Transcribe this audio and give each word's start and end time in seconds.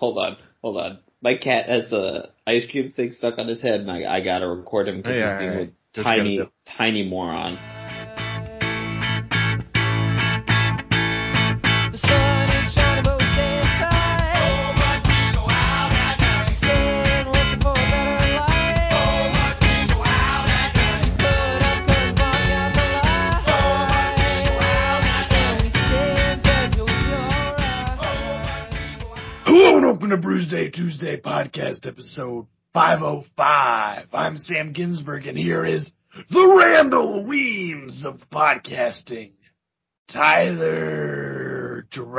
hold 0.00 0.18
on, 0.18 0.36
hold 0.62 0.78
on. 0.78 0.98
My 1.22 1.36
cat 1.36 1.68
has 1.68 1.92
a 1.92 2.30
ice 2.46 2.64
cream 2.70 2.92
thing 2.92 3.12
stuck 3.12 3.38
on 3.38 3.46
his 3.46 3.60
head, 3.60 3.82
and 3.82 3.90
I, 3.90 4.16
I 4.16 4.20
gotta 4.24 4.48
record 4.48 4.88
him 4.88 4.96
because 4.96 5.16
Yeah, 5.16 5.38
he's 5.38 5.38
being 5.38 5.50
alright. 5.50 5.74
a 5.96 6.02
tiny, 6.02 6.40
tiny 6.64 7.08
moron. 7.08 7.58
Welcome 30.50 30.70
to 30.70 30.78
Bruise 30.78 30.98
Day 30.98 31.10
Tuesday 31.10 31.20
podcast 31.20 31.86
episode 31.86 32.46
505. 32.74 34.06
I'm 34.12 34.36
Sam 34.36 34.72
Ginsburg 34.72 35.26
and 35.26 35.38
here 35.38 35.64
is 35.64 35.92
the 36.30 36.46
Randall 36.46 37.26
Weems 37.26 38.04
of 38.04 38.20
podcasting, 38.32 39.32
Tyler 40.08 41.86
Dryblade. 41.92 42.14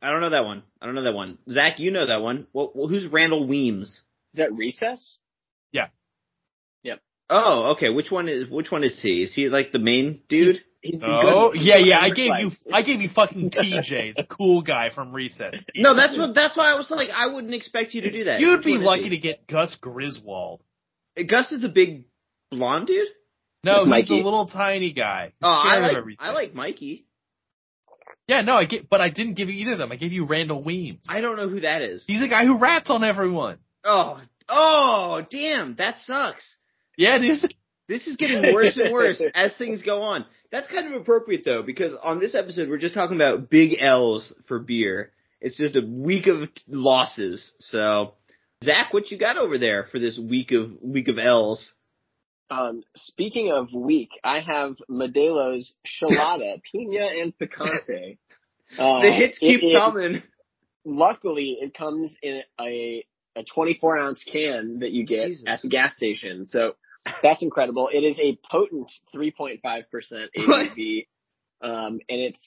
I 0.00 0.10
don't 0.10 0.20
know 0.20 0.30
that 0.30 0.44
one. 0.44 0.62
I 0.80 0.86
don't 0.86 0.94
know 0.94 1.02
that 1.04 1.14
one. 1.14 1.38
Zach, 1.50 1.78
you 1.78 1.90
know 1.90 2.06
that 2.06 2.22
one. 2.22 2.46
Well, 2.52 2.72
well, 2.74 2.88
who's 2.88 3.10
Randall 3.10 3.46
Weems? 3.46 3.88
Is 3.88 4.02
that 4.34 4.52
recess? 4.52 5.18
Yeah. 5.72 5.88
Yep. 6.84 7.00
Oh, 7.30 7.72
okay. 7.72 7.90
Which 7.90 8.10
one 8.10 8.28
is 8.28 8.48
which 8.48 8.70
one 8.70 8.84
is 8.84 9.00
he? 9.02 9.24
Is 9.24 9.34
he 9.34 9.48
like 9.48 9.72
the 9.72 9.78
main 9.78 10.22
dude? 10.28 10.62
He's 10.80 11.00
the 11.00 11.06
Oh, 11.06 11.50
good- 11.52 11.62
yeah, 11.62 11.76
yeah. 11.78 11.98
I 12.00 12.08
good 12.10 12.16
gave 12.16 12.30
you. 12.38 12.50
I 12.72 12.82
gave 12.82 13.00
you 13.00 13.08
fucking 13.08 13.50
TJ, 13.50 14.14
the 14.16 14.24
cool 14.24 14.62
guy 14.62 14.90
from 14.94 15.12
Recess. 15.12 15.54
No, 15.74 15.94
that's 15.96 16.16
what. 16.16 16.34
That's 16.34 16.56
why 16.56 16.70
I 16.72 16.74
was 16.76 16.90
like, 16.90 17.08
I 17.14 17.32
wouldn't 17.32 17.54
expect 17.54 17.94
you 17.94 18.02
to 18.02 18.10
do 18.12 18.24
that. 18.24 18.40
You'd 18.40 18.62
be 18.62 18.78
lucky 18.78 19.08
to 19.10 19.18
get 19.18 19.46
Gus 19.48 19.76
Griswald. 19.82 20.60
Uh, 21.18 21.22
Gus 21.28 21.50
is 21.52 21.64
a 21.64 21.68
big 21.68 22.04
blonde 22.50 22.86
dude. 22.86 23.08
No, 23.64 23.72
That's 23.72 23.84
he's 23.86 23.90
Mikey. 23.90 24.18
the 24.20 24.24
little 24.24 24.46
tiny 24.46 24.92
guy. 24.92 25.32
Oh, 25.42 25.48
I 25.48 25.78
like. 25.80 25.96
everything. 25.96 26.18
I 26.20 26.30
like 26.32 26.54
Mikey. 26.54 27.06
Yeah, 28.28 28.42
no, 28.42 28.52
I 28.54 28.64
get, 28.66 28.88
but 28.88 29.00
I 29.00 29.08
didn't 29.08 29.34
give 29.34 29.48
you 29.48 29.56
either 29.62 29.72
of 29.72 29.78
them. 29.78 29.90
I 29.90 29.96
gave 29.96 30.12
you 30.12 30.26
Randall 30.26 30.62
Weems. 30.62 31.00
I 31.08 31.20
don't 31.22 31.36
know 31.36 31.48
who 31.48 31.60
that 31.60 31.82
is. 31.82 32.04
He's 32.06 32.20
the 32.20 32.28
guy 32.28 32.44
who 32.44 32.58
rats 32.58 32.90
on 32.90 33.02
everyone. 33.02 33.58
Oh, 33.84 34.20
oh, 34.48 35.22
damn, 35.30 35.76
that 35.76 35.96
sucks. 36.04 36.44
Yeah, 36.96 37.18
dude. 37.18 37.54
This 37.88 38.06
is 38.06 38.16
getting 38.16 38.54
worse 38.54 38.76
and 38.76 38.92
worse 38.92 39.20
as 39.34 39.54
things 39.56 39.82
go 39.82 40.02
on. 40.02 40.26
That's 40.50 40.68
kind 40.68 40.86
of 40.92 41.00
appropriate 41.00 41.44
though, 41.44 41.62
because 41.62 41.94
on 42.02 42.20
this 42.20 42.34
episode 42.34 42.68
we're 42.68 42.78
just 42.78 42.94
talking 42.94 43.16
about 43.16 43.50
big 43.50 43.76
L's 43.80 44.32
for 44.46 44.58
beer. 44.58 45.12
It's 45.40 45.56
just 45.56 45.76
a 45.76 45.82
week 45.86 46.26
of 46.26 46.52
t- 46.52 46.62
losses. 46.68 47.52
So, 47.60 48.14
Zach, 48.64 48.92
what 48.92 49.10
you 49.10 49.18
got 49.18 49.36
over 49.36 49.56
there 49.58 49.86
for 49.92 49.98
this 49.98 50.18
week 50.18 50.50
of 50.52 50.70
week 50.82 51.08
of 51.08 51.16
L's? 51.18 51.72
Um, 52.50 52.82
speaking 52.96 53.52
of 53.52 53.68
weak, 53.74 54.10
I 54.24 54.40
have 54.40 54.76
Modelo's 54.90 55.74
Chelada, 55.86 56.60
Pina 56.72 57.06
and 57.22 57.32
Picante. 57.38 58.18
Uh, 58.78 59.00
the 59.00 59.10
hits 59.10 59.38
keep 59.38 59.62
it- 59.62 59.68
it- 59.68 59.78
coming. 59.78 60.22
Luckily, 60.84 61.56
it 61.60 61.72
comes 61.72 62.14
in 62.22 62.42
a 62.60 63.02
a 63.34 63.42
24 63.44 63.98
ounce 63.98 64.24
can 64.30 64.80
that 64.80 64.90
you 64.92 65.06
get 65.06 65.28
Jesus. 65.28 65.44
at 65.46 65.62
the 65.62 65.68
gas 65.68 65.94
station. 65.96 66.46
So 66.46 66.74
that's 67.22 67.42
incredible. 67.42 67.88
It 67.92 68.00
is 68.00 68.18
a 68.18 68.38
potent 68.50 68.90
3.5% 69.14 69.60
ABV, 70.36 71.06
um, 71.62 72.00
and 72.08 72.20
it 72.20 72.38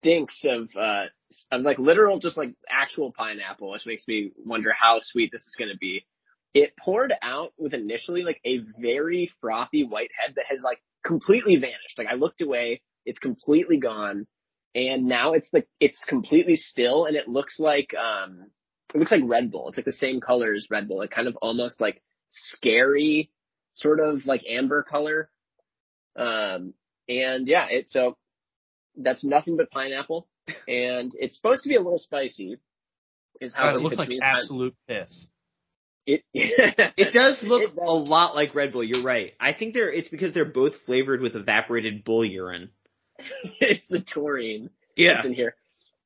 stinks 0.00 0.42
of 0.44 0.68
uh 0.80 1.04
of 1.50 1.62
like 1.62 1.78
literal 1.78 2.18
just 2.18 2.36
like 2.36 2.54
actual 2.70 3.12
pineapple, 3.12 3.70
which 3.70 3.86
makes 3.86 4.06
me 4.06 4.30
wonder 4.44 4.72
how 4.72 5.00
sweet 5.02 5.30
this 5.32 5.42
is 5.42 5.54
going 5.58 5.70
to 5.70 5.78
be. 5.78 6.06
It 6.54 6.72
poured 6.78 7.12
out 7.22 7.52
with 7.58 7.74
initially 7.74 8.22
like 8.22 8.40
a 8.44 8.60
very 8.80 9.30
frothy 9.40 9.84
white 9.84 10.10
head 10.18 10.34
that 10.36 10.46
has 10.48 10.62
like 10.62 10.78
completely 11.04 11.56
vanished. 11.56 11.98
Like 11.98 12.08
I 12.10 12.14
looked 12.14 12.40
away, 12.40 12.80
it's 13.04 13.18
completely 13.18 13.78
gone, 13.78 14.26
and 14.74 15.06
now 15.06 15.32
it's 15.32 15.48
like 15.52 15.68
it's 15.80 16.02
completely 16.04 16.56
still, 16.56 17.04
and 17.06 17.16
it 17.16 17.28
looks 17.28 17.58
like 17.58 17.94
um 17.94 18.46
it 18.94 18.98
looks 18.98 19.10
like 19.10 19.20
Red 19.24 19.50
Bull. 19.50 19.68
It's 19.68 19.76
like 19.78 19.84
the 19.84 19.92
same 19.92 20.20
color 20.20 20.54
as 20.54 20.68
Red 20.70 20.88
Bull. 20.88 21.02
It 21.02 21.10
kind 21.10 21.28
of 21.28 21.36
almost 21.42 21.80
like 21.80 22.02
scary, 22.30 23.30
sort 23.78 24.00
of 24.00 24.26
like 24.26 24.42
amber 24.48 24.82
color. 24.82 25.30
Um, 26.16 26.74
and 27.08 27.46
yeah, 27.48 27.66
it 27.70 27.90
so 27.90 28.16
that's 28.96 29.24
nothing 29.24 29.56
but 29.56 29.70
pineapple, 29.70 30.26
and 30.66 31.12
it's 31.18 31.36
supposed 31.36 31.62
to 31.62 31.68
be 31.68 31.76
a 31.76 31.80
little 31.80 31.98
spicy. 31.98 32.58
Is 33.40 33.54
how 33.54 33.64
God, 33.66 33.74
it 33.74 33.78
it 33.78 33.82
looks 33.82 33.96
like 33.96 34.08
means. 34.08 34.22
absolute 34.24 34.74
piss. 34.86 35.28
It 36.10 36.22
It 36.32 37.12
does 37.12 37.38
look 37.42 37.62
It 37.64 37.76
does. 37.76 37.84
a 37.86 37.92
lot 37.92 38.34
like 38.34 38.54
Red 38.54 38.72
Bull. 38.72 38.82
You're 38.82 39.04
right. 39.04 39.34
I 39.38 39.52
think 39.52 39.74
they're. 39.74 39.92
It's 39.92 40.08
because 40.08 40.32
they're 40.32 40.46
both 40.46 40.72
flavored 40.86 41.20
with 41.20 41.36
evaporated 41.36 42.02
bull 42.02 42.24
urine. 42.24 42.70
it's 43.60 43.82
the 43.90 44.00
taurine. 44.00 44.70
Yeah. 44.96 45.24
in 45.24 45.34
here. 45.34 45.54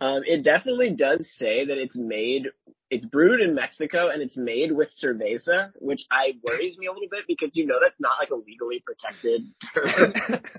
Um, 0.05 0.23
it 0.27 0.43
definitely 0.43 0.91
does 0.91 1.29
say 1.39 1.65
that 1.67 1.79
it's 1.79 1.97
made, 1.97 2.49
it's 2.91 3.07
brewed 3.07 3.41
in 3.41 3.55
Mexico 3.55 4.09
and 4.11 4.21
it's 4.21 4.37
made 4.37 4.73
with 4.73 4.89
cerveza, 5.01 5.71
which 5.79 6.03
I 6.11 6.33
worries 6.43 6.77
me 6.77 6.87
a 6.89 6.93
little 6.93 7.09
bit 7.09 7.25
because 7.29 7.51
you 7.55 7.67
know 7.67 7.77
that's 7.81 8.01
not 8.01 8.15
like 8.19 8.31
a 8.31 8.35
legally 8.35 8.83
protected 8.85 9.43
term. 9.75 10.13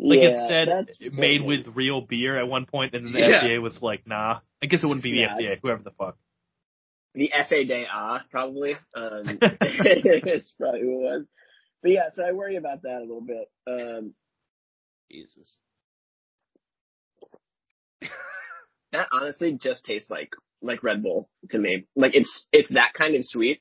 Like 0.00 0.20
Yeah, 0.20 0.28
it 0.44 0.48
said, 0.48 0.68
that's- 0.68 1.12
made 1.12 1.42
with 1.42 1.66
real 1.74 2.00
beer 2.02 2.38
at 2.38 2.46
one 2.46 2.66
point, 2.66 2.94
and 2.94 3.04
then 3.06 3.12
the 3.12 3.18
Yeah. 3.18 3.42
FDA 3.42 3.60
was 3.60 3.82
like, 3.82 4.06
nah. 4.06 4.38
I 4.62 4.66
guess 4.66 4.84
it 4.84 4.86
wouldn't 4.86 5.02
be 5.02 5.10
the 5.10 5.18
Yeah, 5.18 5.36
FDA, 5.36 5.58
whoever 5.60 5.82
the 5.82 5.90
fuck. 5.90 6.16
the 7.14 7.30
FADA 7.34 8.24
probably. 8.30 8.74
Um, 8.94 9.24
it's 9.42 10.52
probably 10.52 10.82
who 10.82 11.00
it 11.00 11.02
was. 11.02 11.26
But 11.82 11.90
yeah, 11.90 12.10
so 12.12 12.22
I 12.22 12.30
worry 12.30 12.54
about 12.56 12.82
that 12.82 12.98
a 12.98 13.06
little 13.06 13.20
bit. 13.22 13.50
Um, 13.66 14.14
Jesus. 15.10 15.56
That 18.92 19.08
honestly 19.12 19.52
just 19.60 19.84
tastes 19.84 20.10
like 20.10 20.30
like 20.62 20.82
Red 20.82 21.02
Bull 21.02 21.28
to 21.50 21.58
me. 21.58 21.86
Like 21.96 22.12
it's 22.14 22.46
it's 22.52 22.68
that 22.70 22.94
kind 22.94 23.14
of 23.14 23.24
sweet. 23.24 23.60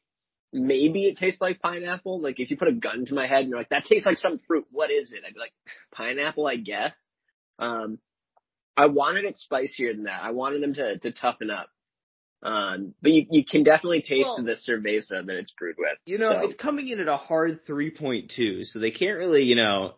Maybe 0.53 1.05
it 1.05 1.17
tastes 1.17 1.41
like 1.41 1.59
pineapple. 1.61 2.21
Like 2.21 2.39
if 2.39 2.49
you 2.49 2.57
put 2.57 2.69
a 2.69 2.73
gun 2.73 3.05
to 3.05 3.13
my 3.13 3.27
head 3.27 3.41
and 3.41 3.49
you're 3.49 3.59
like, 3.59 3.69
that 3.69 3.85
tastes 3.85 4.05
like 4.05 4.17
some 4.17 4.39
fruit. 4.47 4.65
What 4.71 4.89
is 4.91 5.11
it? 5.11 5.23
I'd 5.27 5.33
be 5.33 5.39
like, 5.39 5.53
pineapple, 5.93 6.47
I 6.47 6.55
guess. 6.55 6.93
Um, 7.59 7.99
I 8.77 8.85
wanted 8.85 9.25
it 9.25 9.37
spicier 9.37 9.93
than 9.93 10.03
that. 10.03 10.21
I 10.23 10.31
wanted 10.31 10.61
them 10.61 10.73
to 10.75 10.97
to 10.99 11.11
toughen 11.11 11.51
up. 11.51 11.67
Um, 12.43 12.93
but 13.01 13.11
you 13.11 13.25
you 13.31 13.43
can 13.43 13.63
definitely 13.63 14.01
taste 14.01 14.27
Well- 14.27 14.43
the 14.43 14.55
cerveza 14.55 15.25
that 15.25 15.35
it's 15.35 15.51
brewed 15.51 15.75
with. 15.77 15.97
You 16.05 16.19
know, 16.19 16.31
So- 16.31 16.45
it's 16.49 16.55
coming 16.55 16.87
in 16.87 16.99
at 16.99 17.07
a 17.07 17.17
hard 17.17 17.65
3.2, 17.65 18.63
so 18.65 18.79
they 18.79 18.91
can't 18.91 19.17
really, 19.17 19.43
you 19.43 19.55
know, 19.55 19.95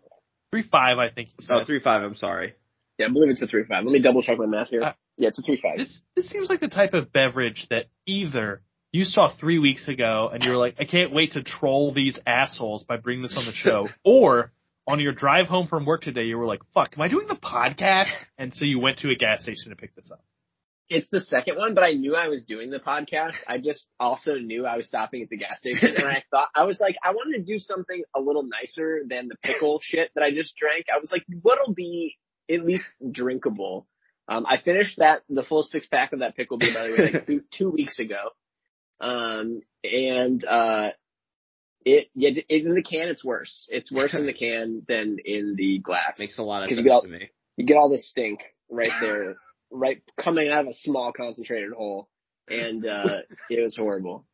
Three 0.52 0.64
five, 0.64 0.98
I 0.98 1.10
think 1.14 1.30
he 1.38 1.46
said. 1.46 1.58
oh, 1.58 1.66
3.5, 1.66 1.86
I'm 2.04 2.16
sorry. 2.16 2.56
Yeah, 3.00 3.06
I 3.08 3.10
believe 3.10 3.30
it's 3.30 3.42
a 3.42 3.48
three 3.48 3.64
five. 3.64 3.86
Let 3.86 3.94
me 3.94 4.00
double 4.00 4.22
check 4.22 4.38
my 4.38 4.46
math 4.46 4.68
here. 4.68 4.84
Uh, 4.84 4.94
yeah, 5.18 5.30
it's 5.30 5.40
a 5.40 5.42
three 5.42 5.60
five. 5.62 5.78
This 5.78 6.02
this 6.16 6.30
seems 6.30 6.50
like 6.50 6.60
the 6.60 6.68
type 6.68 6.94
of 6.94 7.12
beverage 7.14 7.66
that 7.70 7.86
either 8.06 8.62
you 8.92 9.06
saw 9.06 9.32
three 9.40 9.58
weeks 9.58 9.88
ago 9.88 10.30
and 10.34 10.44
you 10.44 10.52
were 10.52 10.58
like, 10.58 10.76
I 10.80 10.86
can't 10.86 11.14
wait 11.14 11.34
to 11.34 11.44
troll 11.44 11.94
these 11.94 12.20
assholes 12.28 12.84
by 12.84 12.98
bringing 12.98 13.24
this 13.24 13.36
on 13.38 13.46
the 13.46 13.54
show, 13.54 13.88
or 14.04 14.52
on 14.86 15.00
your 15.00 15.14
drive 15.14 15.48
home 15.48 15.68
from 15.68 15.86
work 15.86 16.02
today, 16.02 16.24
you 16.24 16.38
were 16.38 16.48
like, 16.48 16.62
fuck, 16.74 16.94
am 16.98 17.02
I 17.02 17.08
doing 17.08 17.28
the 17.28 17.36
podcast? 17.36 18.12
And 18.38 18.54
so 18.54 18.66
you 18.66 18.80
went 18.80 19.00
to 19.00 19.12
a 19.12 19.16
gas 19.16 19.44
station 19.44 19.70
to 19.70 19.76
pick 19.76 19.96
this 19.96 20.12
up. 20.12 20.24
It's 20.90 21.08
the 21.10 21.22
second 21.22 21.58
one, 21.58 21.76
but 21.76 21.84
I 21.84 21.92
knew 21.92 22.16
I 22.16 22.30
was 22.30 22.42
doing 22.42 22.72
the 22.72 22.80
podcast. 22.80 23.36
I 23.48 23.60
just 23.60 23.86
also 24.00 24.40
knew 24.40 24.66
I 24.66 24.76
was 24.76 24.88
stopping 24.88 25.22
at 25.22 25.30
the 25.30 25.38
gas 25.38 25.60
station, 25.60 25.96
and 25.96 26.08
I 26.08 26.24
thought 26.32 26.50
I 26.56 26.64
was 26.64 26.80
like, 26.80 26.96
I 27.04 27.12
wanted 27.12 27.38
to 27.38 27.44
do 27.44 27.60
something 27.60 28.04
a 28.16 28.20
little 28.20 28.42
nicer 28.42 29.02
than 29.08 29.28
the 29.28 29.36
pickle 29.44 29.80
shit 29.84 30.10
that 30.16 30.24
I 30.24 30.32
just 30.32 30.56
drank. 30.58 30.88
I 30.94 30.98
was 31.00 31.12
like, 31.12 31.24
what'll 31.44 31.76
be 31.76 32.18
at 32.50 32.66
least 32.66 32.84
drinkable? 33.12 33.88
Um, 34.28 34.46
I 34.46 34.58
finished 34.64 35.00
that 35.00 35.22
the 35.30 35.44
full 35.44 35.64
six 35.64 35.88
pack 35.88 36.14
of 36.14 36.20
that 36.20 36.36
pickle 36.36 36.58
beer 36.58 36.74
by 36.74 36.88
the 36.88 36.94
way 36.94 37.12
like 37.14 37.26
two, 37.28 37.42
two 37.52 37.70
weeks 37.72 38.00
ago, 38.00 38.30
um, 39.02 39.62
and 39.84 40.44
uh, 40.46 40.90
it 41.86 42.10
yeah 42.14 42.30
it, 42.48 42.66
in 42.66 42.76
the 42.76 42.84
can 42.84 43.08
it's 43.08 43.24
worse. 43.24 43.68
It's 43.72 43.92
worse 43.92 44.14
in 44.14 44.26
the 44.26 44.34
can 44.40 44.84
than 44.88 45.18
in 45.24 45.56
the 45.58 45.80
glass. 45.80 46.20
Makes 46.20 46.38
a 46.38 46.44
lot 46.44 46.64
of 46.64 46.70
sense 46.70 46.80
you 46.80 46.86
got- 46.86 47.04
to 47.04 47.08
me. 47.10 47.30
you 47.58 47.66
get 47.66 47.78
all 47.78 47.90
the 47.90 47.98
stink 47.98 48.42
right 48.70 48.92
there, 49.02 49.36
right 49.72 50.02
coming 50.22 50.50
out 50.50 50.62
of 50.62 50.68
a 50.68 50.74
small 50.74 51.12
concentrated 51.12 51.72
hole, 51.74 52.08
and 52.48 52.86
uh 52.86 53.20
it 53.50 53.64
was 53.64 53.76
horrible. 53.76 54.26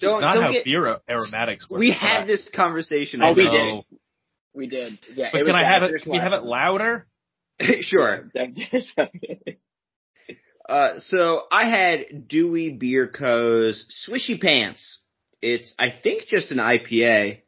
Don't, 0.00 0.20
Not 0.20 0.34
don't 0.34 0.42
how 0.44 0.52
get, 0.52 0.64
beer 0.64 0.96
aromatics 1.08 1.70
work. 1.70 1.78
we 1.78 1.92
had 1.92 2.26
this 2.26 2.48
conversation. 2.52 3.22
Oh, 3.22 3.34
we 3.34 3.44
did. 3.48 3.84
We 4.54 4.66
did, 4.66 4.98
yeah. 5.14 5.28
But 5.30 5.42
it 5.42 5.44
can 5.44 5.54
was 5.54 5.62
I 5.64 5.68
have 5.68 5.82
it? 5.84 6.02
Can 6.02 6.10
we 6.12 6.18
have 6.18 6.32
it 6.32 6.42
louder? 6.42 7.06
sure. 7.82 8.30
Uh, 10.68 11.00
so 11.00 11.42
I 11.50 11.68
had 11.68 12.28
Dewey 12.28 12.70
Beer 12.70 13.08
Co.'s 13.08 13.84
Swishy 14.06 14.40
Pants. 14.40 15.00
It's, 15.42 15.74
I 15.76 15.90
think, 15.90 16.28
just 16.28 16.52
an 16.52 16.58
IPA. 16.58 17.40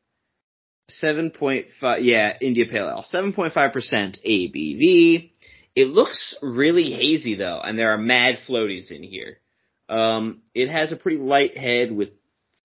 7.5, 1.03 1.99
yeah, 2.03 2.37
India 2.41 2.67
Pale 2.69 2.89
Ale. 2.89 3.05
7.5% 3.15 3.55
ABV. 3.55 5.31
It 5.77 5.87
looks 5.87 6.35
really 6.43 6.91
hazy 6.93 7.37
though, 7.37 7.61
and 7.61 7.79
there 7.79 7.93
are 7.93 7.99
mad 7.99 8.39
floaties 8.49 8.91
in 8.91 9.03
here. 9.03 9.39
Um, 9.89 10.43
it 10.55 10.69
has 10.69 10.93
a 10.93 10.97
pretty 10.97 11.19
light 11.19 11.57
head 11.57 11.93
with 11.93 12.11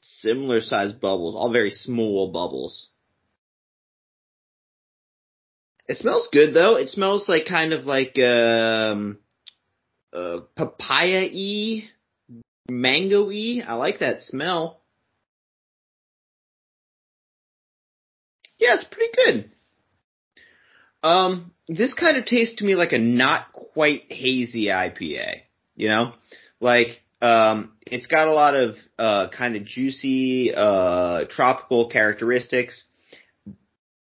similar 0.02 0.62
sized 0.62 1.00
bubbles, 1.00 1.36
all 1.36 1.52
very 1.52 1.72
small 1.72 2.31
bubbles. 2.31 2.90
It 5.90 5.98
smells 5.98 6.30
good 6.32 6.54
though. 6.54 6.76
It 6.76 6.92
smells 6.92 7.28
like 7.28 7.48
kind 7.48 7.74
of 7.74 7.88
like 7.88 8.20
um, 8.20 9.18
uh, 10.14 10.42
papaya 10.56 11.28
y, 11.34 11.90
mango 12.70 13.26
y. 13.26 13.64
I 13.68 13.74
like 13.74 13.98
that 14.00 14.22
smell. 14.22 14.82
Yeah, 18.60 18.76
it's 18.76 18.84
pretty 18.84 19.12
good. 19.16 19.52
Um, 21.02 21.54
this 21.68 21.96
kind 21.96 22.18
of 22.18 22.26
tastes 22.26 22.58
to 22.58 22.66
me 22.66 22.76
like 22.76 22.92
a 22.92 23.00
not 23.00 23.52
quite 23.52 24.12
hazy 24.12 24.66
IPA. 24.66 25.42
You 25.76 25.90
know, 25.90 26.14
like 26.60 27.02
um, 27.20 27.72
it's 27.88 28.06
got 28.06 28.28
a 28.28 28.34
lot 28.34 28.54
of 28.54 28.76
uh, 29.00 29.30
kind 29.36 29.56
of 29.56 29.66
juicy 29.66 30.54
uh, 30.56 31.26
tropical 31.32 31.90
characteristics. 31.90 32.84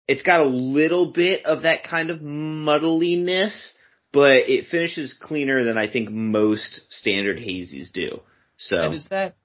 It's 0.08 0.24
got 0.24 0.40
a 0.40 0.46
little 0.46 1.12
bit 1.12 1.46
of 1.46 1.64
that 1.64 1.84
kind 1.84 2.10
of 2.10 2.20
muddliness, 2.20 3.72
but 4.14 4.50
it 4.50 4.68
finishes 4.68 5.14
cleaner 5.20 5.64
than 5.64 5.78
I 5.78 5.92
think 5.92 6.10
most 6.10 6.82
standard 6.90 7.38
hazies 7.38 7.92
do. 7.92 8.22
So 8.58 8.78
And 8.78 8.94
is 8.96 9.08
that 9.10 9.36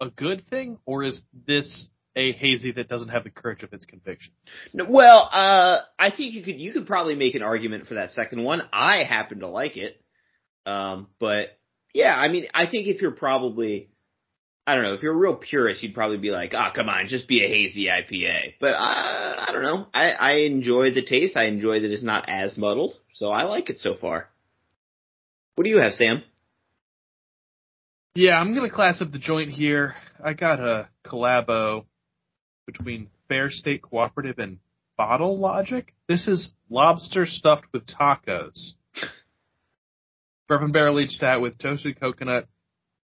a 0.00 0.10
good 0.10 0.46
thing, 0.48 0.78
or 0.84 1.02
is 1.02 1.22
this 1.46 1.88
a 2.14 2.32
hazy 2.32 2.72
that 2.72 2.88
doesn't 2.88 3.08
have 3.08 3.24
the 3.24 3.30
courage 3.30 3.62
of 3.62 3.72
its 3.72 3.86
convictions? 3.86 4.34
No, 4.72 4.84
Well, 4.88 5.28
uh, 5.32 5.80
I 5.98 6.10
think 6.10 6.34
you 6.34 6.42
could 6.42 6.60
you 6.60 6.72
could 6.72 6.86
probably 6.86 7.14
make 7.14 7.34
an 7.34 7.42
argument 7.42 7.86
for 7.86 7.94
that 7.94 8.12
second 8.12 8.42
one. 8.42 8.62
I 8.72 9.04
happen 9.04 9.40
to 9.40 9.48
like 9.48 9.76
it, 9.76 10.00
um, 10.66 11.08
but 11.18 11.58
yeah, 11.96 12.14
I 12.14 12.28
mean, 12.28 12.46
I 12.52 12.66
think 12.66 12.88
if 12.88 13.00
you're 13.00 13.12
probably, 13.12 13.88
I 14.66 14.74
don't 14.74 14.82
know, 14.82 14.94
if 14.94 15.02
you're 15.02 15.14
a 15.14 15.16
real 15.16 15.36
purist, 15.36 15.82
you'd 15.82 15.94
probably 15.94 16.18
be 16.18 16.30
like, 16.30 16.52
ah, 16.52 16.72
come 16.74 16.88
on, 16.88 17.06
just 17.06 17.28
be 17.28 17.44
a 17.44 17.48
hazy 17.48 17.86
IPA. 17.86 18.54
But 18.60 18.72
uh, 18.72 19.44
I 19.46 19.50
don't 19.52 19.62
know, 19.62 19.86
I 19.94 20.10
I 20.10 20.32
enjoy 20.38 20.92
the 20.92 21.04
taste. 21.04 21.36
I 21.36 21.44
enjoy 21.44 21.80
that 21.80 21.90
it's 21.90 22.02
not 22.02 22.28
as 22.28 22.56
muddled, 22.56 22.94
so 23.14 23.28
I 23.28 23.44
like 23.44 23.70
it 23.70 23.78
so 23.78 23.94
far. 24.00 24.28
What 25.54 25.64
do 25.64 25.70
you 25.70 25.78
have, 25.78 25.94
Sam? 25.94 26.22
Yeah, 28.16 28.32
I'm 28.32 28.54
gonna 28.54 28.70
class 28.70 29.00
up 29.00 29.12
the 29.12 29.18
joint 29.18 29.50
here. 29.50 29.94
I 30.24 30.32
got 30.32 30.58
a 30.58 30.88
collabo 31.04 31.84
between 32.66 33.08
Fair 33.28 33.50
State 33.50 33.82
Cooperative 33.82 34.38
and 34.38 34.58
Bottle 34.96 35.38
Logic. 35.38 35.92
This 36.08 36.26
is 36.26 36.50
lobster 36.68 37.24
stuffed 37.26 37.66
with 37.72 37.86
tacos. 37.86 38.72
Bourbon 40.48 40.72
barrel 40.72 40.98
aged 40.98 41.12
stout 41.12 41.40
with 41.40 41.58
toasted 41.58 42.00
coconut, 42.00 42.48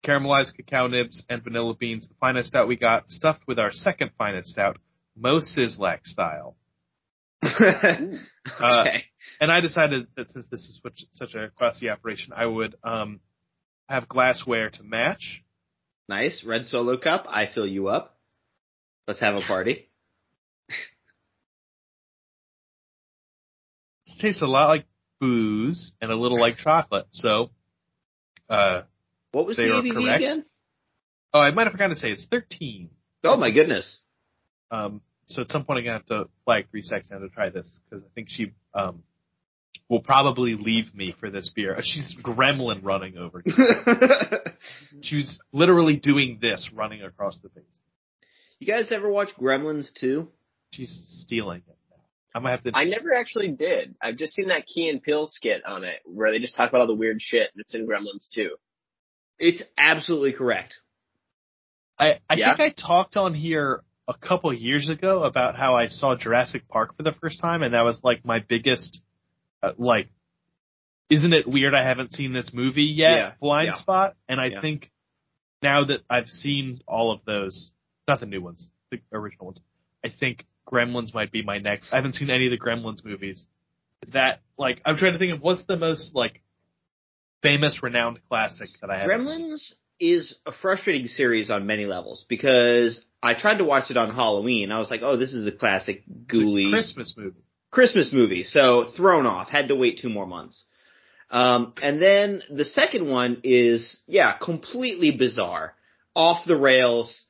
caramelized 0.06 0.56
cacao 0.56 0.88
nibs, 0.88 1.24
and 1.30 1.44
vanilla 1.44 1.75
beans. 1.75 2.07
The 2.07 2.15
finest 2.19 2.50
stout 2.50 2.68
we 2.68 2.75
got, 2.75 3.09
stuffed 3.09 3.42
with 3.48 3.59
our 3.59 3.71
second 3.71 4.12
finest 4.18 4.50
stout, 4.50 4.77
Moe 5.15 5.39
Szyslak 5.39 6.06
style. 6.06 6.56
okay. 7.44 8.19
And 9.39 9.51
I 9.51 9.62
decided 9.62 10.07
that 10.15 10.31
since 10.31 10.48
this 10.48 10.62
is 10.62 10.80
such, 10.81 11.06
such 11.13 11.36
a 11.36 11.50
classy 11.57 11.89
operation, 11.89 12.33
I 12.36 12.45
would 12.45 12.75
um, 12.83 13.19
have 13.89 14.07
glassware 14.07 14.69
to 14.69 14.83
match. 14.83 15.42
nice 16.07 16.44
red 16.45 16.65
solo 16.65 16.98
cup. 16.98 17.25
I 17.27 17.48
fill 17.53 17.68
you 17.68 17.88
up. 17.88 18.18
Let's 19.07 19.19
have 19.19 19.36
a 19.36 19.42
party. 19.42 19.89
Tastes 24.19 24.42
a 24.44 24.45
lot 24.45 24.68
like 24.68 24.86
booze 25.19 25.94
and 26.00 26.12
a 26.12 26.15
little 26.15 26.39
like 26.39 26.57
chocolate. 26.57 27.07
So, 27.12 27.50
uh, 28.50 28.83
What 29.31 29.45
was 29.45 29.57
They 29.57 29.66
the 29.66 29.74
are 29.75 29.81
ABV 29.81 30.16
again? 30.16 30.45
oh, 31.33 31.39
I 31.39 31.51
might 31.51 31.63
have 31.63 31.72
forgotten 31.72 31.95
to 31.95 32.00
say 32.00 32.10
it's 32.10 32.25
13. 32.30 32.89
Oh 33.24 33.38
my 33.38 33.51
goodness. 33.51 34.00
Um, 34.72 35.01
so 35.28 35.42
at 35.44 35.51
some 35.51 35.63
point 35.66 35.80
I'm 35.80 35.86
gonna 35.86 35.98
have 35.98 36.06
to 36.07 36.30
flag 36.45 36.69
three 36.72 36.81
seconds 36.81 37.10
to 37.12 37.30
try 37.30 37.50
this 37.50 37.69
because 37.89 38.04
I 38.04 38.10
think 38.16 38.28
she 38.30 38.51
um 38.74 39.04
will 39.89 40.01
probably 40.01 40.56
leave 40.56 40.94
me 40.95 41.16
for 41.19 41.30
this 41.30 41.50
beer. 41.56 41.78
She's 41.83 42.16
gremlin 42.22 42.80
running 42.83 43.18
over. 43.18 43.44
She's 45.01 45.39
literally 45.51 45.98
doing 45.98 46.39
this, 46.42 46.69
running 46.74 47.01
across 47.04 47.38
the 47.39 47.50
face. 47.50 47.63
you 48.60 48.68
guys 48.68 48.92
ever 48.92 49.10
watch 49.10 49.30
Gremlins 49.39 49.89
2? 50.00 50.27
She's 50.72 51.04
stealing 51.24 51.62
it. 51.68 51.75
I'm 52.34 52.44
gonna 52.44 52.56
have 52.56 52.63
to. 52.63 52.72
I 52.74 52.86
never 52.86 53.13
actually 53.13 53.50
did. 53.50 53.95
I've 54.01 54.16
just 54.16 54.34
seen 54.34 54.48
that 54.48 54.66
Key 54.66 54.88
and 54.88 55.04
Peele 55.04 55.27
skit 55.27 55.66
on 55.66 55.84
it 55.84 56.00
where 56.06 56.31
they 56.31 56.39
just 56.39 56.56
talk 56.56 56.69
about 56.69 56.80
all 56.81 56.88
the 56.88 56.94
weird 56.94 57.22
shit 57.22 57.50
that's 57.57 57.75
in 57.75 57.86
Gremlins 57.86 58.30
too. 58.34 58.51
It's 59.41 59.63
absolutely 59.77 60.33
correct. 60.33 60.75
I, 61.99 62.19
I 62.29 62.35
Yeah? 62.35 62.55
think 62.55 62.59
I 62.59 62.81
talked 62.88 63.17
on 63.17 63.33
here 63.33 63.83
a 64.07 64.13
couple 64.13 64.53
years 64.53 64.88
ago 64.88 65.23
about 65.23 65.55
how 65.57 65.75
I 65.75 65.88
saw 65.88 66.15
Jurassic 66.15 66.67
Park 66.67 66.95
for 66.95 67.01
the 67.03 67.13
first 67.19 67.41
time, 67.41 67.63
and 67.63 67.73
that 67.73 67.81
was 67.81 67.99
like 68.03 68.23
my 68.23 68.39
biggest, 68.47 69.01
uh, 69.63 69.71
like, 69.77 70.09
isn't 71.09 71.33
it 71.33 71.47
weird 71.47 71.73
I 71.73 71.83
haven't 71.83 72.13
seen 72.13 72.33
this 72.33 72.51
movie 72.53 72.83
yet? 72.83 73.09
Yeah, 73.11 73.31
Blind 73.41 73.67
yeah. 73.67 73.75
spot, 73.77 74.15
and 74.29 74.39
I 74.39 74.61
think 74.61 74.91
now 75.63 75.85
that 75.85 76.01
I've 76.09 76.27
seen 76.27 76.79
all 76.88 77.11
of 77.11 77.21
those, 77.25 77.71
not 78.07 78.19
the 78.19 78.27
new 78.27 78.41
ones, 78.41 78.69
the 78.91 78.99
original 79.11 79.47
ones, 79.47 79.61
I 80.05 80.09
think 80.09 80.45
Gremlins 80.71 81.13
might 81.15 81.31
be 81.31 81.41
my 81.43 81.57
next. 81.57 81.89
I 81.91 81.95
haven't 81.97 82.13
seen 82.13 82.29
any 82.29 82.45
of 82.45 82.51
the 82.51 82.59
Gremlins 82.63 83.03
movies. 83.03 83.45
Is 84.03 84.13
that 84.13 84.41
like 84.57 84.81
I'm 84.85 84.97
trying 84.97 85.13
to 85.13 85.19
think 85.19 85.33
of 85.33 85.41
what's 85.41 85.65
the 85.65 85.77
most 85.77 86.13
like 86.15 86.41
famous, 87.41 87.81
renowned 87.83 88.19
classic 88.29 88.69
that 88.81 88.89
I 88.89 88.99
have. 88.99 89.09
Gremlins 89.09 89.73
is 89.99 90.35
a 90.45 90.51
frustrating 90.61 91.07
series 91.07 91.49
on 91.49 91.67
many 91.67 91.85
levels 91.85 92.25
because 92.27 93.03
I 93.21 93.33
tried 93.39 93.57
to 93.57 93.63
watch 93.63 93.91
it 93.91 93.97
on 93.97 94.13
Halloween. 94.13 94.71
I 94.71 94.79
was 94.79 94.89
like, 94.89 95.01
oh, 95.03 95.17
this 95.17 95.33
is 95.33 95.45
a 95.47 95.51
classic 95.51 96.03
ghouly 96.27 96.71
Christmas 96.71 97.13
movie. 97.17 97.38
Christmas 97.69 98.09
movie. 98.11 98.43
So 98.43 98.91
thrown 98.97 99.25
off. 99.25 99.49
Had 99.49 99.67
to 99.69 99.75
wait 99.75 99.99
two 100.01 100.09
more 100.09 100.25
months. 100.25 100.65
Um, 101.29 101.73
and 101.81 102.01
then 102.01 102.41
the 102.49 102.65
second 102.65 103.07
one 103.07 103.39
is, 103.43 104.01
yeah, 104.07 104.33
completely 104.38 105.11
bizarre. 105.11 105.75
Off 106.13 106.45
the 106.45 106.57
rails. 106.57 107.23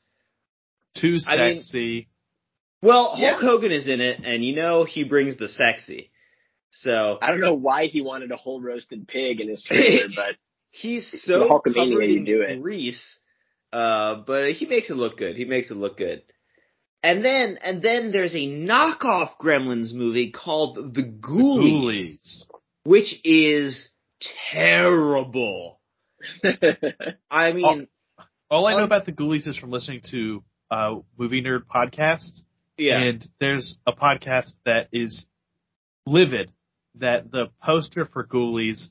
Too 0.95 1.17
I 1.29 1.37
mean- 1.37 1.61
sexy. 1.61 2.07
Well, 2.83 3.15
Yeah. 3.19 3.33
Hulk 3.33 3.41
Hogan 3.43 3.71
is 3.71 3.87
in 3.87 4.01
it, 4.01 4.21
and 4.23 4.43
you 4.43 4.55
know 4.55 4.85
he 4.85 5.03
brings 5.03 5.37
the 5.37 5.49
sexy. 5.49 6.09
So 6.71 7.17
I 7.21 7.31
don't 7.31 7.41
know 7.41 7.53
why 7.53 7.87
he 7.87 8.01
wanted 8.01 8.31
a 8.31 8.37
whole 8.37 8.61
roasted 8.61 9.07
pig 9.07 9.39
in 9.41 9.49
his 9.49 9.61
trailer, 9.63 10.07
but 10.15 10.35
he's 10.71 11.21
so 11.23 11.47
Hulkamania 11.49 11.91
covered 11.91 12.03
in 12.09 12.25
do 12.25 12.41
it. 12.41 12.61
grease, 12.61 13.19
uh, 13.73 14.15
but 14.25 14.51
he 14.53 14.65
makes 14.65 14.89
it 14.89 14.95
look 14.95 15.17
good. 15.17 15.35
He 15.35 15.45
makes 15.45 15.69
it 15.69 15.75
look 15.77 15.97
good. 15.97 16.23
And 17.03 17.25
then, 17.25 17.57
and 17.63 17.81
then 17.81 18.11
there's 18.11 18.33
a 18.35 18.47
knockoff 18.47 19.31
Gremlins 19.41 19.91
movie 19.93 20.31
called 20.31 20.93
The 20.93 21.01
Ghoulies, 21.03 21.81
Ghoulies. 21.83 22.45
which 22.83 23.15
is 23.23 23.89
terrible. 24.51 25.79
I 27.31 27.53
mean, 27.53 27.87
All 28.49 28.65
I 28.67 28.73
know 28.73 28.79
Um, 28.79 28.83
about 28.83 29.05
the 29.05 29.11
Ghoulies 29.13 29.47
is 29.47 29.57
from 29.57 29.71
listening 29.71 30.01
to 30.11 30.43
uh, 30.69 30.95
Movie 31.17 31.41
Nerd 31.41 31.63
podcasts, 31.65 32.43
yeah, 32.77 33.01
and 33.01 33.25
there's 33.39 33.77
a 33.87 33.91
podcast 33.93 34.51
that 34.65 34.87
is 34.91 35.25
livid 36.05 36.51
that 36.95 37.31
the 37.31 37.45
poster 37.63 38.05
for 38.05 38.25
Ghoulies 38.25 38.87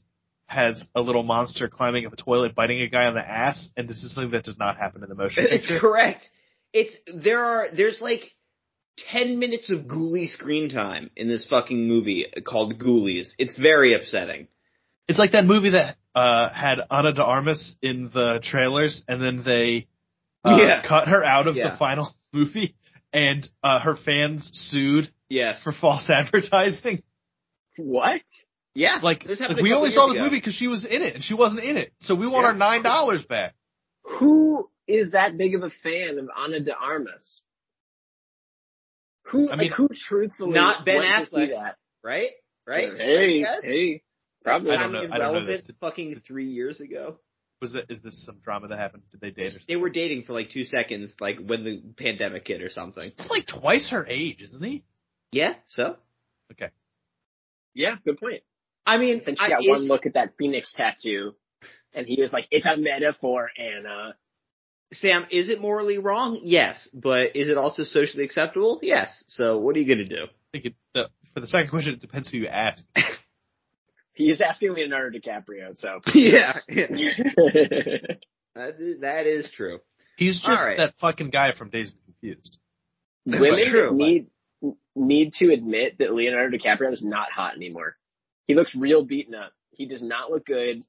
has 0.47 0.89
a 0.95 1.01
little 1.01 1.23
monster 1.23 1.69
climbing 1.69 2.07
up 2.07 2.13
a 2.13 2.17
toilet, 2.17 2.55
biting 2.55 2.81
a 2.83 2.89
guy 2.89 3.05
on 3.05 3.15
the 3.15 3.21
ass, 3.27 3.69
and 3.77 3.89
this 3.89 4.03
is 4.03 4.13
something 4.13 4.33
that 4.33 4.45
does 4.45 4.59
not 4.59 4.77
happen 4.79 5.03
in 5.03 5.09
the 5.09 5.15
motion 5.15 5.45
it's 5.45 5.67
picture. 5.67 5.79
correct. 5.81 6.29
It's 6.73 6.95
there 7.25 7.43
are 7.45 7.67
there's 7.77 8.01
like 8.01 8.23
ten 9.11 9.39
minutes 9.39 9.71
of 9.71 9.81
Ghoulie 9.87 10.29
screen 10.31 10.69
time 10.69 11.11
in 11.17 11.29
this 11.29 11.45
fucking 11.47 11.87
movie 11.89 12.27
called 12.45 12.79
Ghoulies. 12.81 13.31
It's 13.39 13.57
very 13.59 13.95
upsetting. 13.95 14.49
It's 15.09 15.19
like 15.19 15.33
that 15.33 15.45
movie 15.45 15.71
that 15.71 15.97
uh, 16.15 16.51
had 16.53 16.79
Ana 16.91 17.13
de 17.13 17.23
Armas 17.23 17.77
in 17.83 18.11
the 18.13 18.41
trailers, 18.43 19.03
and 19.09 19.23
then 19.23 19.43
they 19.45 19.87
uh, 20.45 20.57
Yeah. 20.59 20.83
cut 20.87 21.09
her 21.09 21.25
out 21.25 21.47
of 21.47 21.57
Yeah. 21.57 21.71
the 21.71 21.77
final 21.77 22.15
movie, 22.33 22.75
and 23.13 23.49
uh, 23.63 23.81
her 23.81 23.97
fans 23.97 24.51
sued 24.53 25.11
Yes. 25.29 25.63
for 25.63 25.73
false 25.73 26.09
advertising. 26.15 27.03
What? 27.81 28.23
Yeah. 28.75 29.01
Like, 29.03 29.25
This 29.25 29.41
like, 29.41 29.57
we 29.57 29.73
only 29.73 29.91
saw 29.91 30.07
this 30.09 30.17
ago. 30.17 30.25
movie 30.25 30.37
because 30.39 30.55
she 30.55 30.69
was 30.69 30.85
in 30.85 31.03
it, 31.03 31.15
and 31.15 31.25
she 31.25 31.35
wasn't 31.35 31.65
in 31.65 31.77
it, 31.77 31.93
so 32.01 32.15
we 32.15 32.27
want 32.27 32.43
Yeah. 32.45 32.49
our 32.49 32.55
nine 32.55 32.83
dollars 32.83 33.25
back. 33.25 33.55
Who 34.05 34.69
is 34.87 35.13
that 35.13 35.37
big 35.37 35.55
of 35.55 35.63
a 35.63 35.71
fan 35.83 36.19
of 36.19 36.29
Ana 36.37 36.61
de 36.61 36.75
Armas? 36.75 37.43
Who, 39.31 39.49
I 39.49 39.53
mean, 39.53 39.59
mean, 39.59 39.73
who 39.73 39.89
truthfully 40.09 40.53
not 40.53 40.85
Ben 40.85 41.03
Affleck. 41.03 41.51
that? 41.51 41.77
right? 42.03 42.31
Right? 42.67 42.91
Hey, 42.97 43.45
hey, 43.63 44.03
probably. 44.45 44.73
I 44.73 44.83
don't 44.83 44.93
know. 44.93 45.09
I 45.13 45.19
don't 45.19 45.35
know 45.35 45.47
this. 45.47 45.63
fucking 45.81 46.23
three 46.27 46.49
years 46.49 46.81
ago. 46.81 47.19
Was 47.61 47.73
that 47.73 47.85
is 47.91 48.01
this 48.03 48.25
some 48.25 48.39
drama 48.43 48.69
that 48.69 48.79
happened? 48.79 49.03
Did 49.11 49.21
they 49.21 49.31
date 49.31 49.49
or 49.49 49.51
something? 49.51 49.65
They 49.69 49.77
were 49.77 49.91
dating 49.91 50.25
for 50.25 50.33
like 50.33 50.51
two 50.51 50.65
seconds, 50.65 51.13
like 51.21 51.37
when 51.45 51.63
the 51.65 51.83
pandemic 52.03 52.49
hit 52.49 52.63
or 52.63 52.71
something. 52.71 53.05
It's 53.19 53.29
like 53.29 53.47
twice 53.47 53.91
her 53.91 54.07
age, 54.07 54.41
isn't 54.43 54.63
he? 54.65 54.83
Yeah, 55.33 55.55
so? 55.69 55.97
Okay. 56.53 56.71
Yeah, 57.81 57.97
good 58.05 58.21
point. 58.21 58.43
I 58.87 58.99
mean, 58.99 59.23
And 59.27 59.37
she 59.39 59.45
I, 59.45 59.49
got 59.49 59.63
is- 59.63 59.69
one 59.69 59.89
look 59.89 60.07
at 60.07 60.15
that 60.15 60.35
phoenix 60.39 60.73
tattoo, 60.77 61.35
and 61.95 62.07
he 62.07 62.21
was 62.21 62.33
like, 62.33 62.47
"It's 62.51 62.67
a 62.67 62.77
metaphor, 62.77 63.51
Anna." 63.59 64.15
Sam, 64.93 65.27
is 65.31 65.49
it 65.49 65.61
morally 65.61 65.99
wrong? 65.99 66.39
Yes, 66.43 66.89
but 66.93 67.37
is 67.37 67.49
it 67.49 67.57
also 67.57 67.85
socially 67.85 68.25
acceptable? 68.25 68.81
Yes. 68.83 69.23
So 69.29 69.59
what 69.59 69.77
are 69.77 69.79
you 69.79 69.87
gonna 69.89 70.09
do? 70.09 70.25
I 70.25 70.29
think 70.53 70.65
it, 70.67 70.75
the, 70.95 71.05
for 71.33 71.41
the 71.41 71.47
second 71.47 71.71
question, 71.71 71.95
it 71.95 72.01
depends 72.01 72.29
who 72.29 72.39
you 72.39 72.49
ask. 72.49 72.85
He 74.15 74.25
is 74.25 74.43
asking 74.43 74.75
Leonardo 74.75 75.17
DiCaprio, 75.19 75.75
so. 75.75 76.01
yeah, 76.15 76.59
that 76.69 78.19
is, 78.79 79.01
that 79.01 79.27
is 79.27 79.51
true. 79.51 79.79
He's 80.19 80.43
just 80.43 80.47
right. 80.49 80.77
that 80.77 80.95
fucking 81.01 81.31
guy 81.31 81.53
from 81.57 81.71
Dazed 81.71 81.95
and 81.95 82.15
Confused. 82.21 82.59
Women 83.25 83.71
true, 83.71 83.97
but- 83.97 84.27
need 84.97 85.07
need 85.25 85.33
to 85.35 85.53
admit 85.53 85.99
that 85.99 86.13
Leonardo 86.13 86.57
DiCaprio 86.57 86.93
is 86.93 87.03
not 87.03 87.31
hot 87.35 87.55
anymore. 87.55 87.97
He 88.47 88.55
looks 88.55 88.75
real 88.75 89.05
beaten 89.05 89.35
up. 89.35 89.53
He 89.71 89.87
does 89.87 90.03
not 90.03 90.31
look 90.31 90.45
good. 90.45 90.83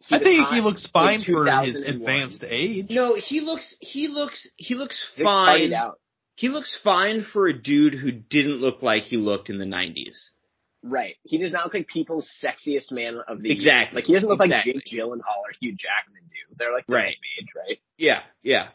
He 0.00 0.14
I 0.16 0.18
think 0.18 0.48
he 0.48 0.60
looks 0.60 0.86
fine 0.92 1.22
for 1.22 1.46
his 1.64 1.76
advanced 1.76 2.44
age. 2.46 2.86
No, 2.90 3.14
he 3.14 3.40
looks 3.40 3.74
he 3.80 4.08
looks 4.08 4.46
he 4.56 4.74
looks 4.74 5.02
He 5.16 5.22
fine. 5.22 5.72
out. 5.72 5.98
He 6.36 6.48
looks 6.48 6.76
fine 6.82 7.24
for 7.32 7.46
a 7.46 7.52
dude 7.52 7.94
who 7.94 8.10
didn't 8.10 8.60
look 8.60 8.82
like 8.82 9.04
he 9.04 9.16
looked 9.16 9.48
in 9.50 9.58
the 9.58 9.64
nineties. 9.66 10.30
Right. 10.82 11.14
He 11.22 11.38
does 11.38 11.52
not 11.52 11.64
look 11.64 11.74
like 11.74 11.86
people's 11.88 12.28
sexiest 12.42 12.92
man 12.92 13.18
of 13.26 13.40
the 13.40 13.48
year. 13.48 13.56
Exactly. 13.56 13.96
Like 13.96 14.04
he 14.04 14.12
doesn't 14.12 14.28
look 14.28 14.40
Exactly. 14.42 14.74
like 14.74 14.84
Jake 14.84 14.98
Gyllenhaal 15.00 15.38
or 15.40 15.52
Hugh 15.60 15.72
Jackman 15.76 16.22
do. 16.28 16.54
They're 16.58 16.72
like 16.74 16.86
the 16.86 16.94
Right. 16.94 17.04
same 17.14 17.42
age, 17.42 17.48
right? 17.56 17.78
Yeah, 17.96 18.22
yeah. 18.42 18.68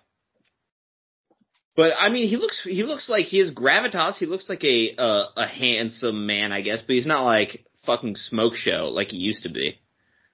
But 1.80 1.94
I 1.98 2.10
mean, 2.10 2.28
he 2.28 2.36
looks 2.36 2.62
he 2.66 2.84
looks 2.84 3.08
like 3.08 3.28
he 3.28 3.38
has 3.40 3.52
gravitas. 3.54 4.16
He 4.18 4.26
looks 4.26 4.50
like 4.50 4.64
a 4.66 4.96
uh, 4.98 5.26
a 5.38 5.48
handsome 5.48 6.26
man, 6.28 6.52
I 6.52 6.60
guess, 6.60 6.80
but 6.86 6.94
he's 6.98 7.06
not 7.06 7.24
like 7.24 7.66
fucking 7.86 8.18
smoke 8.18 8.56
show 8.56 8.92
like 8.94 9.12
he 9.12 9.18
used 9.18 9.44
to 9.44 9.50
be. 9.50 9.80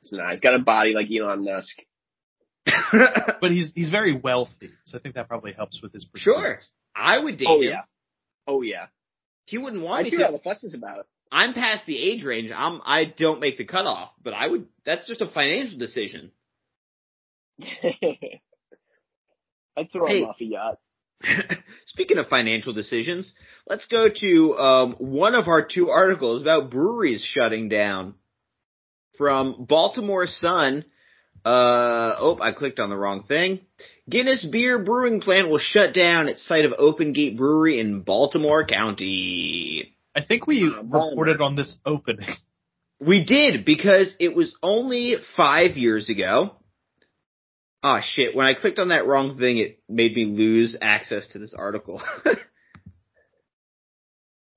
So, 0.01 0.17
nah, 0.17 0.31
he's 0.31 0.39
got 0.39 0.55
a 0.55 0.59
body 0.59 0.93
like 0.95 1.07
Elon 1.11 1.43
Musk. 1.45 1.75
But 3.41 3.51
he's 3.51 3.71
he's 3.75 3.91
very 3.91 4.13
wealthy, 4.17 4.69
so 4.85 4.97
I 4.97 5.01
think 5.01 5.13
that 5.15 5.27
probably 5.27 5.53
helps 5.53 5.81
with 5.83 5.93
his 5.93 6.07
Sure. 6.15 6.57
I 6.95 7.19
would 7.19 7.37
date 7.37 7.47
Oh 7.47 7.61
him. 7.61 7.69
yeah. 7.69 7.81
Oh 8.47 8.61
yeah. 8.63 8.87
He 9.45 9.59
wouldn't 9.59 9.83
I 9.83 9.85
want 9.85 10.03
me 10.05 10.09
see 10.09 10.17
to. 10.17 10.23
how 10.23 10.31
the 10.31 10.39
fuss 10.39 10.63
is 10.63 10.73
about. 10.73 11.05
I'm 11.31 11.53
past 11.53 11.85
the 11.85 11.95
age 12.09 12.23
range. 12.23 12.49
I'm 12.55 12.81
I 12.83 13.05
don't 13.05 13.39
make 13.39 13.59
the 13.59 13.65
cutoff, 13.65 14.09
but 14.23 14.33
I 14.33 14.47
would. 14.47 14.65
That's 14.83 15.05
just 15.07 15.21
a 15.21 15.27
financial 15.27 15.77
decision. 15.77 16.31
I'd 19.77 19.91
throw 19.91 20.07
Hey. 20.07 20.21
him 20.21 20.29
off 20.29 20.37
a 20.41 20.45
yacht. 20.45 20.79
Speaking 21.87 22.17
of 22.17 22.27
financial 22.27 22.73
decisions, 22.73 23.31
let's 23.67 23.85
go 23.87 24.09
to 24.09 24.57
um, 24.57 24.95
one 24.99 25.35
of 25.35 25.47
our 25.47 25.65
two 25.65 25.89
articles 25.89 26.41
about 26.41 26.69
breweries 26.71 27.23
shutting 27.23 27.69
down. 27.69 28.15
From 29.17 29.65
Baltimore 29.67 30.27
Sun. 30.27 30.83
Uh, 31.45 32.15
oh, 32.19 32.37
I 32.41 32.51
clicked 32.51 32.79
on 32.79 32.89
the 32.89 32.97
wrong 32.97 33.23
thing. 33.23 33.61
Guinness 34.09 34.43
Beer 34.45 34.83
Brewing 34.83 35.21
Plant 35.21 35.47
will 35.49 35.59
shut 35.59 35.93
down 35.93 36.27
its 36.27 36.45
site 36.45 36.65
of 36.65 36.73
Open 36.77 37.13
Gate 37.13 37.37
Brewery 37.37 37.79
in 37.79 38.01
Baltimore 38.01 38.65
County. 38.65 39.95
I 40.15 40.21
think 40.21 40.47
we 40.47 40.63
Uh, 40.63 40.81
reported 40.81 41.39
on 41.41 41.55
this 41.55 41.77
opening. 41.85 42.27
We 42.99 43.23
did 43.23 43.63
because 43.65 44.13
it 44.19 44.35
was 44.35 44.55
only 44.63 45.15
five 45.35 45.77
years 45.77 46.09
ago. 46.09 46.55
Ah 47.85 48.01
shit, 48.03 48.35
when 48.35 48.47
I 48.47 48.55
clicked 48.55 48.79
on 48.79 48.87
that 48.87 49.05
wrong 49.05 49.37
thing, 49.37 49.59
it 49.59 49.77
made 49.87 50.15
me 50.15 50.25
lose 50.25 50.75
access 50.81 51.27
to 51.29 51.39
this 51.39 51.53
article. 51.53 52.01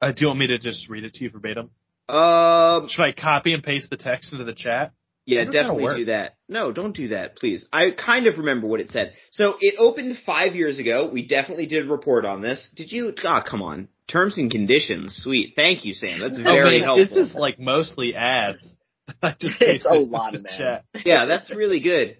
Uh, 0.00 0.12
do 0.12 0.20
you 0.20 0.26
want 0.28 0.38
me 0.38 0.46
to 0.46 0.58
just 0.58 0.88
read 0.88 1.02
it 1.02 1.14
to 1.14 1.24
you 1.24 1.30
verbatim? 1.30 1.70
um, 2.08 2.88
Should 2.88 3.02
I 3.02 3.10
copy 3.10 3.52
and 3.52 3.64
paste 3.64 3.90
the 3.90 3.96
text 3.96 4.32
into 4.32 4.44
the 4.44 4.52
chat? 4.52 4.92
yeah, 5.26 5.40
How 5.40 5.44
does 5.46 5.54
that 5.54 5.62
definitely 5.62 5.96
do 5.96 6.04
that. 6.04 6.36
No, 6.48 6.70
don't 6.70 6.94
do 6.94 7.08
that, 7.08 7.34
please. 7.36 7.66
I 7.72 7.90
kind 7.90 8.28
of 8.28 8.38
remember 8.38 8.68
what 8.68 8.78
it 8.78 8.90
said. 8.90 9.14
So 9.32 9.56
it 9.60 9.74
opened 9.76 10.18
five 10.24 10.54
years 10.54 10.78
ago. 10.78 11.10
We 11.12 11.26
definitely 11.26 11.66
did 11.66 11.88
report 11.88 12.24
on 12.24 12.42
this. 12.42 12.70
Did 12.76 12.92
you? 12.92 13.12
Ah, 13.24 13.42
come 13.42 13.60
on. 13.60 13.88
Terms 14.06 14.38
and 14.38 14.50
conditions. 14.50 15.20
Sweet. 15.20 15.54
Thank 15.56 15.84
you, 15.84 15.94
Sam. 15.94 16.20
That's 16.20 16.38
very 16.38 16.60
oh, 16.60 16.70
man, 16.70 16.82
helpful. 16.82 17.16
This 17.16 17.30
is 17.30 17.34
like 17.34 17.58
mostly 17.58 18.14
ads. 18.14 18.76
I 19.22 19.34
just 19.38 19.56
It's 19.60 19.84
a 19.84 19.94
lot 19.94 20.36
of 20.36 20.46
ads. 20.46 20.56
chat. 20.56 20.84
yeah, 21.04 21.26
that's 21.26 21.50
really 21.50 21.80
good. 21.80 22.18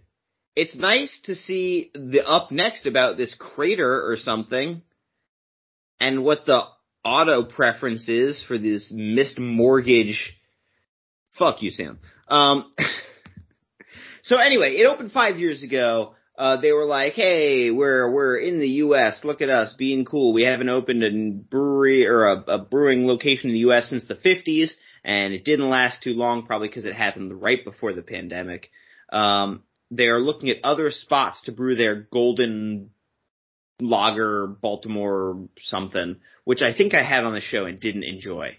It's 0.58 0.74
nice 0.74 1.16
to 1.26 1.36
see 1.36 1.92
the 1.94 2.26
up 2.26 2.50
next 2.50 2.84
about 2.84 3.16
this 3.16 3.32
crater 3.32 4.10
or 4.10 4.16
something, 4.16 4.82
and 6.00 6.24
what 6.24 6.46
the 6.46 6.64
auto 7.04 7.44
preference 7.44 8.08
is 8.08 8.42
for 8.42 8.58
this 8.58 8.90
missed 8.90 9.38
mortgage. 9.38 10.36
Fuck 11.38 11.62
you, 11.62 11.70
Sam. 11.70 12.00
Um. 12.26 12.74
so 14.24 14.38
anyway, 14.38 14.74
it 14.74 14.86
opened 14.86 15.12
five 15.12 15.38
years 15.38 15.62
ago. 15.62 16.16
Uh, 16.36 16.56
they 16.60 16.72
were 16.72 16.86
like, 16.86 17.12
"Hey, 17.12 17.70
we're 17.70 18.10
we're 18.10 18.38
in 18.38 18.58
the 18.58 18.82
U.S. 18.82 19.20
Look 19.22 19.40
at 19.40 19.50
us 19.50 19.74
being 19.78 20.04
cool. 20.04 20.32
We 20.32 20.42
haven't 20.42 20.70
opened 20.70 21.04
a 21.04 21.40
brewery 21.48 22.04
or 22.04 22.26
a, 22.26 22.44
a 22.48 22.58
brewing 22.58 23.06
location 23.06 23.50
in 23.50 23.54
the 23.54 23.60
U.S. 23.60 23.88
since 23.90 24.06
the 24.06 24.16
'50s, 24.16 24.72
and 25.04 25.32
it 25.32 25.44
didn't 25.44 25.70
last 25.70 26.02
too 26.02 26.14
long, 26.14 26.46
probably 26.46 26.66
because 26.66 26.84
it 26.84 26.96
happened 26.96 27.40
right 27.40 27.64
before 27.64 27.92
the 27.92 28.02
pandemic." 28.02 28.70
Um, 29.12 29.62
they 29.90 30.06
are 30.06 30.20
looking 30.20 30.50
at 30.50 30.64
other 30.64 30.90
spots 30.90 31.42
to 31.42 31.52
brew 31.52 31.76
their 31.76 31.94
golden 31.96 32.90
lager 33.80 34.46
Baltimore 34.46 35.48
something, 35.62 36.16
which 36.44 36.62
I 36.62 36.74
think 36.74 36.94
I 36.94 37.02
had 37.02 37.24
on 37.24 37.34
the 37.34 37.40
show 37.40 37.64
and 37.64 37.78
didn't 37.78 38.04
enjoy. 38.04 38.58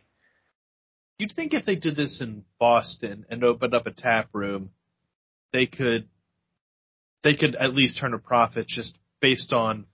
You'd 1.17 1.33
think 1.33 1.53
if 1.53 1.65
they 1.65 1.75
did 1.75 1.95
this 1.95 2.21
in 2.21 2.45
Boston 2.59 3.25
and 3.29 3.43
opened 3.43 3.74
up 3.74 3.88
a 3.88 3.91
tap 3.91 4.29
room, 4.33 4.71
they 5.51 5.65
could 5.65 6.07
they 7.24 7.33
could 7.33 7.55
at 7.55 7.75
least 7.75 7.98
turn 7.98 8.13
a 8.13 8.19
profit 8.19 8.67
just 8.67 8.98
based 9.19 9.51
on 9.51 9.86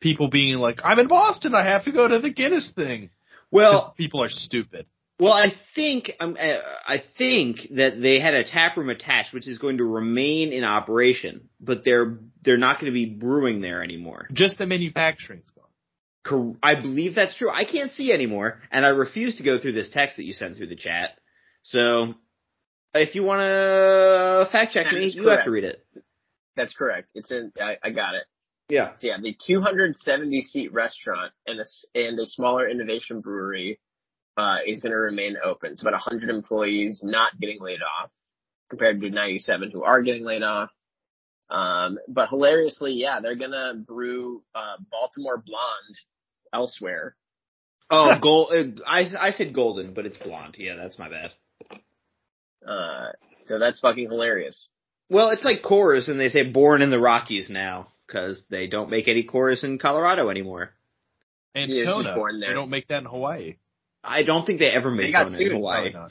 people 0.00 0.28
being 0.28 0.58
like, 0.58 0.80
"I'm 0.82 0.98
in 0.98 1.06
Boston, 1.06 1.54
I 1.54 1.64
have 1.64 1.84
to 1.84 1.92
go 1.92 2.08
to 2.08 2.18
the 2.18 2.32
Guinness 2.32 2.72
thing." 2.72 3.10
Well, 3.52 3.94
people 3.96 4.20
are 4.20 4.28
stupid. 4.28 4.86
Well, 5.18 5.32
I 5.32 5.52
think 5.74 6.10
um, 6.18 6.36
uh, 6.38 6.58
I 6.86 7.02
think 7.18 7.58
that 7.76 8.00
they 8.00 8.18
had 8.18 8.34
a 8.34 8.44
tap 8.44 8.76
room 8.76 8.90
attached, 8.90 9.32
which 9.32 9.46
is 9.46 9.58
going 9.58 9.78
to 9.78 9.84
remain 9.84 10.52
in 10.52 10.64
operation, 10.64 11.48
but 11.60 11.84
they're 11.84 12.18
they're 12.42 12.56
not 12.56 12.80
going 12.80 12.92
to 12.92 12.94
be 12.94 13.06
brewing 13.06 13.60
there 13.60 13.82
anymore. 13.82 14.28
Just 14.32 14.58
the 14.58 14.66
manufacturing's 14.66 15.50
gone. 15.50 15.64
Cor- 16.26 16.56
I 16.62 16.80
believe 16.80 17.14
that's 17.14 17.34
true. 17.36 17.50
I 17.50 17.64
can't 17.64 17.90
see 17.92 18.12
anymore, 18.12 18.60
and 18.72 18.84
I 18.84 18.88
refuse 18.88 19.36
to 19.36 19.44
go 19.44 19.58
through 19.60 19.72
this 19.72 19.90
text 19.90 20.16
that 20.16 20.24
you 20.24 20.32
sent 20.32 20.56
through 20.56 20.68
the 20.68 20.76
chat. 20.76 21.10
So, 21.62 22.14
if 22.94 23.14
you 23.14 23.22
want 23.22 23.42
to 23.42 24.48
fact 24.50 24.72
check 24.72 24.86
That 24.86 24.94
me, 24.94 25.06
is 25.06 25.14
you 25.14 25.28
have 25.28 25.44
to 25.44 25.50
read 25.50 25.64
it. 25.64 25.86
That's 26.56 26.72
correct. 26.72 27.12
It's 27.14 27.30
in. 27.30 27.52
I, 27.60 27.76
I 27.82 27.90
got 27.90 28.14
it. 28.14 28.24
Yeah. 28.68 28.96
So 28.96 29.06
yeah, 29.08 29.16
the 29.22 29.36
270 29.46 30.42
seat 30.42 30.72
restaurant 30.72 31.32
and 31.46 31.58
a 31.58 31.62
s- 31.62 31.84
and 31.94 32.18
a 32.18 32.26
smaller 32.26 32.68
innovation 32.68 33.20
brewery 33.20 33.78
uh, 34.36 34.56
is 34.66 34.80
going 34.80 34.92
to 34.92 34.98
remain 34.98 35.36
open. 35.42 35.72
It's 35.72 35.80
about 35.82 35.92
100 35.92 36.30
employees 36.30 37.00
not 37.02 37.38
getting 37.40 37.60
laid 37.60 37.80
off 37.82 38.10
compared 38.70 39.00
to 39.00 39.10
97 39.10 39.70
who 39.70 39.82
are 39.84 40.02
getting 40.02 40.24
laid 40.24 40.42
off. 40.42 40.70
Um, 41.50 41.98
but 42.08 42.30
hilariously, 42.30 42.92
yeah, 42.92 43.20
they're 43.20 43.36
gonna 43.36 43.74
brew 43.74 44.42
uh, 44.54 44.76
Baltimore 44.90 45.36
Blonde 45.36 45.98
elsewhere. 46.52 47.14
Oh, 47.90 48.18
gold. 48.22 48.50
Uh, 48.50 48.80
I 48.86 49.04
I 49.20 49.30
said 49.32 49.54
golden, 49.54 49.92
but 49.92 50.06
it's 50.06 50.16
blonde. 50.16 50.56
Yeah, 50.58 50.76
that's 50.76 50.98
my 50.98 51.10
bad. 51.10 51.32
Uh, 52.66 53.12
so 53.44 53.58
that's 53.58 53.78
fucking 53.78 54.08
hilarious. 54.08 54.68
Well, 55.10 55.30
it's 55.30 55.44
like 55.44 55.62
Coors, 55.62 56.08
and 56.08 56.18
they 56.18 56.30
say 56.30 56.50
born 56.50 56.80
in 56.80 56.90
the 56.90 56.98
Rockies 56.98 57.50
now 57.50 57.88
because 58.06 58.42
they 58.48 58.66
don't 58.66 58.90
make 58.90 59.06
any 59.06 59.22
Coors 59.24 59.62
in 59.64 59.78
Colorado 59.78 60.30
anymore. 60.30 60.70
And 61.54 61.70
He 61.70 61.84
Kona, 61.84 62.14
born 62.14 62.40
there. 62.40 62.48
they 62.50 62.54
don't 62.54 62.70
make 62.70 62.88
that 62.88 62.98
in 62.98 63.04
Hawaii. 63.04 63.56
I 64.04 64.22
don't 64.22 64.44
think 64.44 64.60
they 64.60 64.70
ever 64.70 64.90
They 64.90 65.04
make 65.04 65.12
got 65.12 65.24
Kona 65.24 65.36
sued, 65.36 65.46
in 65.48 65.52
Hawaii. 65.54 65.92
Probably 65.92 66.10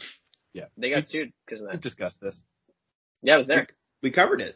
not. 0.55 0.69
They 0.77 0.89
got 0.89 1.07
sued 1.07 1.31
because 1.45 1.61
of 1.61 1.67
that. 1.67 1.73
We've 1.73 1.81
discussed 1.81 2.19
this. 2.21 2.39
Yeah, 3.21 3.35
I 3.35 3.37
was 3.37 3.47
there. 3.47 3.67
We 4.01 4.11
covered 4.11 4.41
it. 4.41 4.55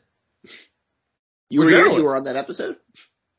You 1.50 1.62
We're 1.62 1.66
were 1.66 1.72
here. 1.72 1.88
You 2.00 2.04
were 2.04 2.16
on 2.16 2.24
that 2.24 2.36
episode. 2.36 2.76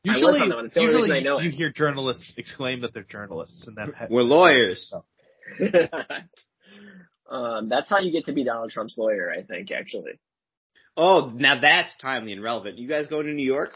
I 0.07 0.11
was 0.13 0.21
Usually, 0.21 0.39
on 0.41 0.49
that 0.49 0.55
one. 0.55 0.65
It's 0.67 0.75
usually 0.75 1.11
reason 1.11 1.11
I 1.11 1.19
know 1.19 1.39
you 1.39 1.49
it. 1.49 1.55
hear 1.55 1.69
journalists 1.71 2.33
exclaim 2.37 2.81
that 2.81 2.93
they're 2.93 3.03
journalists, 3.03 3.67
and 3.67 3.75
then 3.75 3.93
We're 4.09 4.23
lawyers. 4.23 4.91
um, 7.29 7.69
that's 7.69 7.89
how 7.89 7.99
you 7.99 8.11
get 8.11 8.25
to 8.25 8.33
be 8.33 8.43
Donald 8.43 8.71
Trump's 8.71 8.97
lawyer, 8.97 9.31
I 9.31 9.43
think, 9.43 9.71
actually. 9.71 10.19
Oh, 10.95 11.31
now 11.35 11.59
that's 11.59 11.95
timely 12.01 12.33
and 12.33 12.41
relevant. 12.41 12.77
You 12.77 12.87
guys 12.87 13.07
going 13.07 13.25
to 13.27 13.33
New 13.33 13.45
York? 13.45 13.71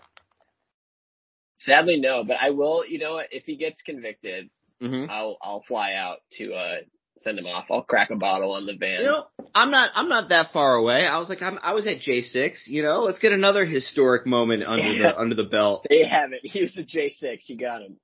Sadly, 1.59 1.97
no, 1.99 2.23
but 2.23 2.37
I 2.41 2.49
will. 2.51 2.85
You 2.87 2.99
know? 2.99 3.21
If 3.29 3.43
he 3.45 3.55
gets 3.55 3.81
convicted, 3.81 4.49
Mm-hmm. 4.81 5.09
I'll 5.09 5.37
I'll 5.41 5.63
fly 5.67 5.93
out 5.93 6.17
to 6.37 6.53
uh 6.53 6.75
send 7.21 7.39
him 7.39 7.45
off. 7.45 7.65
I'll 7.71 7.83
crack 7.83 8.09
a 8.11 8.15
bottle 8.15 8.51
on 8.51 8.65
the 8.65 8.73
van. 8.73 8.99
You 9.01 9.05
know, 9.07 9.25
I'm 9.55 9.71
not. 9.71 9.91
I'm 9.95 10.09
not 10.09 10.29
that 10.29 10.51
far 10.51 10.75
away. 10.75 11.05
I 11.05 11.19
was 11.19 11.29
like, 11.29 11.41
I'm, 11.41 11.57
I 11.61 11.73
was 11.73 11.87
at 11.87 11.99
J6. 11.99 12.67
You 12.67 12.83
know, 12.83 13.01
let's 13.03 13.19
get 13.19 13.31
another 13.31 13.65
historic 13.65 14.25
moment 14.25 14.63
under 14.65 14.85
Yeah. 14.91 15.11
the 15.11 15.17
under 15.21 15.35
the 15.35 15.43
belt. 15.45 15.85
they 15.89 16.05
have 16.05 16.33
it. 16.33 16.41
He 16.43 16.61
was 16.61 16.75
a 16.77 16.83
J 16.83 17.09
six. 17.09 17.47
You 17.49 17.57
got 17.57 17.81
him. 17.81 17.97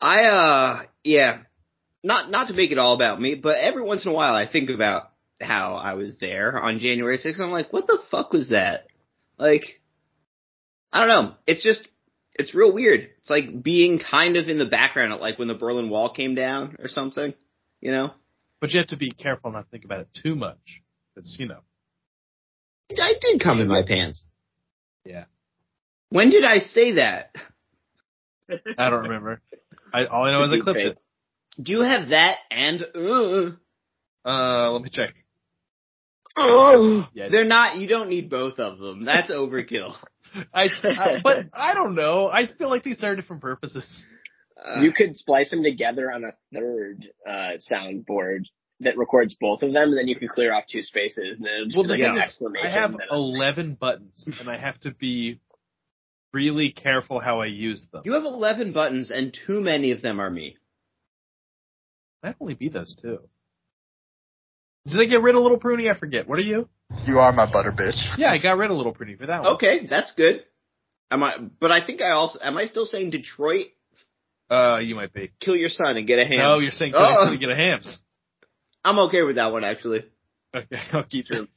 I 0.00 0.24
uh, 0.24 0.82
yeah, 1.04 1.40
not 2.02 2.30
not 2.30 2.48
to 2.48 2.54
make 2.54 2.72
it 2.72 2.78
all 2.78 2.94
about 2.94 3.20
me, 3.20 3.34
but 3.34 3.56
every 3.58 3.82
once 3.82 4.04
in 4.04 4.10
a 4.10 4.14
while 4.14 4.34
I 4.34 4.46
think 4.50 4.70
about 4.70 5.10
how 5.40 5.74
I 5.76 5.94
was 5.94 6.16
there 6.18 6.58
on 6.60 6.78
January 6.80 7.16
6th. 7.16 7.40
I'm 7.40 7.50
like, 7.50 7.72
what 7.72 7.86
the 7.86 7.98
fuck 8.10 8.30
was 8.32 8.50
that? 8.50 8.86
Like, 9.38 9.80
I 10.92 10.98
don't 11.00 11.08
know. 11.08 11.34
It's 11.46 11.62
just, 11.62 11.86
it's 12.34 12.54
real 12.54 12.72
weird. 12.72 13.08
It's 13.18 13.30
like 13.30 13.62
being 13.62 13.98
kind 13.98 14.36
of 14.36 14.48
in 14.48 14.58
the 14.58 14.66
background 14.66 15.20
like 15.20 15.38
when 15.38 15.48
the 15.48 15.54
Berlin 15.54 15.90
Wall 15.90 16.12
came 16.12 16.34
down 16.34 16.76
or 16.78 16.88
something, 16.88 17.34
you 17.80 17.90
know? 17.90 18.12
But 18.60 18.70
you 18.70 18.80
have 18.80 18.88
to 18.88 18.96
be 18.96 19.10
careful 19.10 19.52
not 19.52 19.64
to 19.64 19.70
think 19.70 19.84
about 19.84 20.00
it 20.00 20.08
too 20.22 20.34
much. 20.34 20.58
It's, 21.16 21.36
you 21.38 21.48
know, 21.48 21.60
I 22.90 23.14
did 23.20 23.40
come 23.42 23.60
in 23.60 23.68
my 23.68 23.82
pants. 23.86 24.22
Yeah. 25.04 25.24
When 26.10 26.30
did 26.30 26.44
I 26.44 26.58
say 26.58 26.94
that? 26.94 27.34
I 28.78 28.90
don't 28.90 29.04
remember. 29.04 29.40
I, 29.92 30.06
all 30.06 30.24
I 30.24 30.32
know 30.32 30.44
is 30.44 30.60
I 30.60 30.62
clipped 30.62 30.78
it. 30.78 31.00
Do 31.60 31.72
you 31.72 31.82
have 31.82 32.10
that 32.10 32.36
and 32.50 32.84
uh? 32.94 33.50
Uh, 34.28 34.70
let 34.72 34.82
me 34.82 34.90
check. 34.90 35.14
Oh, 36.36 37.06
Yeah. 37.12 37.28
They're 37.30 37.44
not. 37.44 37.76
You 37.76 37.86
don't 37.86 38.08
need 38.08 38.30
both 38.30 38.58
of 38.58 38.78
them. 38.78 39.04
That's 39.04 39.30
overkill. 39.30 39.94
I, 40.54 40.68
I, 40.84 41.16
but 41.24 41.46
I 41.52 41.74
don't 41.74 41.94
know. 41.94 42.28
I 42.28 42.46
feel 42.46 42.68
like 42.70 42.84
these 42.84 43.02
are 43.04 43.16
different 43.16 43.42
purposes. 43.42 44.04
Uh, 44.62 44.80
you 44.80 44.92
could 44.92 45.16
splice 45.16 45.50
them 45.50 45.62
together 45.62 46.10
on 46.12 46.24
a 46.24 46.32
third 46.54 47.04
uh, 47.28 47.52
soundboard 47.70 48.44
that 48.80 48.96
records 48.96 49.36
both 49.40 49.62
of 49.62 49.72
them, 49.72 49.90
and 49.90 49.98
then 49.98 50.08
you 50.08 50.16
could 50.16 50.30
clear 50.30 50.54
off 50.54 50.64
two 50.70 50.82
spaces, 50.82 51.38
and 51.38 51.44
then 51.46 51.68
it'll 51.70 51.82
Well, 51.82 51.94
be 51.96 51.98
the 52.02 52.04
like 52.08 52.12
an 52.16 52.18
exclamation. 52.18 52.66
I 52.66 52.70
have 52.70 52.92
then 52.92 53.00
a- 53.10 53.14
11 53.14 53.74
buttons, 53.74 54.28
and 54.40 54.48
I 54.50 54.58
have 54.58 54.78
to 54.80 54.90
be 54.92 55.40
really 56.32 56.70
careful 56.72 57.18
how 57.20 57.40
I 57.40 57.46
use 57.46 57.84
them. 57.92 58.02
you 58.04 58.12
have 58.12 58.24
eleven 58.24 58.72
buttons, 58.72 59.10
and 59.10 59.36
too 59.46 59.60
many 59.60 59.90
of 59.90 60.00
them 60.02 60.20
are 60.20 60.30
me. 60.30 60.56
Might 62.22 62.36
only 62.40 62.54
be 62.54 62.68
those 62.68 62.94
two. 63.00 63.18
Did 64.86 65.00
I 65.00 65.04
get 65.06 65.22
rid 65.22 65.34
of 65.34 65.42
Little 65.42 65.58
Pruny? 65.58 65.90
I 65.94 65.98
forget. 65.98 66.28
What 66.28 66.38
are 66.38 66.42
you? 66.42 66.68
You 67.06 67.18
are 67.18 67.32
my 67.32 67.50
butter 67.50 67.72
bitch. 67.72 67.98
Yeah, 68.18 68.30
I 68.30 68.38
got 68.38 68.56
rid 68.58 68.70
of 68.70 68.76
Little 68.76 68.92
Pretty 68.94 69.16
for 69.16 69.26
that 69.26 69.42
one. 69.42 69.54
Okay, 69.54 69.86
that's 69.88 70.12
good. 70.16 70.44
Am 71.10 71.22
I? 71.22 71.36
But 71.60 71.72
I 71.72 71.84
think 71.84 72.02
I 72.02 72.10
also 72.10 72.38
am. 72.42 72.56
I 72.56 72.66
still 72.66 72.86
saying 72.86 73.10
Detroit? 73.10 73.66
Uh, 74.50 74.78
you 74.78 74.94
might 74.94 75.12
be. 75.12 75.30
Kill 75.40 75.56
your 75.56 75.70
son 75.70 75.96
and 75.96 76.06
get 76.06 76.18
a 76.18 76.24
ham. 76.24 76.38
No, 76.40 76.58
you're 76.58 76.70
saying 76.72 76.92
Oh. 76.94 77.26
oh. 77.26 77.30
to 77.30 77.38
get 77.38 77.48
a 77.50 77.56
hams. 77.56 77.98
I'm 78.84 78.98
okay 79.00 79.22
with 79.22 79.36
that 79.36 79.52
one 79.52 79.64
actually. 79.64 80.04
Okay, 80.54 80.76
I'll 80.92 81.04
keep 81.04 81.26
it. 81.30 81.48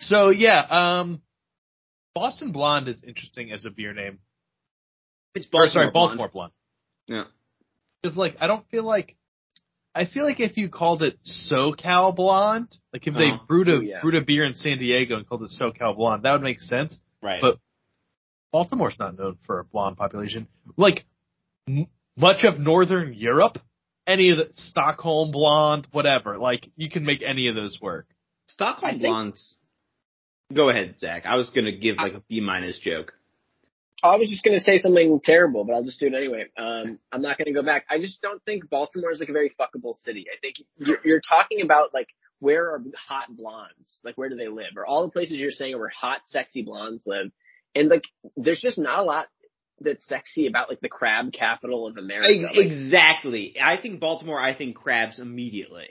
So 0.00 0.30
yeah, 0.30 0.60
um, 1.00 1.20
Boston 2.14 2.52
Blonde 2.52 2.88
is 2.88 3.02
interesting 3.06 3.52
as 3.52 3.64
a 3.64 3.70
beer 3.70 3.92
name. 3.94 4.18
It's 5.34 5.46
Or, 5.46 5.50
Baltimore. 5.50 5.70
sorry, 5.70 5.84
blonde. 5.90 5.92
Baltimore 6.18 6.28
Blonde. 6.28 6.52
Yeah. 7.06 7.24
Because 8.02 8.16
like 8.16 8.36
I 8.40 8.46
don't 8.46 8.68
feel 8.70 8.84
like 8.84 9.16
I 9.98 10.04
feel 10.06 10.24
like 10.24 10.38
if 10.40 10.56
you 10.56 10.68
called 10.68 11.02
it 11.02 11.18
SoCal 11.50 12.14
Blonde, 12.14 12.68
like 12.92 13.06
if 13.06 13.14
they 13.14 13.30
Uh-huh. 13.30 13.44
brewed 13.48 13.68
a 13.68 13.72
Oh, 13.76 13.80
yeah. 13.80 14.00
brewed 14.00 14.14
a 14.14 14.20
beer 14.20 14.44
in 14.44 14.54
San 14.54 14.78
Diego 14.78 15.16
and 15.16 15.28
called 15.28 15.42
it 15.42 15.50
SoCal 15.50 15.96
Blonde, 15.96 16.22
that 16.22 16.32
would 16.32 16.42
make 16.42 16.60
sense. 16.60 17.00
Right. 17.22 17.40
But 17.40 17.58
Baltimore's 18.52 18.98
not 18.98 19.18
known 19.18 19.36
for 19.46 19.58
a 19.58 19.64
blonde 19.64 19.96
population. 19.96 20.46
Like 20.76 21.04
m- 21.66 21.88
much 22.16 22.44
of 22.44 22.58
Northern 22.58 23.12
Europe, 23.12 23.58
any 24.06 24.30
of 24.30 24.38
the 24.38 24.50
Stockholm 24.54 25.32
Blonde, 25.32 25.86
whatever. 25.90 26.38
Like 26.38 26.68
you 26.76 26.88
can 26.88 27.04
make 27.04 27.22
any 27.22 27.48
of 27.48 27.54
those 27.56 27.80
work. 27.80 28.06
I 28.10 28.14
Stockholm 28.52 28.90
think- 28.92 29.02
blondes. 29.02 29.56
Go 30.54 30.70
ahead, 30.70 30.98
Zach. 30.98 31.26
I 31.26 31.34
was 31.36 31.50
gonna 31.50 31.72
give 31.72 31.96
like 31.96 32.14
a 32.14 32.20
B 32.28 32.40
minus 32.40 32.78
joke. 32.78 33.12
I 34.02 34.16
was 34.16 34.30
just 34.30 34.44
gonna 34.44 34.60
say 34.60 34.78
something 34.78 35.20
terrible, 35.24 35.64
but 35.64 35.74
I'll 35.74 35.84
just 35.84 35.98
do 35.98 36.06
it 36.06 36.14
anyway. 36.14 36.46
Um, 36.56 36.98
I'm 37.12 37.22
not 37.22 37.36
gonna 37.38 37.52
go 37.52 37.62
back. 37.62 37.84
I 37.90 37.98
just 37.98 38.22
don't 38.22 38.42
think 38.44 38.68
Baltimore 38.70 39.10
is 39.10 39.20
like 39.20 39.28
a 39.28 39.32
very 39.32 39.52
fuckable 39.60 39.96
city. 39.96 40.26
I 40.32 40.38
think 40.40 40.56
you're, 40.78 40.98
you're 41.04 41.20
talking 41.20 41.62
about 41.62 41.92
like 41.92 42.08
where 42.40 42.66
are 42.74 42.82
hot 43.08 43.26
blondes? 43.36 44.00
Like 44.04 44.16
where 44.16 44.28
do 44.28 44.36
they 44.36 44.48
live? 44.48 44.76
Or 44.76 44.86
all 44.86 45.02
the 45.02 45.10
places 45.10 45.36
you're 45.36 45.50
saying 45.50 45.76
where 45.78 45.88
hot, 45.88 46.20
sexy 46.26 46.62
blondes 46.62 47.02
live, 47.06 47.30
and 47.74 47.88
like 47.88 48.04
there's 48.36 48.60
just 48.60 48.78
not 48.78 49.00
a 49.00 49.02
lot 49.02 49.26
that's 49.80 50.06
sexy 50.06 50.46
about 50.46 50.68
like 50.68 50.80
the 50.80 50.88
crab 50.88 51.32
capital 51.32 51.86
of 51.86 51.96
America. 51.96 52.28
Like, 52.28 52.66
exactly. 52.66 53.56
I 53.60 53.80
think 53.80 54.00
Baltimore. 54.00 54.40
I 54.40 54.54
think 54.54 54.76
crabs 54.76 55.18
immediately. 55.18 55.88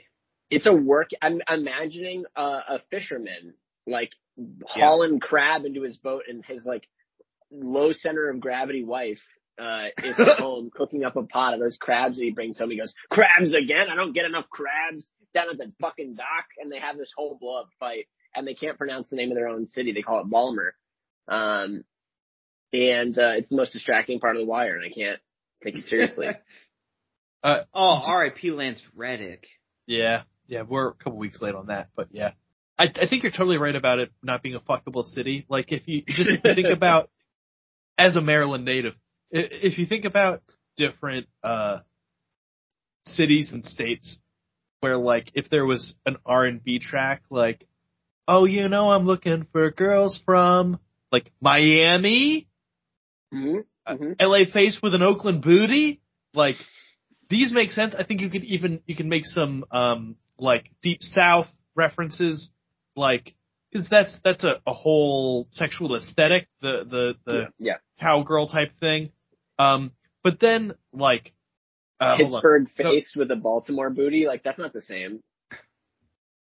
it's 0.50 0.66
a 0.66 0.72
work. 0.72 1.10
I'm 1.20 1.40
imagining 1.48 2.24
a, 2.36 2.42
a 2.42 2.82
fisherman 2.90 3.54
like 3.86 4.12
hauling 4.66 5.20
crab 5.20 5.64
into 5.64 5.82
his 5.82 5.96
boat, 5.96 6.22
and 6.28 6.44
his 6.44 6.64
like 6.64 6.84
low 7.50 7.92
center 7.92 8.28
of 8.28 8.40
gravity 8.40 8.84
wife 8.84 9.20
uh 9.58 9.86
is 10.04 10.18
at 10.18 10.28
home 10.38 10.70
cooking 10.72 11.04
up 11.04 11.16
a 11.16 11.22
pot 11.22 11.54
of 11.54 11.60
those 11.60 11.76
crabs 11.80 12.18
that 12.18 12.24
he 12.24 12.30
brings 12.30 12.58
home. 12.58 12.70
He 12.70 12.78
goes, 12.78 12.94
"Crabs 13.10 13.54
again? 13.54 13.88
I 13.90 13.96
don't 13.96 14.12
get 14.12 14.24
enough 14.24 14.48
crabs 14.50 15.08
down 15.34 15.50
at 15.50 15.58
the 15.58 15.72
fucking 15.80 16.14
dock." 16.14 16.46
And 16.58 16.70
they 16.70 16.78
have 16.78 16.96
this 16.96 17.12
whole 17.16 17.36
blow 17.40 17.60
up 17.60 17.68
fight, 17.80 18.06
and 18.34 18.46
they 18.46 18.54
can't 18.54 18.78
pronounce 18.78 19.10
the 19.10 19.16
name 19.16 19.30
of 19.30 19.36
their 19.36 19.48
own 19.48 19.66
city. 19.66 19.92
They 19.92 20.02
call 20.02 20.20
it 20.20 20.30
Balmer. 20.30 20.74
Um, 21.26 21.84
and 22.72 23.18
uh, 23.18 23.32
it's 23.36 23.48
the 23.48 23.56
most 23.56 23.72
distracting 23.72 24.20
part 24.20 24.36
of 24.36 24.42
the 24.42 24.46
wire, 24.48 24.76
and 24.76 24.84
I 24.84 24.94
can't 24.94 25.18
take 25.64 25.76
it 25.76 25.86
seriously. 25.86 26.28
Uh, 27.40 27.60
Oh, 27.72 28.02
R.I.P. 28.04 28.50
Lance 28.50 28.82
Reddick. 28.96 29.46
Yeah, 29.86 30.22
yeah, 30.48 30.62
we're 30.62 30.88
a 30.88 30.92
couple 30.94 31.18
weeks 31.18 31.40
late 31.40 31.54
on 31.54 31.66
that, 31.68 31.90
but 31.94 32.08
yeah, 32.10 32.30
I, 32.76 32.84
I 32.84 33.06
think 33.08 33.22
you're 33.22 33.30
totally 33.30 33.58
right 33.58 33.76
about 33.76 34.00
it 34.00 34.10
not 34.24 34.42
being 34.42 34.56
a 34.56 34.60
fuckable 34.60 35.04
city. 35.04 35.46
Like 35.48 35.66
if 35.68 35.82
you 35.86 36.02
just 36.08 36.42
think 36.42 36.66
about 36.72 37.10
as 37.98 38.16
a 38.16 38.20
Maryland 38.20 38.64
native, 38.64 38.94
if 39.30 39.78
you 39.78 39.86
think 39.86 40.04
about 40.04 40.42
different 40.76 41.26
uh 41.42 41.78
cities 43.06 43.50
and 43.52 43.64
states 43.66 44.20
where 44.80 44.96
like 44.96 45.30
if 45.34 45.50
there 45.50 45.66
was 45.66 45.96
an 46.06 46.16
R 46.24 46.44
and 46.44 46.62
B 46.62 46.78
track, 46.78 47.22
like 47.30 47.66
oh 48.26 48.44
you 48.44 48.68
know 48.68 48.90
I'm 48.90 49.06
looking 49.06 49.46
for 49.52 49.70
girls 49.70 50.20
from 50.24 50.78
like 51.10 51.30
Miami, 51.40 52.46
hmm 53.32 53.58
hmm 53.86 54.12
LA 54.20 54.44
face 54.52 54.78
with 54.82 54.94
an 54.94 55.02
Oakland 55.02 55.42
booty. 55.42 56.00
Like 56.34 56.56
these 57.28 57.52
make 57.52 57.72
sense. 57.72 57.94
I 57.98 58.04
think 58.04 58.20
you 58.20 58.30
could 58.30 58.44
even 58.44 58.80
you 58.86 58.94
can 58.94 59.08
make 59.08 59.24
some 59.24 59.64
um 59.70 60.16
like 60.38 60.70
deep 60.82 61.02
south 61.02 61.48
references, 61.74 62.50
like 62.94 63.34
because 63.70 63.88
that's 63.88 64.18
that's 64.24 64.44
a, 64.44 64.60
a 64.66 64.72
whole 64.72 65.48
sexual 65.52 65.94
aesthetic, 65.96 66.48
the 66.60 66.84
the 66.88 67.14
the 67.26 67.44
yeah. 67.58 67.74
cowgirl 68.00 68.48
type 68.48 68.72
thing. 68.80 69.10
Um, 69.58 69.92
but 70.22 70.40
then 70.40 70.74
like 70.92 71.32
uh, 72.00 72.16
hold 72.16 72.34
on. 72.34 72.40
Pittsburgh 72.40 72.68
No. 72.78 72.90
face 72.92 73.14
with 73.16 73.30
a 73.30 73.36
Baltimore 73.36 73.90
booty, 73.90 74.26
like 74.26 74.42
that's 74.42 74.58
not 74.58 74.72
the 74.72 74.82
same. 74.82 75.20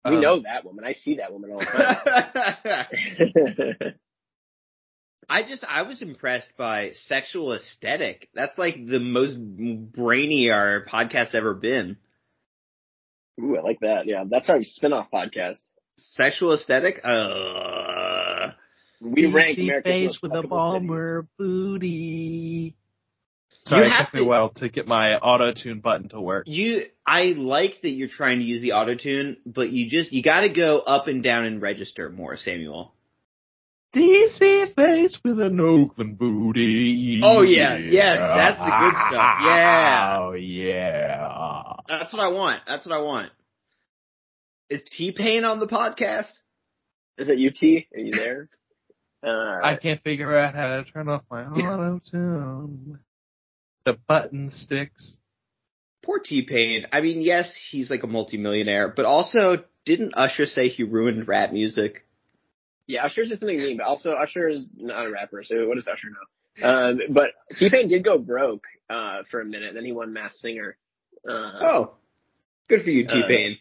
We 0.05 0.17
Um, 0.17 0.21
know 0.23 0.41
that 0.43 0.65
woman. 0.65 0.85
I 0.85 0.95
see 0.95 1.17
that 1.17 1.33
woman 1.33 1.51
all 1.53 1.59
the 1.59 1.67
time. 1.67 2.87
I 5.29 5.43
just 5.45 5.65
I 5.65 5.83
was 5.83 6.03
impressed 6.03 6.51
by 6.57 6.93
sexual 7.07 7.53
aesthetic. 7.53 8.29
That's 8.35 8.59
like 8.59 8.85
the 8.85 8.99
most 8.99 9.39
brainy 9.39 10.51
our 10.51 10.85
podcast 10.87 11.35
ever 11.35 11.55
been. 11.55 11.97
Ooh, 13.41 13.57
I 13.57 13.63
like 13.63 13.81
that. 13.81 14.07
Yeah, 14.07 14.25
that's 14.29 14.51
our 14.51 14.63
spin-off 14.63 15.07
podcast. 15.13 15.61
Sexual 16.15 16.55
aesthetic? 16.55 17.01
Uh 17.05 18.53
We 19.01 19.27
rank 19.27 19.59
America's 19.59 19.91
face 19.93 20.19
with 20.23 20.33
a 20.33 20.37
fuckable 20.43 20.49
Balmer 20.51 21.27
booty. 21.39 22.77
Sorry, 23.65 23.87
it 23.87 23.91
have 23.91 24.07
took 24.07 24.15
me 24.15 24.21
to- 24.21 24.27
a 24.27 24.29
while 24.29 24.49
to 24.51 24.69
get 24.69 24.87
my 24.87 25.15
auto 25.17 25.53
tune 25.53 25.81
button 25.81 26.09
to 26.11 26.21
work. 26.21 26.45
you 26.47 26.83
I 27.07 27.35
like 27.37 27.83
that 27.83 27.91
you're 27.91 28.09
trying 28.09 28.39
to 28.39 28.45
use 28.45 28.63
the 28.63 28.73
auto 28.73 28.95
tune, 28.95 29.37
but 29.45 29.71
you 29.71 29.89
just 29.91 30.13
you 30.13 30.23
gotta 30.23 30.49
go 30.53 30.79
up 30.79 31.09
and 31.09 31.23
down 31.23 31.45
and 31.45 31.61
register 31.61 32.09
more, 32.11 32.37
Samuel. 32.37 32.95
DC 33.93 34.73
face 34.77 35.19
with 35.25 35.41
an 35.41 35.59
Oakland 35.59 36.17
booty. 36.17 37.21
Oh, 37.25 37.43
yeah. 37.43 37.77
Yes, 37.77 38.19
that's 38.21 38.57
the 38.59 38.65
good 38.65 38.95
stuff. 38.95 39.39
Yeah. 39.45 40.19
Oh 40.21 40.33
yeah. 40.35 41.73
That's 41.89 42.13
what 42.13 42.23
I 42.23 42.29
want. 42.29 42.63
That's 42.69 42.87
what 42.87 42.95
I 42.95 43.03
want. 43.03 43.33
Is 44.71 44.83
T 44.83 45.13
Pain 45.13 45.45
on 45.45 45.59
the 45.59 45.67
podcast? 45.67 46.31
Is 47.19 47.29
it 47.29 47.33
UT? 47.33 47.99
Are 47.99 48.01
you 48.01 48.13
there? 48.13 48.49
Uh, 49.23 49.61
I 49.63 49.77
can't 49.77 50.03
figure 50.03 50.35
out 50.39 50.55
how 50.55 50.67
to 50.67 50.85
turn 50.85 51.11
off 51.11 51.25
my 51.31 51.45
auto 51.45 52.01
tune. 52.11 53.01
The 53.85 53.99
button 54.09 54.51
sticks. 54.51 55.19
Poor 56.03 56.21
T 56.21 56.41
Pain. 56.49 56.87
I 56.91 57.03
mean, 57.03 57.21
yes, 57.21 57.55
he's 57.71 57.91
like 57.91 58.03
a 58.03 58.07
multimillionaire, 58.07 58.95
but 58.97 59.05
also 59.05 59.63
didn't 59.85 60.15
Usher 60.17 60.47
say 60.47 60.69
he 60.69 60.85
ruined 60.85 61.29
rap 61.29 61.53
music? 61.53 62.07
yeah, 62.87 63.05
Usher 63.05 63.25
just 63.27 63.41
something 63.41 63.59
mean, 63.59 63.77
but 63.77 63.85
also 63.87 64.13
Usher 64.13 64.49
is 64.49 64.65
not 64.75 65.07
a 65.07 65.11
rapper, 65.11 65.45
so 65.45 65.69
what 65.69 65.75
does 65.75 65.87
Usher 65.87 66.09
know? 66.09 66.67
Um, 66.67 67.01
but 67.11 67.27
T-Pain 67.59 67.89
did 67.89 68.03
go 68.03 68.17
broke 68.17 68.65
uh, 68.89 69.19
for 69.31 69.43
a 69.43 69.45
minute, 69.45 69.75
then 69.75 69.85
he 69.85 69.93
won 69.93 70.15
Masked 70.15 70.39
Singer. 70.41 70.79
Uh, 71.29 71.61
Oh, 71.63 71.95
good 72.71 72.83
for 72.85 72.91
you, 72.91 73.07
T 73.07 73.23
Pain. 73.29 73.59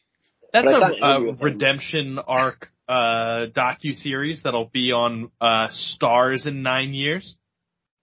That's 0.52 0.66
But 0.66 0.74
I 0.76 0.80
saw 0.80 0.86
an 0.88 0.94
a, 0.94 1.06
a 1.06 1.10
interview 1.16 1.32
with 1.32 1.42
redemption 1.42 2.20
arc 2.20 2.72
uh 2.88 3.46
docu 3.56 3.94
series 3.94 4.42
that'll 4.44 4.70
be 4.72 4.92
on 4.92 5.30
uh 5.40 5.68
Starz 5.68 6.48
in 6.48 6.64
nine 6.64 6.94
years. 6.94 7.38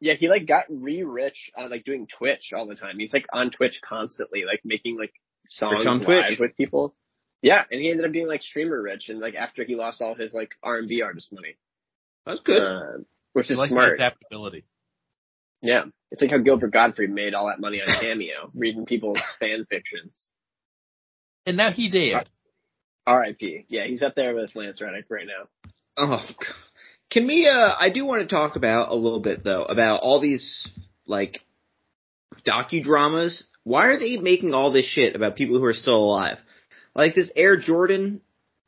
Yeah, 0.01 0.15
he 0.15 0.29
like 0.29 0.47
got 0.47 0.65
re-rich 0.69 1.51
on 1.57 1.71
like 1.71 1.85
doing 1.85 2.07
Twitch 2.07 2.53
all 2.55 2.67
the 2.67 2.75
time. 2.75 2.99
He's 2.99 3.13
like 3.13 3.27
on 3.33 3.51
Twitch 3.51 3.81
constantly, 3.87 4.45
like 4.45 4.61
making 4.65 4.99
like 4.99 5.13
songs 5.49 5.87
on 5.87 6.01
live 6.01 6.27
Twitch. 6.29 6.39
with 6.39 6.57
people. 6.57 6.95
Yeah, 7.43 7.65
and 7.71 7.81
he 7.81 7.91
ended 7.91 8.05
up 8.07 8.13
being 8.13 8.29
like 8.29 8.43
streamer 8.43 8.81
rich, 8.81 9.09
and 9.09 9.21
like 9.21 9.35
after 9.35 9.65
he 9.65 9.75
lost 9.77 10.03
all 10.03 10.15
his 10.15 10.33
like 10.33 10.51
R 10.63 10.79
and 10.79 10.89
B 10.89 11.03
artist 11.03 11.33
money, 11.33 11.57
That's 12.25 12.41
good. 12.41 12.63
uh, 12.63 13.03
which 13.33 13.51
is 13.51 13.59
like 13.59 13.71
smart. 13.71 13.95
adaptability. 13.95 14.65
Yeah, 15.63 15.85
it's 16.11 16.21
like 16.21 16.31
how 16.31 16.39
Gilbert 16.39 16.73
Gottfried 16.73 17.11
made 17.11 17.35
all 17.35 17.47
that 17.47 17.61
money 17.61 17.81
on 17.81 18.01
Cameo, 18.01 18.51
reading 18.55 18.85
people's 18.87 19.19
fan 19.41 19.67
fictions. 19.69 20.29
And 21.47 21.57
now 21.57 21.73
he 21.73 21.89
did. 21.89 22.29
R.I.P. 23.07 23.67
Yeah, 23.69 23.85
he's 23.87 24.03
up 24.03 24.15
there 24.15 24.35
with 24.35 24.55
Lance 24.55 24.81
Reddick 24.81 25.07
right 25.09 25.27
now. 25.27 25.71
Oh, 25.97 26.09
God. 26.27 26.47
can 27.11 27.27
we? 27.27 27.47
Uh, 27.47 27.75
I 27.79 27.91
do 27.93 28.05
want 28.05 28.29
to 28.29 28.35
talk 28.35 28.57
about 28.57 28.91
a 28.91 28.95
little 28.95 29.21
bit 29.21 29.45
though 29.45 29.65
about 29.65 30.01
all 30.03 30.21
these 30.21 30.67
like 31.07 31.41
docudramas. 32.47 33.43
Why 33.65 33.87
are 33.87 33.99
they 33.99 34.17
making 34.19 34.55
all 34.55 34.73
this 34.73 34.87
shit 34.87 35.17
about 35.17 35.37
people 35.37 35.59
who 35.59 35.65
are 35.65 35.73
still 35.75 35.97
alive? 36.05 36.39
Like 36.95 37.15
this 37.15 37.31
Air 37.37 37.57
Jordan 37.59 38.21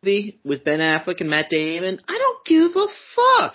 movie 0.03 0.41
with 0.45 0.65
Ben 0.65 0.81
Affleck 0.81 1.21
and 1.21 1.31
Matt 1.31 1.51
Damon. 1.51 2.01
I 2.09 2.19
don't 2.19 2.45
give 2.47 2.77
a 2.77 2.87
fuck. 3.17 3.55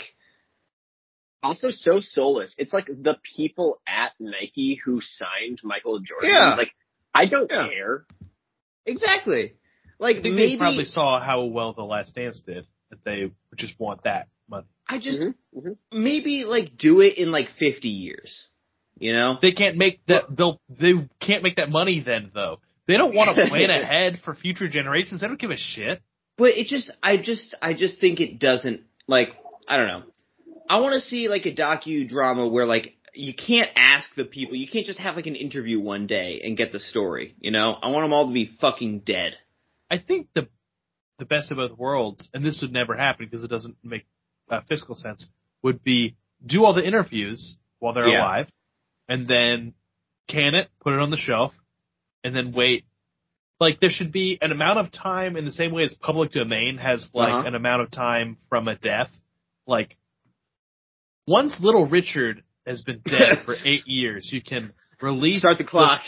Also, 1.41 1.69
so 1.71 1.99
soulless. 1.99 2.55
It's 2.57 2.71
like 2.71 2.87
the 2.87 3.17
people 3.35 3.81
at 3.87 4.11
Nike 4.19 4.79
who 4.83 5.01
signed 5.01 5.59
Michael 5.63 5.99
Jordan. 5.99 6.29
Yeah. 6.29 6.55
Like, 6.55 6.71
I 7.13 7.25
don't 7.25 7.51
Yeah. 7.51 7.67
care. 7.67 8.05
Exactly. 8.85 9.53
Like 9.99 10.17
I 10.17 10.21
think 10.21 10.35
maybe 10.35 10.51
they 10.53 10.57
probably 10.57 10.85
saw 10.85 11.19
how 11.19 11.43
well 11.43 11.73
The 11.73 11.83
Last 11.83 12.15
Dance 12.15 12.41
did. 12.45 12.67
That 12.89 13.03
they 13.03 13.31
just 13.55 13.79
want 13.79 14.03
that 14.03 14.27
money. 14.49 14.67
I 14.87 14.99
just 14.99 15.19
Mhm, 15.19 15.33
mhm. 15.55 15.77
maybe 15.91 16.43
like 16.45 16.77
do 16.77 17.01
it 17.01 17.17
in 17.17 17.31
like 17.31 17.49
fifty 17.57 17.89
years. 17.89 18.47
You 18.99 19.13
know? 19.13 19.37
They 19.41 19.51
can't 19.51 19.75
make 19.77 20.05
that. 20.05 20.25
They'll. 20.35 20.61
They 20.69 20.93
can't 21.19 21.43
make 21.43 21.55
that 21.55 21.69
money 21.69 22.01
then, 22.05 22.31
though. 22.33 22.59
They 22.87 22.97
don't 22.97 23.15
want 23.15 23.35
to 23.35 23.47
plan 23.47 23.69
ahead 23.69 24.21
for 24.23 24.35
future 24.35 24.67
generations. 24.67 25.21
They 25.21 25.27
don't 25.27 25.39
give 25.39 25.51
a 25.51 25.57
shit. 25.57 26.01
But 26.37 26.57
it 26.57 26.67
just, 26.67 26.91
I 27.01 27.17
just, 27.17 27.55
I 27.61 27.73
just 27.73 27.99
think 27.99 28.19
it 28.19 28.39
doesn't, 28.39 28.81
like, 29.07 29.29
I 29.67 29.77
don't 29.77 29.87
know. 29.87 30.03
I 30.69 30.79
want 30.79 30.95
to 30.95 31.01
see 31.01 31.27
like 31.27 31.45
a 31.45 31.53
docudrama 31.53 32.51
where 32.51 32.65
like 32.65 32.95
you 33.13 33.33
can't 33.33 33.69
ask 33.75 34.09
the 34.15 34.25
people, 34.25 34.55
you 34.55 34.67
can't 34.67 34.85
just 34.85 34.99
have 34.99 35.15
like 35.15 35.27
an 35.27 35.35
interview 35.35 35.79
one 35.79 36.07
day 36.07 36.41
and 36.43 36.57
get 36.57 36.71
the 36.71 36.79
story. 36.79 37.35
You 37.39 37.51
know, 37.51 37.77
I 37.81 37.89
want 37.89 38.05
them 38.05 38.13
all 38.13 38.27
to 38.27 38.33
be 38.33 38.51
fucking 38.59 38.99
dead. 38.99 39.35
I 39.93 39.97
think 39.99 40.27
the 40.33 40.47
the 41.19 41.25
best 41.25 41.51
of 41.51 41.57
both 41.57 41.77
worlds, 41.77 42.27
and 42.33 42.43
this 42.43 42.59
would 42.61 42.73
never 42.73 42.97
happen 42.97 43.25
because 43.27 43.43
it 43.43 43.49
doesn't 43.49 43.77
make 43.83 44.05
uh, 44.49 44.61
fiscal 44.67 44.95
sense, 44.95 45.29
would 45.61 45.83
be 45.83 46.15
do 46.45 46.65
all 46.65 46.73
the 46.73 46.85
interviews 46.85 47.57
while 47.79 47.93
they're 47.93 48.07
Yeah. 48.09 48.21
alive, 48.21 48.47
and 49.07 49.27
then 49.27 49.73
can 50.27 50.55
it, 50.55 50.69
put 50.81 50.93
it 50.93 50.99
on 50.99 51.11
the 51.11 51.17
shelf, 51.17 51.53
and 52.23 52.35
then 52.35 52.51
wait. 52.53 52.85
Like 53.59 53.79
there 53.79 53.91
should 53.91 54.11
be 54.11 54.39
an 54.41 54.51
amount 54.51 54.79
of 54.79 54.91
time 54.91 55.37
in 55.37 55.45
the 55.45 55.51
same 55.51 55.71
way 55.71 55.83
as 55.83 55.93
public 55.93 56.31
domain 56.31 56.77
has 56.77 57.07
like 57.13 57.31
Uh-huh. 57.33 57.47
an 57.49 57.55
amount 57.55 57.81
of 57.83 57.91
time 57.91 58.37
from 58.49 58.67
a 58.67 58.75
death. 58.75 59.11
Like 59.67 59.95
once 61.27 61.59
Little 61.61 61.85
Richard 61.87 62.43
has 62.65 62.81
been 62.81 63.01
dead 63.05 63.41
for 63.45 63.55
eight 63.63 63.85
years, 63.87 64.29
you 64.33 64.41
can 64.41 64.73
release 65.01 65.39
Start 65.41 65.59
the 65.59 65.63
clock. 65.63 66.01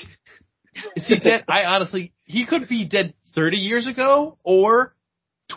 is 0.95 1.07
he 1.07 1.19
dead? 1.19 1.45
I 1.47 1.63
honestly, 1.65 2.13
he 2.23 2.45
could 2.45 2.67
be 2.67 2.85
dead 2.87 3.13
30 3.35 3.57
years 3.57 3.87
ago 3.87 4.37
or 4.43 4.95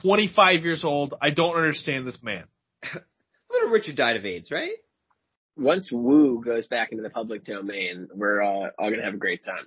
25 0.02 0.64
years 0.64 0.84
old. 0.84 1.14
I 1.20 1.30
don't 1.30 1.56
understand 1.56 2.06
this 2.06 2.18
man. 2.22 2.44
Little 3.50 3.70
Richard 3.70 3.96
died 3.96 4.16
of 4.16 4.24
AIDS, 4.24 4.50
right? 4.50 4.72
Once 5.56 5.90
Woo 5.90 6.42
goes 6.44 6.66
back 6.66 6.92
into 6.92 7.02
the 7.02 7.10
public 7.10 7.44
domain, 7.44 8.08
we're 8.14 8.42
uh, 8.42 8.70
all 8.78 8.90
gonna 8.90 9.02
have 9.02 9.14
a 9.14 9.18
great 9.18 9.44
time. 9.44 9.66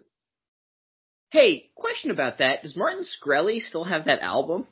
Hey, 1.32 1.70
question 1.76 2.12
about 2.12 2.38
that. 2.38 2.64
Does 2.64 2.76
Martin 2.76 3.04
Shkreli 3.04 3.62
still 3.62 3.84
have 3.84 4.06
that 4.06 4.22
album? 4.22 4.68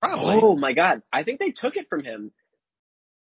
Probably. 0.00 0.38
Oh 0.40 0.56
my 0.56 0.72
god, 0.72 1.02
I 1.12 1.24
think 1.24 1.40
they 1.40 1.50
took 1.50 1.76
it 1.76 1.88
from 1.88 2.04
him. 2.04 2.32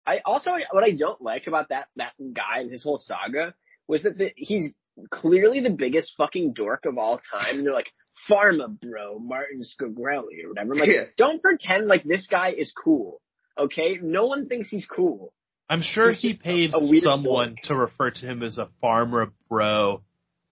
I 0.08 0.19
also 0.23 0.51
what 0.71 0.84
I 0.84 0.91
don't 0.91 1.21
like 1.21 1.47
about 1.47 1.69
that 1.69 1.88
that 1.95 2.13
guy 2.19 2.60
and 2.60 2.71
his 2.71 2.84
whole 2.84 2.97
saga 2.97 3.54
was 3.88 4.04
that 4.04 4.17
the, 4.17 4.32
he's 4.36 4.71
clearly 5.10 5.60
the 5.60 5.69
biggest 5.69 6.13
fucking 6.17 6.54
dork 6.54 6.86
of 6.86 6.97
all 6.97 7.19
time. 7.19 7.58
And 7.58 7.65
they're 7.65 7.73
like, 7.73 7.91
Pharma 8.30 8.80
bro, 8.80 9.19
Martin 9.19 9.62
Scogrelli 9.62 10.43
or 10.45 10.49
whatever. 10.49 10.75
Like, 10.75 10.88
Yeah. 10.89 11.04
don't 11.17 11.41
pretend 11.41 11.88
like 11.88 12.04
this 12.04 12.28
guy 12.28 12.49
is 12.51 12.71
cool. 12.71 13.21
Okay? 13.58 13.99
No 14.01 14.25
one 14.25 14.47
thinks 14.47 14.69
he's 14.69 14.86
cool. 14.86 15.34
I'm 15.69 15.82
sure 15.82 16.12
He's 16.12 16.34
he 16.34 16.38
paid 16.38 16.71
a 16.73 16.80
weird 16.80 17.04
someone 17.04 17.49
dork. 17.56 17.62
to 17.63 17.75
refer 17.75 18.12
to 18.12 18.25
him 18.25 18.43
as 18.43 18.58
a 18.58 18.69
farmer 18.82 19.32
bro 19.49 20.01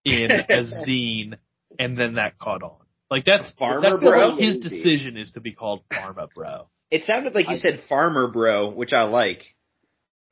in 0.03 0.31
a 0.49 0.63
zine, 0.87 1.37
and 1.77 1.97
then 1.97 2.15
that 2.15 2.37
caught 2.39 2.63
on. 2.63 2.77
Like 3.11 3.25
that's 3.25 3.51
A 3.51 3.55
farmer 3.55 3.81
that's 3.81 4.01
bro? 4.01 4.29
like 4.29 4.39
his 4.39 4.57
decision 4.57 5.17
is 5.17 5.31
to 5.33 5.39
be 5.41 5.53
called 5.53 5.81
Pharma 5.91 6.27
bro. 6.33 6.67
It 6.89 7.03
sounded 7.03 7.33
like 7.35 7.47
you 7.47 7.55
I- 7.55 7.59
said 7.59 7.83
farmer 7.87 8.27
bro, 8.31 8.69
which 8.69 8.91
I 8.93 9.03
like. 9.03 9.52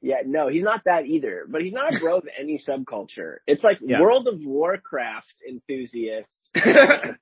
Yeah, 0.01 0.21
no, 0.25 0.47
he's 0.47 0.63
not 0.63 0.83
that 0.85 1.05
either. 1.05 1.45
But 1.47 1.61
he's 1.61 1.73
not 1.73 1.93
a 1.95 1.99
bro 1.99 2.17
of 2.17 2.27
any 2.39 2.57
subculture. 2.57 3.37
It's 3.47 3.63
like 3.63 3.79
Yeah. 3.81 4.01
World 4.01 4.27
of 4.27 4.39
Warcraft 4.43 5.33
enthusiasts, 5.47 6.49
uh, 6.55 7.13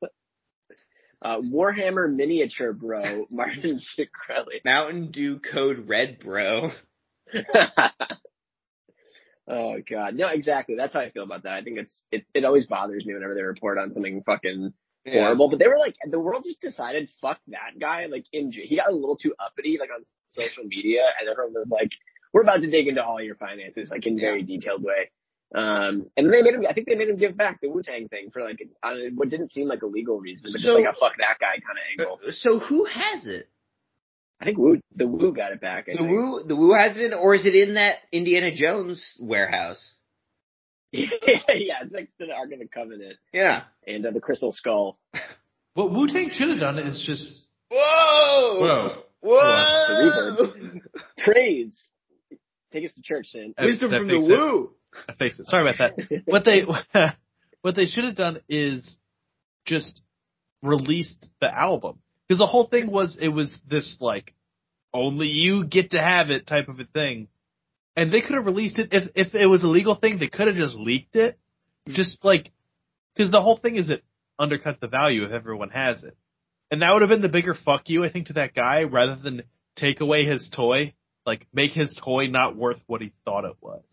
Warhammer 1.21 2.13
miniature 2.13 2.73
bro, 2.73 3.25
Martin 3.31 3.79
Shkreli. 3.79 4.63
Mountain 4.63 5.11
Dew 5.11 5.39
Code 5.39 5.89
Red 5.89 6.19
bro. 6.19 6.71
oh 9.47 9.75
god, 9.89 10.15
no, 10.15 10.27
exactly. 10.27 10.75
That's 10.75 10.93
how 10.93 11.01
I 11.01 11.11
feel 11.11 11.23
about 11.23 11.43
that. 11.43 11.53
I 11.53 11.61
think 11.63 11.79
it's 11.79 12.01
it. 12.11 12.25
It 12.33 12.45
always 12.45 12.65
bothers 12.65 13.05
me 13.05 13.13
whenever 13.13 13.35
they 13.35 13.41
report 13.41 13.77
on 13.77 13.93
something 13.93 14.23
fucking 14.25 14.73
horrible. 15.07 15.49
But 15.49 15.59
they 15.59 15.67
were 15.67 15.77
like, 15.77 15.95
the 16.09 16.19
world 16.19 16.43
just 16.45 16.61
decided, 16.61 17.09
fuck 17.21 17.39
that 17.47 17.79
guy. 17.79 18.05
Like, 18.05 18.25
in 18.31 18.51
he 18.51 18.77
got 18.77 18.89
a 18.89 18.95
little 18.95 19.17
too 19.17 19.33
uppity, 19.39 19.77
like 19.79 19.89
on 19.95 20.05
social 20.27 20.63
media, 20.63 21.01
and 21.19 21.29
everyone 21.29 21.53
was 21.53 21.69
like, 21.69 21.89
we're 22.33 22.41
about 22.43 22.61
to 22.61 22.69
dig 22.69 22.87
into 22.87 23.03
all 23.03 23.21
your 23.21 23.35
finances, 23.35 23.89
like 23.91 24.05
in 24.05 24.17
a 24.17 24.21
very 24.21 24.43
detailed 24.43 24.83
way. 24.83 25.09
Um, 25.55 26.05
and 26.15 26.27
then 26.27 26.31
they 26.31 26.41
made 26.43 26.53
him. 26.53 26.65
I 26.69 26.73
think 26.73 26.87
they 26.87 26.95
made 26.95 27.09
him 27.09 27.17
give 27.17 27.35
back 27.35 27.59
the 27.61 27.69
Wu 27.69 27.81
Tang 27.81 28.07
thing 28.07 28.29
for 28.31 28.43
like 28.43 28.59
uh, 28.83 28.93
what 29.15 29.29
didn't 29.29 29.51
seem 29.51 29.67
like 29.67 29.81
a 29.81 29.87
legal 29.87 30.19
reason, 30.19 30.51
but 30.51 30.61
So- 30.61 30.67
just 30.67 30.75
like 30.85 30.93
a 30.95 30.99
fuck 30.99 31.13
that 31.17 31.37
guy 31.39 31.53
kind 31.57 31.77
of 31.77 31.85
angle. 31.99 32.19
Uh, 32.27 32.31
So 32.33 32.59
who 32.59 32.85
has 32.85 33.25
it? 33.25 33.47
I 34.41 34.45
think 34.45 34.57
Wu, 34.59 34.79
the 34.95 35.07
Wu 35.07 35.33
got 35.33 35.51
it 35.51 35.59
back. 35.59 35.87
I 35.89 35.93
The 35.93 35.97
think. 35.97 36.09
Wu, 36.11 36.43
the 36.47 36.55
Wu 36.55 36.73
has 36.73 36.97
it, 36.99 37.13
or 37.13 37.33
is 37.35 37.45
it 37.45 37.55
in 37.55 37.73
that 37.73 37.95
Indiana 38.11 38.55
Jones 38.55 39.17
warehouse? 39.19 39.81
yeah, 40.91 41.07
it's 41.49 41.91
next 41.91 42.17
to 42.19 42.25
the 42.27 42.33
Ark 42.33 42.51
of 42.53 42.59
the 42.59 42.67
Covenant 42.67 43.17
Yeah. 43.33 43.63
and 43.85 44.05
uh, 44.05 44.11
the 44.11 44.19
Crystal 44.21 44.51
Skull. 44.51 44.97
What 45.75 45.91
Wu 45.91 46.07
Tang 46.07 46.29
should 46.31 46.49
have 46.49 46.59
done 46.59 46.77
is 46.79 47.01
just 47.05 47.25
Whoa! 47.71 48.59
whoa. 48.59 49.03
Whoa! 49.21 50.53
Praise. 51.23 51.79
Take 52.71 52.85
us 52.85 52.91
to 52.93 53.01
church, 53.01 53.29
then. 53.33 53.53
Uh, 53.57 53.63
Wisdom 53.65 53.91
that 53.91 53.99
from 53.99 54.07
the 54.07 54.13
makes 54.15 54.27
it- 54.27 54.31
Wu. 54.31 54.71
I 55.07 55.13
fixed 55.13 55.39
it. 55.39 55.47
Sorry 55.47 55.69
about 55.69 55.77
that. 55.95 56.21
what 56.25 56.45
they 56.45 56.63
what 57.61 57.75
they 57.75 57.85
should 57.85 58.05
have 58.05 58.15
done 58.15 58.39
is 58.49 58.97
just 59.65 60.01
released 60.63 61.29
the 61.39 61.55
album 61.55 61.99
because 62.27 62.39
the 62.39 62.47
whole 62.47 62.65
thing 62.67 62.89
was 62.89 63.17
it 63.19 63.29
was 63.29 63.55
this 63.69 63.97
like 63.99 64.33
only 64.93 65.27
you 65.27 65.65
get 65.65 65.91
to 65.91 65.99
have 65.99 66.29
it 66.31 66.47
type 66.47 66.67
of 66.67 66.79
a 66.79 66.85
thing, 66.85 67.27
and 67.95 68.11
they 68.11 68.21
could 68.21 68.35
have 68.35 68.45
released 68.45 68.79
it 68.79 68.89
if 68.91 69.11
if 69.15 69.35
it 69.35 69.45
was 69.45 69.63
a 69.63 69.67
legal 69.67 69.95
thing. 69.95 70.17
They 70.17 70.27
could 70.27 70.47
have 70.47 70.55
just 70.55 70.75
leaked 70.75 71.15
it, 71.15 71.37
just 71.87 72.23
like 72.23 72.51
because 73.15 73.31
the 73.31 73.41
whole 73.41 73.57
thing 73.57 73.75
is 73.75 73.89
it 73.89 74.03
undercuts 74.39 74.79
the 74.79 74.87
value 74.87 75.23
if 75.25 75.31
everyone 75.31 75.69
has 75.69 76.03
it, 76.03 76.17
and 76.71 76.81
that 76.81 76.91
would 76.91 77.01
have 77.03 77.09
been 77.09 77.21
the 77.21 77.29
bigger 77.29 77.53
fuck 77.53 77.89
you 77.89 78.03
I 78.03 78.11
think 78.11 78.27
to 78.27 78.33
that 78.33 78.55
guy 78.55 78.83
rather 78.83 79.15
than 79.15 79.43
take 79.75 80.01
away 80.01 80.25
his 80.25 80.49
toy, 80.49 80.93
like 81.29 81.45
make 81.53 81.73
his 81.73 81.95
toy 82.03 82.25
not 82.25 82.55
worth 82.55 82.79
what 82.87 83.01
he 83.01 83.11
thought 83.23 83.45
it 83.45 83.55
was. 83.61 83.83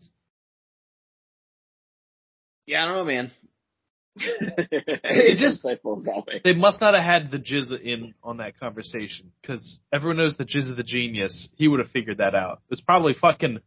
Yeah, 2.65 2.83
I 2.83 2.87
don't 2.87 2.95
know, 2.95 3.05
man. 3.05 3.31
it 4.15 5.37
just- 5.37 5.63
insightful 5.63 6.03
that 6.05 6.23
way. 6.25 6.41
they 6.43 6.55
must 6.55 6.81
not 6.81 6.95
have 6.95 7.03
had 7.03 7.29
the 7.29 7.37
GZA 7.37 7.79
in 7.83 8.15
on 8.23 8.37
that 8.37 8.59
conversation 8.59 9.31
because 9.39 9.79
everyone 9.93 10.17
knows 10.17 10.35
the 10.35 10.45
GZA 10.45 10.75
the 10.75 10.81
genius. 10.83 11.49
He 11.55 11.67
would 11.67 11.79
have 11.79 11.91
figured 11.91 12.17
that 12.17 12.33
out. 12.33 12.53
It 12.53 12.71
was 12.71 12.81
probably 12.81 13.13
fucking 13.13 13.59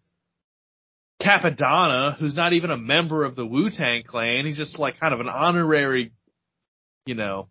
Cappadonna, 1.23 2.17
who's 2.19 2.35
not 2.35 2.53
even 2.53 2.73
a 2.73 2.77
member 2.77 3.25
of 3.25 3.37
the 3.37 3.47
Wu 3.47 3.71
Tang 3.71 4.03
Clan. 4.03 4.45
He's 4.47 4.57
just 4.57 4.79
like 4.79 4.99
kind 4.99 5.15
of 5.15 5.21
an 5.21 5.29
honorary, 5.29 6.11
you 7.07 7.15
know. 7.15 7.47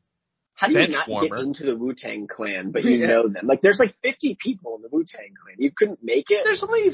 How 0.59 0.67
do 0.67 0.73
you 0.73 0.79
bench 0.79 0.91
not 0.91 1.07
warmer. 1.07 1.37
get 1.37 1.45
into 1.45 1.63
the 1.65 1.75
Wu 1.75 1.93
Tang 1.93 2.27
clan, 2.27 2.71
but 2.71 2.83
you 2.83 2.91
Yeah. 2.97 3.07
know 3.07 3.27
them? 3.29 3.47
Like, 3.47 3.61
there's 3.61 3.79
like 3.79 3.95
50 4.03 4.37
people 4.43 4.75
in 4.75 4.81
the 4.81 4.89
Wu 4.91 5.05
Tang 5.07 5.33
clan. 5.41 5.55
You 5.57 5.71
couldn't 5.75 5.99
make 6.03 6.25
it. 6.29 6.41
There's 6.43 6.63
only 6.63 6.91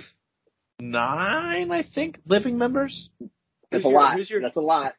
nine, 0.80 1.71
I 1.71 1.82
think, 1.84 2.19
living 2.28 2.58
members. 2.60 3.10
That's 3.19 3.32
Who's 3.71 3.86
a 3.86 3.89
your- 3.89 3.99
lot. 3.99 4.17
who's 4.17 4.30
your- 4.30 4.41
That's 4.41 4.56
a 4.56 4.62
lot. 4.62 4.93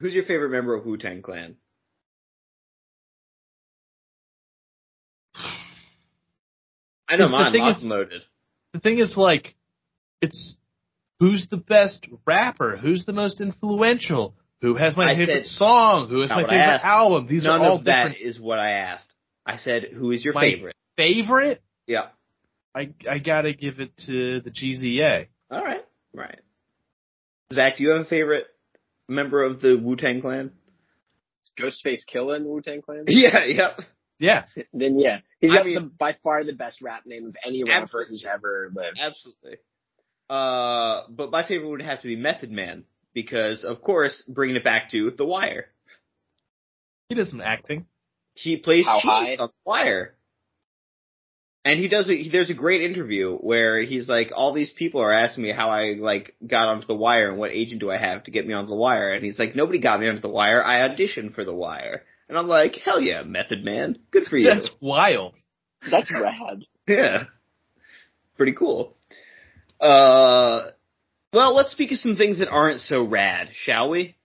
Who's 0.00 0.12
your 0.14 0.24
favorite 0.24 0.50
member 0.50 0.74
of 0.74 0.84
Wu 0.84 0.98
Tang 0.98 1.22
Clan? 1.22 1.56
I 7.08 7.16
know 7.16 7.26
The 7.26 7.28
mine. 7.32 7.52
thing 7.52 7.62
Lock 7.62 7.76
is- 7.76 7.82
and 7.82 7.90
loaded. 7.90 8.22
The 8.72 8.80
thing 8.80 8.98
is, 8.98 9.16
like, 9.16 9.54
it's 10.20 10.56
who's 11.20 11.46
the 11.50 11.56
best 11.58 12.06
rapper? 12.26 12.76
Who's 12.76 13.04
the 13.04 13.12
most 13.12 13.40
influential? 13.40 14.34
Who 14.64 14.76
has 14.76 14.96
my 14.96 15.12
I 15.12 15.14
favorite 15.14 15.44
said- 15.44 15.56
song? 15.58 16.08
Who 16.08 16.22
has 16.22 16.30
my 16.30 16.42
favorite 16.42 16.80
album? 16.82 17.26
These 17.26 17.44
None 17.44 17.60
are 17.60 17.64
all 17.64 17.76
of 17.76 17.84
that 17.84 18.08
different. 18.12 18.26
is 18.26 18.40
what 18.40 18.58
I 18.58 18.70
asked. 18.70 19.12
I 19.44 19.58
said, 19.58 19.84
who 19.92 20.10
is 20.10 20.24
your 20.24 20.32
My- 20.32 20.40
favorite? 20.40 20.74
Favorite? 20.96 21.60
Yeah. 21.86 22.06
I 22.74 22.94
I 23.08 23.18
gotta 23.18 23.52
give 23.52 23.78
it 23.80 23.94
to 24.06 24.40
the 24.40 24.50
GZA. 24.50 25.26
All 25.50 25.62
right. 25.62 25.84
Right. 26.14 26.40
Zach, 27.52 27.76
do 27.76 27.84
you 27.84 27.90
have 27.90 28.00
a 28.00 28.04
favorite 28.08 28.46
member 29.06 29.42
of 29.44 29.60
the 29.60 29.76
Wu 29.76 29.96
Tang 29.96 30.22
Clan? 30.22 30.50
Ghostface 31.60 32.00
Killah 32.12 32.36
in 32.38 32.44
Wu 32.46 32.62
Tang 32.62 32.80
Clan. 32.80 33.04
Yeah. 33.08 33.44
Yep. 33.44 33.80
Yeah. 34.18 34.44
then 34.72 34.98
yeah, 34.98 35.18
he's 35.40 35.52
got 35.52 35.66
mean- 35.66 35.74
the, 35.74 35.80
by 35.82 36.16
far 36.24 36.42
the 36.42 36.52
best 36.54 36.80
rap 36.80 37.02
name 37.04 37.26
of 37.26 37.36
any 37.46 37.64
rapper 37.64 38.06
who's 38.08 38.24
ever 38.24 38.70
lived. 38.74 38.98
Absolutely. 38.98 39.58
Uh, 40.30 41.02
but 41.10 41.30
my 41.30 41.46
favorite 41.46 41.68
would 41.68 41.82
have 41.82 42.00
to 42.00 42.06
be 42.08 42.16
Method 42.16 42.50
Man 42.50 42.84
because, 43.14 43.64
of 43.64 43.80
course, 43.80 44.22
bringing 44.28 44.56
it 44.56 44.64
back 44.64 44.90
to 44.90 45.12
The 45.16 45.24
Wire. 45.24 45.66
He 47.08 47.14
does 47.14 47.30
some 47.30 47.40
acting. 47.40 47.86
He 48.34 48.56
plays 48.56 48.84
How 48.84 49.00
Cheese 49.00 49.38
on 49.40 49.48
The 49.48 49.70
Wire. 49.70 50.14
And 51.64 51.80
he 51.80 51.88
does. 51.88 52.10
A, 52.10 52.14
he, 52.14 52.28
there's 52.28 52.50
a 52.50 52.54
great 52.54 52.82
interview 52.82 53.36
where 53.36 53.82
he's 53.82 54.06
like, 54.06 54.32
all 54.34 54.52
these 54.52 54.70
people 54.70 55.00
are 55.00 55.12
asking 55.12 55.44
me 55.44 55.52
how 55.52 55.70
I 55.70 55.94
like 55.98 56.34
got 56.46 56.68
onto 56.68 56.86
the 56.86 56.94
wire 56.94 57.30
and 57.30 57.38
what 57.38 57.52
agent 57.52 57.80
do 57.80 57.90
I 57.90 57.96
have 57.96 58.24
to 58.24 58.30
get 58.30 58.46
me 58.46 58.52
onto 58.52 58.68
the 58.68 58.76
wire. 58.76 59.12
And 59.12 59.24
he's 59.24 59.38
like, 59.38 59.56
nobody 59.56 59.78
got 59.78 59.98
me 59.98 60.08
onto 60.08 60.20
the 60.20 60.28
wire. 60.28 60.62
I 60.62 60.86
auditioned 60.86 61.34
for 61.34 61.44
the 61.44 61.54
wire. 61.54 62.02
And 62.28 62.36
I'm 62.36 62.48
like, 62.48 62.76
hell 62.84 63.00
yeah, 63.00 63.22
Method 63.22 63.64
Man, 63.64 63.96
good 64.10 64.24
for 64.24 64.36
you. 64.36 64.52
That's 64.52 64.68
wild. 64.80 65.36
That's 65.90 66.10
rad. 66.10 66.64
Yeah. 66.86 67.24
Pretty 68.36 68.52
cool. 68.52 68.94
Uh, 69.80 70.68
well, 71.34 71.54
let's 71.54 71.72
speak 71.72 71.92
of 71.92 71.98
some 71.98 72.16
things 72.16 72.38
that 72.38 72.48
aren't 72.48 72.80
so 72.80 73.06
rad, 73.06 73.48
shall 73.52 73.90
we? 73.90 74.16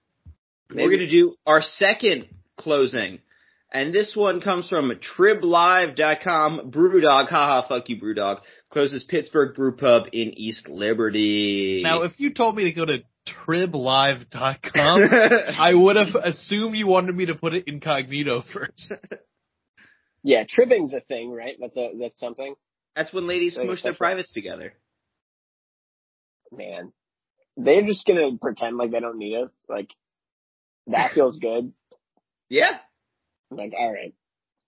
We're 0.73 0.89
gonna 0.89 1.09
do 1.09 1.35
our 1.45 1.61
second 1.61 2.27
closing. 2.57 3.19
And 3.71 3.93
this 3.93 4.15
one 4.15 4.41
comes 4.41 4.67
from 4.67 4.91
triblive.com. 4.91 6.71
Brewdog, 6.71 7.27
haha, 7.27 7.67
fuck 7.67 7.87
you, 7.89 8.01
Brewdog. 8.01 8.39
Closes 8.71 9.03
Pittsburgh 9.03 9.55
Brew 9.55 9.75
Pub 9.75 10.07
in 10.11 10.33
East 10.39 10.67
Liberty. 10.67 11.81
Now, 11.83 12.01
if 12.03 12.13
you 12.19 12.33
told 12.33 12.55
me 12.55 12.63
to 12.65 12.71
go 12.71 12.85
to 12.85 13.03
triblive.com, 13.47 15.03
I 15.59 15.73
would 15.73 15.95
have 15.97 16.15
assumed 16.15 16.75
you 16.75 16.87
wanted 16.87 17.15
me 17.15 17.27
to 17.27 17.35
put 17.35 17.53
it 17.53 17.65
incognito 17.67 18.43
first. 18.53 18.93
Yeah, 20.21 20.43
tribbing's 20.43 20.93
a 20.93 20.99
thing, 20.99 21.31
right? 21.31 21.55
That's 21.59 21.77
a 21.77 21.91
that's 21.97 22.19
something. 22.19 22.55
That's 22.93 23.13
when 23.13 23.25
ladies 23.25 23.55
Like, 23.55 23.67
smush 23.67 23.83
their 23.83 23.93
privates 23.93 24.33
together. 24.33 24.73
Man, 26.51 26.91
they're 27.63 27.85
just 27.85 28.05
gonna 28.05 28.37
pretend 28.41 28.77
like 28.77 28.91
they 28.91 28.99
don't 28.99 29.17
need 29.17 29.35
us. 29.37 29.51
Like 29.67 29.89
that 30.87 31.11
feels 31.13 31.37
good. 31.39 31.73
Yeah. 32.49 32.77
Like 33.51 33.73
all 33.77 33.91
right, 33.91 34.13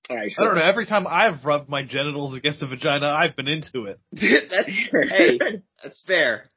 all 0.09 0.17
right. 0.17 0.31
I 0.37 0.43
don't 0.43 0.55
know. 0.55 0.61
Every 0.63 0.85
time 0.85 1.05
I've 1.07 1.45
rubbed 1.45 1.69
my 1.69 1.83
genitals 1.83 2.35
against 2.35 2.61
a 2.61 2.67
vagina, 2.67 3.07
I've 3.07 3.35
been 3.35 3.47
into 3.47 3.85
it. 3.85 3.99
that's, 4.11 4.69
hey, 5.11 5.39
that's 5.83 6.03
fair. 6.07 6.49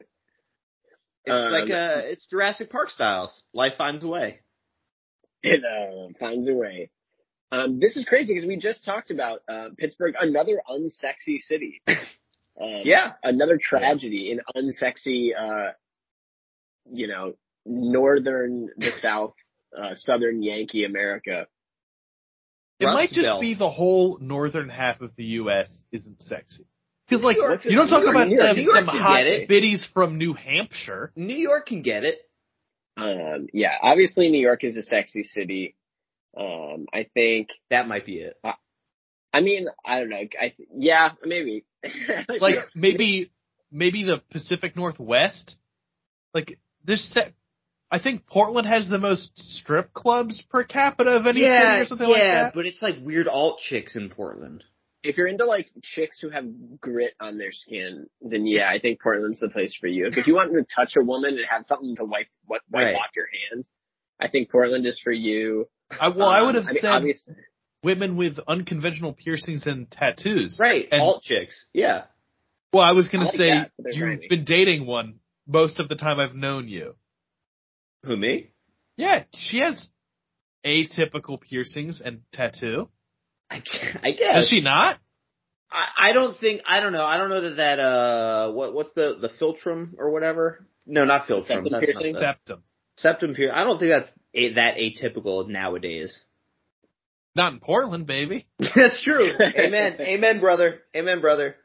It's 1.26 1.32
Um, 1.46 1.52
like 1.52 1.70
uh 1.70 2.02
it's 2.04 2.26
Jurassic 2.26 2.70
Park 2.70 2.90
styles. 2.90 3.42
Life 3.54 3.74
finds 3.78 4.02
a 4.04 4.08
way. 4.08 4.40
it 5.42 5.62
uh, 5.64 6.12
finds 6.18 6.48
a 6.48 6.54
way. 6.54 6.90
Um, 7.52 7.78
this 7.78 7.96
is 7.96 8.04
crazy 8.06 8.34
because 8.34 8.48
we 8.48 8.56
just 8.56 8.84
talked 8.84 9.10
about 9.10 9.40
uh, 9.48 9.68
Pittsburgh, 9.78 10.14
another 10.20 10.60
unsexy 10.68 11.38
city. 11.40 11.82
Um, 12.60 12.82
Yeah. 12.84 13.14
another 13.24 13.58
tragedy 13.60 14.30
in 14.30 14.40
unsexy, 14.56 15.30
uh, 15.36 15.72
you 16.90 17.08
know, 17.08 17.34
northern, 17.66 18.68
the 18.76 18.90
south, 19.00 19.34
uh, 19.76 19.94
southern 19.94 20.42
Yankee 20.42 20.84
America. 20.84 21.46
It 22.80 22.86
Rust 22.86 22.94
might 22.94 23.10
just 23.10 23.26
Belt. 23.26 23.40
be 23.40 23.54
the 23.54 23.70
whole 23.70 24.18
northern 24.20 24.68
half 24.68 25.00
of 25.00 25.12
the 25.16 25.24
U.S. 25.40 25.68
isn't 25.92 26.20
sexy. 26.20 26.64
Because 27.08 27.22
like 27.24 27.36
York- 27.36 27.64
you 27.64 27.76
don't 27.76 27.88
talk 27.88 28.02
York- 28.02 28.14
about 28.14 28.28
New 28.28 28.36
York- 28.36 28.56
them, 28.56 28.86
them 28.86 28.96
hot 28.96 29.24
biddies 29.48 29.86
from 29.94 30.18
New 30.18 30.34
Hampshire. 30.34 31.12
New 31.16 31.36
York 31.36 31.66
can 31.66 31.82
get 31.82 32.04
it. 32.04 32.18
Um, 32.96 33.46
yeah, 33.52 33.74
obviously 33.82 34.28
New 34.28 34.40
York 34.40 34.64
is 34.64 34.76
a 34.76 34.82
sexy 34.82 35.24
city. 35.24 35.76
Um, 36.36 36.86
I 36.92 37.06
think, 37.14 37.48
That 37.70 37.86
might 37.86 38.06
be 38.06 38.14
it. 38.18 38.34
I 39.32 39.40
mean, 39.40 39.66
I 39.84 39.98
don't 40.00 40.08
know. 40.10 40.16
I, 40.40 40.54
yeah, 40.76 41.10
maybe. 41.24 41.64
Like 42.40 42.54
maybe 42.74 43.30
maybe 43.70 44.04
the 44.04 44.22
Pacific 44.30 44.74
Northwest. 44.76 45.56
Like 46.32 46.58
there's 46.84 47.02
se- 47.12 47.32
I 47.90 47.98
think 47.98 48.26
Portland 48.26 48.66
has 48.66 48.88
the 48.88 48.98
most 48.98 49.30
strip 49.36 49.92
clubs 49.92 50.42
per 50.50 50.64
capita 50.64 51.10
of 51.10 51.26
any 51.26 51.40
city 51.40 51.46
yeah, 51.46 51.80
or 51.80 51.84
something 51.86 52.08
yeah, 52.08 52.12
like 52.12 52.22
that. 52.22 52.44
Yeah, 52.46 52.50
but 52.54 52.66
it's 52.66 52.82
like 52.82 52.96
weird 53.02 53.28
alt 53.28 53.60
chicks 53.60 53.94
in 53.94 54.10
Portland. 54.10 54.64
if 55.02 55.16
you're 55.18 55.26
into 55.28 55.44
like 55.44 55.68
chicks 55.82 56.18
who 56.20 56.30
have 56.30 56.44
grit 56.80 57.14
on 57.20 57.38
their 57.38 57.52
skin, 57.52 58.06
then 58.22 58.46
yeah, 58.46 58.68
I 58.70 58.78
think 58.80 59.00
Portland's 59.02 59.38
the 59.40 59.48
place 59.50 59.74
for 59.78 59.86
you. 59.86 60.06
If 60.06 60.26
you 60.26 60.34
want 60.34 60.52
to 60.52 60.64
touch 60.74 60.94
a 60.96 61.04
woman 61.04 61.34
and 61.36 61.46
have 61.48 61.66
something 61.66 61.94
to 61.96 62.04
wipe 62.04 62.28
wipe, 62.48 62.62
wipe 62.70 62.84
Right. 62.86 62.94
off 62.94 63.10
your 63.14 63.26
hand, 63.50 63.64
I 64.20 64.28
think 64.28 64.50
Portland 64.50 64.86
is 64.86 64.98
for 64.98 65.12
you. 65.12 65.68
I, 65.90 66.08
well, 66.08 66.28
I 66.28 66.40
would 66.42 66.54
have 66.54 66.64
Um, 66.64 66.72
mean, 66.72 66.80
said 66.80 66.90
obviously, 66.90 67.34
women 67.82 68.16
with 68.16 68.38
unconventional 68.48 69.12
piercings 69.12 69.66
and 69.66 69.90
tattoos. 69.90 70.58
Right, 70.60 70.88
And- 70.90 71.02
alt 71.02 71.22
chicks. 71.22 71.54
Yeah. 71.74 72.04
Well, 72.72 72.82
I 72.82 72.92
was 72.92 73.08
going 73.08 73.22
I 73.26 73.30
to 73.30 73.36
like 73.36 73.38
say 73.38 73.70
that, 73.78 73.94
you've 73.94 74.02
grimy. 74.02 74.26
been 74.28 74.44
dating 74.44 74.86
one 74.86 75.20
most 75.46 75.80
of 75.80 75.88
the 75.88 75.96
time 75.96 76.18
I've 76.18 76.35
known 76.35 76.68
you. 76.68 76.94
Who 78.04 78.16
me? 78.16 78.50
Yeah, 78.96 79.24
she 79.35 79.59
has 79.61 79.88
atypical 80.64 81.40
piercings 81.40 82.00
and 82.04 82.20
tattoo. 82.33 82.88
I, 83.50 83.62
I 84.02 84.11
guess. 84.12 84.35
Does 84.37 84.48
she 84.48 84.61
not? 84.61 84.98
I, 85.70 86.11
I 86.11 86.12
don't 86.12 86.38
think. 86.38 86.62
I 86.66 86.80
don't 86.80 86.92
know. 86.92 87.04
I 87.04 87.16
don't 87.16 87.30
know 87.30 87.40
that 87.42 87.57
that 87.57 87.78
uh 87.78 88.52
what 88.52 88.74
what's 88.74 88.90
the 88.94 89.16
the 89.20 89.30
philtrum 89.40 89.94
or 89.98 90.11
whatever. 90.11 90.66
No, 90.87 91.04
not 91.04 91.26
philtrum. 91.26 91.46
Septum 91.46 91.72
That's 91.72 91.85
piercing? 91.87 92.12
not 92.12 92.20
the- 92.20 92.20
Septum. 92.20 92.62
septum 92.96 93.35
piercing. 93.35 93.54
I 93.54 93.64
don't 93.64 93.78
think 93.78 93.90
that's 93.90 94.11
a, 94.35 94.52
that 94.54 94.76
atypical 94.76 95.48
nowadays. 95.48 96.16
Not 97.37 97.52
in 97.52 97.61
Portland, 97.61 98.07
baby. 98.07 98.46
that's 98.59 99.02
true. 99.02 99.33
Amen. 99.40 99.96
Amen, 100.00 100.40
brother. 100.40 100.83
Amen, 100.94 101.20
brother. 101.20 101.57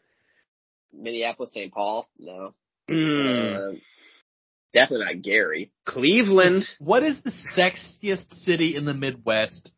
Minneapolis, 0.92 1.54
St. 1.54 1.72
Paul, 1.72 2.10
no. 2.18 2.56
Mm. 2.90 3.56
Uh, 3.56 3.80
definitely 4.74 5.06
not 5.06 5.22
Gary. 5.24 5.72
Cleveland. 5.86 6.66
What 6.80 7.04
is 7.04 7.22
the 7.22 7.32
sexiest 7.58 8.34
city 8.34 8.76
in 8.76 8.86
the 8.86 8.94
Midwest? 8.94 9.72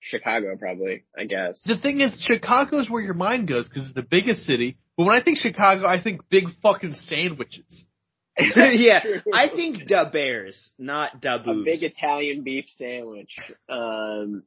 Chicago, 0.00 0.56
probably. 0.56 1.04
I 1.16 1.24
guess. 1.24 1.60
The 1.64 1.76
thing 1.76 2.00
is, 2.00 2.18
Chicago's 2.20 2.88
where 2.88 3.02
your 3.02 3.14
mind 3.14 3.48
goes 3.48 3.68
because 3.68 3.86
it's 3.86 3.94
the 3.94 4.02
biggest 4.02 4.44
city. 4.46 4.78
But 4.96 5.04
when 5.04 5.14
I 5.14 5.22
think 5.22 5.38
Chicago, 5.38 5.86
I 5.86 6.02
think 6.02 6.22
big 6.30 6.44
fucking 6.62 6.94
sandwiches. 6.94 7.86
yeah, 8.38 9.02
I 9.34 9.48
think 9.48 9.86
da 9.86 10.10
bears, 10.10 10.70
not 10.78 11.20
da 11.20 11.36
a 11.36 11.62
big 11.62 11.82
Italian 11.82 12.42
beef 12.42 12.64
sandwich. 12.78 13.36
Um, 13.68 14.44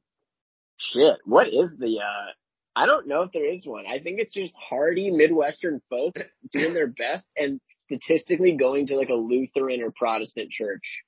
shit. 0.78 1.18
What 1.26 1.48
is 1.48 1.78
the? 1.78 2.00
uh 2.00 2.32
I 2.76 2.88
don't 2.88 3.08
know 3.08 3.22
if 3.22 3.32
there 3.32 3.54
is 3.54 3.66
one. 3.66 3.86
I 3.86 4.00
think 4.00 4.20
it's 4.20 4.34
just 4.34 4.54
hardy 4.56 5.12
Midwestern 5.12 5.82
folks 5.90 6.22
doing 6.54 6.74
their 6.74 6.88
best 6.88 7.28
and 7.38 7.62
statistically 7.86 8.56
going 8.58 8.88
to 8.88 8.96
like 8.98 9.10
a 9.10 9.14
Lutheran 9.16 9.82
or 9.82 9.92
Protestant 9.92 10.52
church 10.52 11.04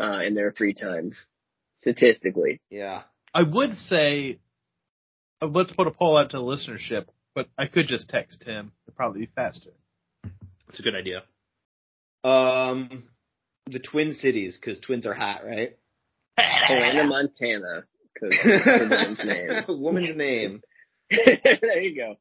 uh 0.00 0.20
in 0.26 0.34
their 0.34 0.52
free 0.52 0.74
time. 0.74 1.12
Statistically, 1.78 2.60
yeah. 2.70 3.02
I 3.32 3.42
would 3.42 3.76
say, 3.76 4.38
uh, 5.40 5.46
let's 5.46 5.70
put 5.72 5.86
a 5.86 5.92
poll 5.92 6.16
out 6.16 6.30
to 6.30 6.38
the 6.38 6.42
listenership, 6.42 7.06
but 7.34 7.46
I 7.56 7.66
could 7.66 7.86
just 7.86 8.08
text 8.08 8.42
him. 8.42 8.72
It'd 8.86 8.96
probably 8.96 9.20
be 9.20 9.30
faster. 9.34 9.70
That's 10.66 10.80
a 10.80 10.82
good 10.82 10.94
idea. 10.96 11.22
Um, 12.24 13.04
the 13.66 13.78
Twin 13.78 14.12
Cities, 14.14 14.58
because 14.60 14.80
twins 14.80 15.06
are 15.06 15.14
hot, 15.14 15.44
right? 15.46 15.76
Helena, 16.36 17.04
Montana. 17.08 17.84
'cause 18.18 18.30
that's 18.44 18.64
her 18.64 18.88
woman's 18.88 19.18
name. 19.24 19.80
Woman's 19.82 20.16
name. 20.16 20.62
there 21.10 21.80
you 21.80 21.94
go. 21.94 22.16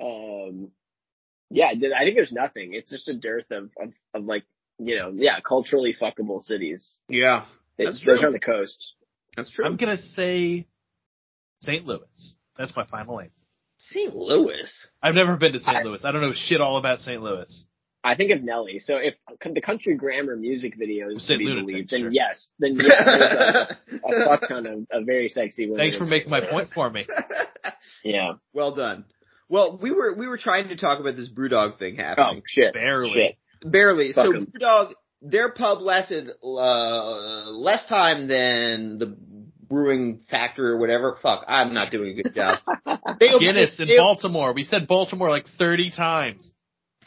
Um, 0.00 0.70
yeah, 1.52 1.66
I 1.68 2.04
think 2.04 2.16
there's 2.16 2.32
nothing. 2.32 2.74
It's 2.74 2.90
just 2.90 3.08
a 3.08 3.14
dearth 3.14 3.50
of, 3.50 3.70
of, 3.80 3.92
of 4.14 4.24
like, 4.24 4.44
you 4.78 4.96
know, 4.98 5.12
yeah, 5.14 5.40
culturally 5.46 5.94
fuckable 6.00 6.42
cities. 6.42 6.96
Yeah, 7.08 7.44
It, 7.78 7.84
That's 7.84 7.90
those 8.04 8.18
true. 8.18 8.20
are 8.22 8.26
on 8.26 8.32
the 8.32 8.40
coast. 8.40 8.78
that's 9.36 9.50
true. 9.50 9.64
I'm 9.64 9.76
gonna 9.76 9.96
say 9.98 10.66
St. 11.62 11.86
Louis. 11.86 12.34
That's 12.58 12.74
my 12.76 12.84
final 12.86 13.20
answer. 13.20 13.32
St. 13.78 14.14
Louis. 14.14 14.70
I've 15.02 15.14
never 15.14 15.36
been 15.36 15.52
to 15.52 15.58
St. 15.60 15.76
I- 15.76 15.82
Louis. 15.82 16.04
I 16.04 16.12
don't 16.12 16.20
know 16.22 16.32
shit 16.34 16.60
all 16.60 16.76
about 16.78 17.00
St. 17.00 17.20
Louis. 17.22 17.64
I 18.04 18.16
think 18.16 18.32
of 18.32 18.42
Nelly. 18.42 18.80
So 18.80 18.96
if 18.96 19.14
the 19.54 19.60
country 19.60 19.94
grammar 19.94 20.34
music 20.36 20.74
videos 20.76 21.20
St. 21.20 21.28
to 21.28 21.38
be 21.38 21.44
Lunatic, 21.44 21.66
believed, 21.68 21.90
then 21.90 22.00
sure. 22.00 22.10
yes, 22.10 22.48
then 22.58 22.74
yeah, 22.80 23.04
there's 23.04 24.00
a, 24.02 24.06
a 24.08 24.24
fuck 24.24 24.48
ton 24.48 24.66
of, 24.66 24.78
of 24.90 25.06
very 25.06 25.28
sexy 25.28 25.66
women. 25.70 25.78
Thanks 25.86 25.96
for 25.98 26.06
making 26.06 26.28
my 26.30 26.40
point 26.48 26.70
for 26.74 26.90
me. 26.90 27.06
Yeah. 28.04 28.32
well 28.52 28.74
done. 28.74 29.04
Well, 29.52 29.78
we 29.82 29.90
were 29.90 30.14
we 30.14 30.26
were 30.28 30.38
trying 30.38 30.68
to 30.68 30.76
talk 30.76 30.98
about 30.98 31.14
this 31.14 31.28
BrewDog 31.28 31.78
thing 31.78 31.96
happening. 31.96 32.16
Oh 32.18 32.24
happening. 32.24 32.42
shit. 32.48 32.72
Barely. 32.72 33.12
Shit. 33.12 33.36
Barely. 33.70 34.12
Fuck 34.14 34.24
so 34.24 34.34
'em. 34.34 34.46
BrewDog, 34.46 34.92
their 35.20 35.50
pub 35.52 35.82
lasted 35.82 36.30
uh, 36.42 37.50
less 37.50 37.84
time 37.86 38.28
than 38.28 38.96
the 38.96 39.14
brewing 39.68 40.22
factory 40.30 40.70
or 40.70 40.78
whatever. 40.78 41.18
Fuck, 41.22 41.44
I'm 41.48 41.74
not 41.74 41.90
doing 41.90 42.18
a 42.18 42.22
good 42.22 42.34
job. 42.34 42.60
They 43.20 43.28
opened 43.28 43.40
Guinness 43.46 43.70
this- 43.76 43.80
in 43.80 43.88
they- 43.88 43.98
Baltimore. 43.98 44.54
We 44.54 44.64
said 44.64 44.88
Baltimore 44.88 45.28
like 45.28 45.44
30 45.58 45.90
times. 45.90 46.50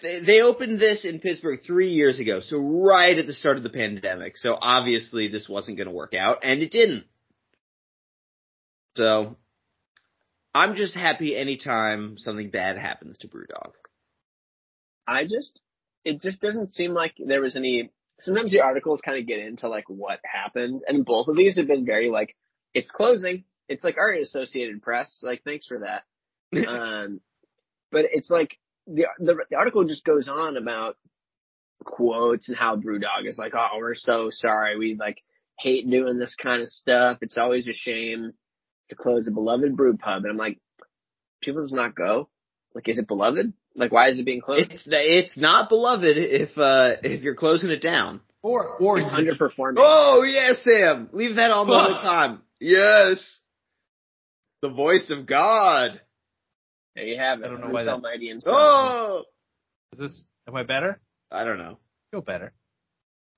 they, 0.03 0.19
they 0.23 0.41
opened 0.41 0.79
this 0.79 1.03
in 1.03 1.19
Pittsburgh 1.19 1.59
three 1.65 1.89
years 1.93 2.19
ago, 2.19 2.41
so 2.41 2.57
right 2.59 3.17
at 3.17 3.25
the 3.27 3.33
start 3.33 3.57
of 3.57 3.63
the 3.63 3.69
pandemic. 3.71 4.37
So 4.37 4.55
obviously 4.61 5.29
this 5.29 5.49
wasn't 5.49 5.77
going 5.77 5.87
to 5.87 5.93
work 5.93 6.13
out, 6.13 6.39
and 6.43 6.61
it 6.61 6.69
didn't. 6.71 7.05
So 8.97 9.35
I'm 10.55 10.75
just 10.75 10.95
happy 10.95 11.35
anytime 11.35 12.17
something 12.17 12.49
bad 12.49 12.77
happens 12.77 13.17
to 13.19 13.27
BrewDog. 13.27 13.73
I 15.05 15.25
just, 15.25 15.59
it 16.05 16.21
just 16.21 16.39
doesn't 16.41 16.73
seem 16.73 16.93
like 16.93 17.13
there 17.19 17.41
was 17.41 17.57
any. 17.57 17.91
Sometimes 18.21 18.51
the 18.51 18.61
articles 18.61 19.01
kind 19.03 19.19
of 19.19 19.27
get 19.27 19.39
into 19.39 19.67
like 19.67 19.89
what 19.89 20.19
happened, 20.23 20.81
and 20.87 21.05
both 21.05 21.27
of 21.27 21.35
these 21.35 21.57
have 21.57 21.67
been 21.67 21.85
very 21.85 22.09
like, 22.09 22.37
it's 22.73 22.89
closing. 22.89 23.43
It's 23.67 23.83
like, 23.83 23.97
all 23.97 24.07
right, 24.07 24.21
Associated 24.21 24.81
Press, 24.81 25.19
like 25.21 25.43
thanks 25.43 25.65
for 25.65 25.79
that. 25.79 26.03
um, 26.69 27.19
but 27.91 28.05
it's 28.13 28.29
like 28.29 28.57
the, 28.87 29.07
the 29.19 29.35
the 29.49 29.57
article 29.57 29.83
just 29.83 30.05
goes 30.05 30.29
on 30.29 30.55
about 30.55 30.95
quotes 31.83 32.47
and 32.47 32.57
how 32.57 32.77
BrewDog 32.77 33.27
is 33.27 33.37
like, 33.37 33.55
oh, 33.55 33.77
we're 33.77 33.93
so 33.93 34.29
sorry. 34.31 34.77
We 34.77 34.95
like 34.97 35.17
hate 35.59 35.89
doing 35.89 36.17
this 36.17 36.35
kind 36.41 36.61
of 36.61 36.69
stuff. 36.69 37.17
It's 37.21 37.37
always 37.37 37.67
a 37.67 37.73
shame 37.73 38.31
to 38.89 38.95
close 38.95 39.27
a 39.27 39.31
beloved 39.31 39.75
brew 39.75 39.97
pub. 39.97 40.23
And 40.23 40.31
I'm 40.31 40.37
like, 40.37 40.59
people 41.41 41.61
does 41.61 41.71
not 41.71 41.95
go. 41.95 42.29
Like, 42.73 42.87
is 42.89 42.97
it 42.97 43.07
beloved? 43.07 43.53
Like, 43.75 43.91
why 43.91 44.09
is 44.09 44.19
it 44.19 44.25
being 44.25 44.41
closed? 44.41 44.71
It's 44.71 44.83
it's 44.87 45.37
not 45.37 45.69
beloved 45.69 46.17
if 46.17 46.57
uh 46.57 46.93
if 47.03 47.21
you're 47.21 47.35
closing 47.35 47.69
it 47.69 47.81
down. 47.81 48.21
Or, 48.41 48.75
or 48.77 48.99
It's 48.99 49.09
underperforming. 49.09 49.75
Oh 49.77 50.23
yes, 50.23 50.63
Sam. 50.63 51.09
Leave 51.13 51.37
that 51.37 51.51
on 51.51 51.67
the 51.67 51.73
whole 51.73 51.99
time. 52.01 52.41
Yes. 52.59 53.39
The 54.61 54.69
voice 54.69 55.09
of 55.09 55.25
God. 55.25 55.99
There 56.95 57.05
you 57.05 57.17
have 57.19 57.39
it. 57.41 57.45
I 57.45 57.47
don't 57.49 57.59
know 57.59 57.65
Bruce 57.67 57.73
why 57.73 57.83
that- 57.85 57.91
Almighty 57.91 58.29
himself. 58.29 58.55
Oh. 58.57 59.23
is 59.93 59.99
this, 59.99 60.23
am 60.47 60.55
I 60.55 60.63
better? 60.63 60.99
I 61.31 61.43
don't 61.43 61.57
know. 61.57 61.79
Feel 62.11 62.21
better. 62.21 62.53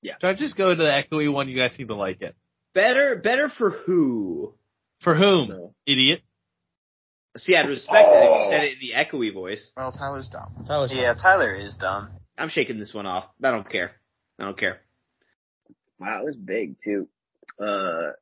Yeah. 0.02 0.14
Should 0.22 0.28
I 0.30 0.34
just 0.36 0.58
go 0.58 0.70
to 0.70 0.76
the 0.76 0.84
echoey 0.90 1.32
one? 1.32 1.48
You 1.50 1.58
guys 1.58 1.74
seem 1.76 1.88
to 1.88 1.96
like 1.96 2.22
it. 2.22 2.36
Better, 2.74 3.16
better 3.16 3.50
for 3.50 3.72
who? 3.72 4.54
For 5.02 5.16
whom? 5.16 5.50
No. 5.50 5.76
Idiot. 5.86 6.22
See, 7.38 7.56
I'd 7.56 7.68
respect 7.70 8.08
it 8.10 8.24
if 8.24 8.30
Oh. 8.30 8.44
you 8.46 8.52
said 8.52 8.64
it 8.64 8.74
in 8.74 8.80
the 8.80 8.94
echoey 8.96 9.32
voice. 9.34 9.72
Well, 9.78 9.92
Tyler's 9.92 10.28
dumb. 10.28 10.66
Tyler's 10.68 10.92
Yeah, 10.92 11.14
Tyler 11.14 11.54
is 11.54 11.76
dumb. 11.78 12.10
I'm 12.38 12.50
shaking 12.50 12.80
this 12.80 12.94
one 12.94 13.06
off. 13.06 13.26
I 13.44 13.52
don't 13.52 13.70
care. 13.70 13.92
I 14.40 14.46
don't 14.46 14.58
care. 14.58 14.82
Wow, 16.00 16.22
it 16.22 16.26
was 16.26 16.36
big 16.36 16.78
too. 16.84 17.08
Uh, 17.60 18.14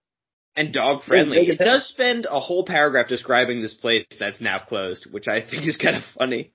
And 0.55 0.73
dog 0.73 1.03
friendly. 1.03 1.39
big 1.45 1.49
It 1.49 1.57
does 1.63 1.85
spend 1.87 2.25
a 2.29 2.39
whole 2.39 2.65
paragraph 2.65 3.07
describing 3.07 3.61
this 3.61 3.73
place 3.73 4.05
that's 4.19 4.39
now 4.41 4.59
closed, 4.59 5.05
which 5.11 5.27
I 5.27 5.41
think 5.41 5.65
is 5.67 5.77
kind 5.77 5.95
of 5.95 6.03
funny. 6.17 6.51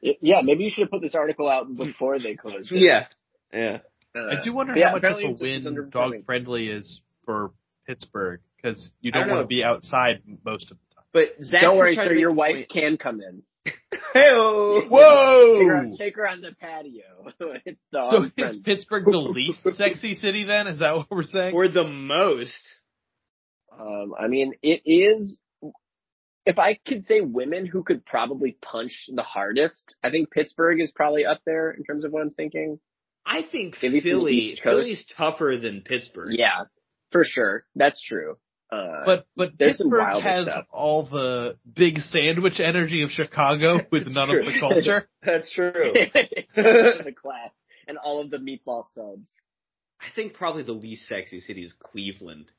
it- 0.00 0.18
yeah, 0.20 0.40
maybe 0.42 0.62
you 0.64 0.70
should 0.70 0.82
have 0.82 0.90
put 0.90 1.02
this 1.02 1.14
article 1.16 1.48
out 1.48 1.74
before 1.76 2.18
they 2.20 2.36
closed. 2.36 2.70
It. 2.72 2.78
Yeah. 2.80 3.06
Yeah. 3.52 3.78
Uh, 4.14 4.26
I 4.38 4.42
do 4.44 4.52
wonder 4.52 4.76
yeah, 4.76 4.88
how 4.88 4.94
much 4.94 5.04
of 5.04 5.18
a 5.18 5.32
win 5.32 5.90
dog 5.90 6.24
friendly 6.24 6.68
is 6.68 7.00
for 7.24 7.52
Pittsburgh 7.86 8.40
because 8.60 8.92
you 9.00 9.10
don't 9.12 9.22
don't 9.22 9.30
want 9.30 9.38
know. 9.38 9.44
to 9.44 9.48
be 9.48 9.64
outside 9.64 10.22
most 10.44 10.70
of 10.70 10.76
the 10.78 10.94
time. 10.94 11.04
But 11.12 11.44
Zach 11.44 11.62
Don't 11.62 11.78
worry, 11.78 11.96
sir. 11.96 12.12
Your 12.12 12.32
wife 12.32 12.54
point- 12.54 12.70
can 12.70 12.96
come 12.96 13.20
in. 13.20 13.42
Hey-oh. 14.14 14.80
Take 14.82 14.88
her, 14.90 15.82
Whoa! 15.84 15.96
take 15.98 16.16
her 16.16 16.26
on 16.28 16.40
the 16.40 16.52
patio. 16.58 17.02
it's 17.66 17.80
dog 17.92 18.08
So 18.10 18.22
is 18.24 18.30
friendly. 18.38 18.60
Pittsburgh 18.62 19.04
the 19.04 19.18
least 19.18 19.62
sexy 19.76 20.14
city 20.14 20.44
then? 20.44 20.66
Is 20.66 20.78
that 20.78 20.96
what 20.96 21.10
we're 21.10 21.22
saying? 21.24 21.54
Or 21.54 21.68
the 21.68 21.84
most. 21.84 22.62
Um, 23.78 24.14
I 24.18 24.28
mean, 24.28 24.54
it 24.62 24.82
is. 24.86 25.38
If 26.46 26.58
I 26.58 26.78
could 26.86 27.04
say 27.04 27.20
women 27.20 27.66
who 27.66 27.82
could 27.82 28.06
probably 28.06 28.56
punch 28.62 28.92
the 29.14 29.22
hardest, 29.22 29.94
I 30.02 30.08
think 30.10 30.30
Pittsburgh 30.30 30.80
is 30.80 30.90
probably 30.90 31.26
up 31.26 31.40
there 31.44 31.70
in 31.70 31.84
terms 31.84 32.04
of 32.06 32.12
what 32.12 32.22
I'm 32.22 32.30
thinking. 32.30 32.80
I 33.26 33.42
think 33.42 33.74
At 33.84 33.92
least 33.92 34.06
in 34.06 34.12
the 34.12 34.20
Philly, 34.20 34.58
Philly's 34.62 35.04
tougher 35.18 35.58
than 35.60 35.82
Pittsburgh. 35.82 36.30
Yeah, 36.32 36.64
for 37.12 37.24
sure. 37.24 37.64
That's 37.76 38.00
true. 38.02 38.38
Uh, 38.70 39.04
But 39.06 39.26
but 39.36 39.50
There's 39.58 39.78
some 39.78 39.90
Pittsburgh 39.90 40.22
has 40.22 40.46
stuff. 40.46 40.66
all 40.70 41.04
the 41.06 41.56
big 41.74 41.98
sandwich 41.98 42.60
energy 42.60 43.02
of 43.02 43.10
Chicago 43.10 43.78
with 43.90 44.06
none 44.08 44.28
true. 44.28 44.40
of 44.40 44.46
the 44.46 44.60
culture. 44.60 45.08
That's 45.22 45.50
true. 45.52 45.72
the 46.54 47.14
class 47.20 47.50
and 47.86 47.96
all 47.98 48.20
of 48.20 48.30
the 48.30 48.36
meatball 48.36 48.84
subs. 48.92 49.30
I 50.00 50.06
think 50.14 50.34
probably 50.34 50.62
the 50.62 50.72
least 50.72 51.08
sexy 51.08 51.40
city 51.40 51.64
is 51.64 51.72
Cleveland. 51.72 52.50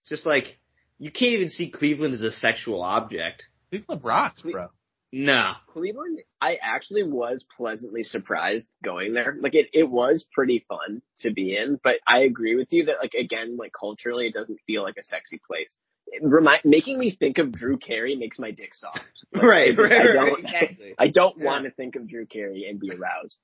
It's 0.00 0.08
just 0.08 0.26
like 0.26 0.58
you 0.98 1.10
can't 1.10 1.32
even 1.34 1.50
see 1.50 1.70
Cleveland 1.70 2.14
as 2.14 2.22
a 2.22 2.30
sexual 2.32 2.82
object. 2.82 3.44
Cleveland 3.70 4.02
rocks, 4.04 4.42
bro. 4.42 4.68
Nah. 5.12 5.54
Cleveland, 5.68 6.20
I 6.40 6.58
actually 6.62 7.04
was 7.04 7.44
pleasantly 7.56 8.02
surprised 8.04 8.66
going 8.84 9.14
there. 9.14 9.36
Like 9.40 9.54
it, 9.54 9.66
it 9.72 9.88
was 9.88 10.26
pretty 10.32 10.64
fun 10.68 11.00
to 11.20 11.30
be 11.32 11.56
in, 11.56 11.78
but 11.82 11.96
I 12.06 12.20
agree 12.20 12.56
with 12.56 12.68
you 12.70 12.86
that 12.86 12.96
like 13.00 13.14
again, 13.14 13.56
like 13.56 13.72
culturally, 13.78 14.26
it 14.26 14.34
doesn't 14.34 14.58
feel 14.66 14.82
like 14.82 14.96
a 14.98 15.04
sexy 15.04 15.40
place. 15.46 15.74
It 16.08 16.22
remind, 16.22 16.60
making 16.64 16.98
me 16.98 17.10
think 17.18 17.38
of 17.38 17.52
Drew 17.52 17.78
Carey 17.78 18.14
makes 18.16 18.38
my 18.38 18.50
dick 18.50 18.74
soft. 18.74 19.00
Like, 19.32 19.42
right, 19.42 19.76
just- 19.76 19.80
right, 19.90 20.00
I 20.00 20.12
don't, 20.14 20.38
exactly. 20.44 20.94
I 20.98 21.08
don't 21.08 21.38
Yeah. 21.38 21.44
want 21.44 21.64
to 21.64 21.70
think 21.70 21.96
of 21.96 22.08
Drew 22.08 22.26
Carey 22.26 22.66
and 22.68 22.78
be 22.80 22.90
aroused. 22.90 23.36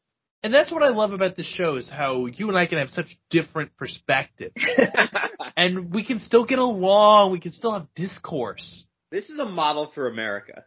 And 0.45 0.53
that's 0.53 0.73
what 0.73 0.83
I 0.83 0.89
love 0.89 1.13
about 1.13 1.37
this 1.37 1.47
show 1.47 1.77
is 1.77 1.89
how 1.89 2.27
you 2.27 2.49
and 2.49 2.59
I 2.59 2.67
can 2.67 2.79
have 2.79 2.91
such 2.91 3.17
different 3.31 3.77
perspectives. 3.77 4.55
and 5.57 5.93
we 5.95 6.05
can 6.05 6.19
still 6.21 6.45
get 6.45 6.59
along, 6.59 7.31
we 7.31 7.39
can 7.41 7.53
still 7.53 7.73
have 7.73 7.87
discourse. 7.95 8.85
This 9.13 9.31
is 9.31 9.39
a 9.39 9.45
model 9.45 9.93
for 9.95 10.09
America. 10.09 10.65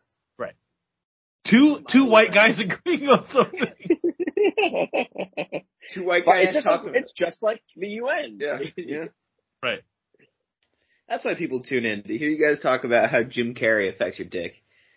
Two 1.50 1.80
two 1.92 2.06
white 2.06 2.34
guys 2.34 2.60
agreeing 2.60 3.10
on 3.10 3.28
something. 3.28 3.60
Two 5.94 6.04
white 6.04 6.26
guys 6.26 6.46
it's 6.48 6.54
just 6.56 6.66
like, 6.66 6.80
talking. 6.80 6.94
it's 6.96 7.14
just 7.14 7.44
like 7.44 7.62
the 7.76 7.88
UN. 7.88 8.40
yeah, 8.42 8.58
yeah. 8.78 9.06
Right. 9.62 9.82
That's 11.08 11.24
why 11.24 11.36
people 11.36 11.62
tune 11.62 11.86
in 11.86 12.02
to 12.04 12.18
hear 12.18 12.30
you 12.30 12.44
guys 12.44 12.62
talk 12.62 12.84
about 12.84 13.12
how 13.12 13.24
Jim 13.24 13.54
Carrey 13.54 13.94
affects 13.94 14.18
your 14.18 14.28
dick. 14.28 14.54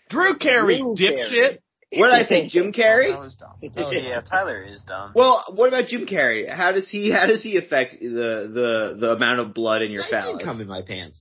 Drew 0.09 0.39
Carey, 0.39 0.79
Drew 0.79 0.95
dipshit. 0.95 1.31
Carey. 1.31 1.59
What 1.91 2.09
did 2.09 2.15
I 2.15 2.23
say, 2.25 2.49
Jim 2.49 2.73
Carey? 2.73 3.13
Tyler's 3.13 3.35
dumb. 3.35 3.57
Oh 3.77 3.91
yeah, 3.93 4.21
Tyler 4.21 4.63
is 4.63 4.83
dumb. 4.83 5.13
Well, 5.15 5.45
what 5.55 5.69
about 5.69 5.89
Jim 5.89 6.07
Carrey? 6.07 6.49
How 6.49 6.73
does 6.73 6.89
he 6.89 7.11
how 7.11 7.27
does 7.27 7.43
he 7.43 7.57
affect 7.59 8.01
the 8.01 8.51
the 8.53 8.97
the 8.99 9.13
amount 9.13 9.41
of 9.41 9.55
blood 9.55 9.83
in 9.83 9.91
your 9.91 10.03
I 10.03 10.07
didn't 10.07 10.23
phallus? 10.23 10.45
come 10.45 10.61
in 10.61 10.69
my 10.69 10.83
pants. 10.83 11.21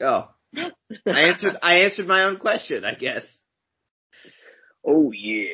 Oh, 0.00 0.28
I 0.56 0.70
answered 1.06 1.56
I 1.62 1.74
answered 1.80 2.06
my 2.06 2.24
own 2.24 2.38
question. 2.38 2.84
I 2.84 2.94
guess. 2.94 3.24
Oh 4.86 5.12
yeah. 5.12 5.48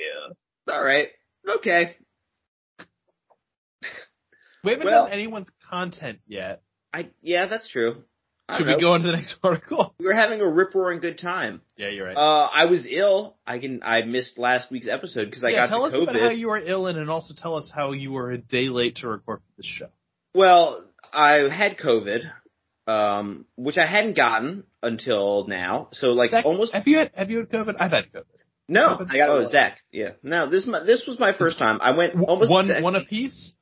All 0.72 0.82
right. 0.84 1.08
Okay. 1.48 1.96
We 4.62 4.72
haven't 4.72 4.86
Well- 4.86 5.04
done 5.04 5.12
anyone's 5.12 5.48
content 5.70 6.18
yet. 6.26 6.62
I 6.92 7.10
yeah, 7.22 7.46
that's 7.46 7.68
true. 7.68 8.02
I 8.48 8.58
Should 8.58 8.66
we 8.66 8.72
know. 8.72 8.80
go 8.80 8.92
on 8.94 9.00
to 9.02 9.06
the 9.06 9.16
next 9.16 9.36
article? 9.44 9.94
We're 10.00 10.12
having 10.12 10.40
a 10.40 10.48
rip 10.50 10.74
roaring 10.74 10.98
good 10.98 11.18
time. 11.18 11.62
Yeah, 11.76 11.88
you're 11.88 12.06
right. 12.06 12.16
Uh, 12.16 12.50
I 12.52 12.64
was 12.64 12.84
ill. 12.90 13.36
I 13.46 13.58
can 13.60 13.80
I 13.84 14.02
missed 14.02 14.38
last 14.38 14.70
week's 14.72 14.88
episode 14.88 15.26
because 15.26 15.44
I 15.44 15.50
yeah, 15.50 15.56
got 15.62 15.68
tell 15.68 15.84
us 15.84 15.92
the 15.92 16.00
about 16.02 16.16
how 16.16 16.30
you 16.30 16.48
were 16.48 16.58
ill 16.58 16.88
and, 16.88 16.98
and 16.98 17.08
also 17.08 17.32
tell 17.34 17.54
us 17.54 17.70
how 17.72 17.92
you 17.92 18.10
were 18.12 18.32
a 18.32 18.38
day 18.38 18.68
late 18.68 18.96
to 18.96 19.08
record 19.08 19.38
for 19.40 19.54
this 19.56 19.66
show. 19.66 19.88
Well, 20.34 20.84
I 21.12 21.48
had 21.48 21.78
COVID, 21.78 22.28
um, 22.88 23.46
which 23.56 23.78
I 23.78 23.86
hadn't 23.86 24.16
gotten 24.16 24.64
until 24.82 25.46
now. 25.46 25.88
So 25.92 26.08
like 26.08 26.32
Zach, 26.32 26.44
almost 26.44 26.72
have 26.74 26.88
you 26.88 26.98
had 26.98 27.12
have 27.14 27.30
you 27.30 27.38
had 27.38 27.50
COVID? 27.50 27.76
I've 27.78 27.92
had 27.92 28.12
COVID. 28.12 28.24
No. 28.70 29.06
I 29.08 29.16
got 29.16 29.28
oh. 29.28 29.46
Zach. 29.48 29.78
Yeah. 29.92 30.12
No, 30.22 30.48
this 30.48 30.66
my, 30.66 30.80
this 30.84 31.04
was 31.06 31.18
my 31.18 31.32
first 31.36 31.58
time. 31.58 31.78
I 31.82 31.90
went 31.90 32.14
almost 32.16 32.50
one 32.50 32.66
exact- 32.66 32.84
one 32.84 32.96
apiece. 32.96 33.54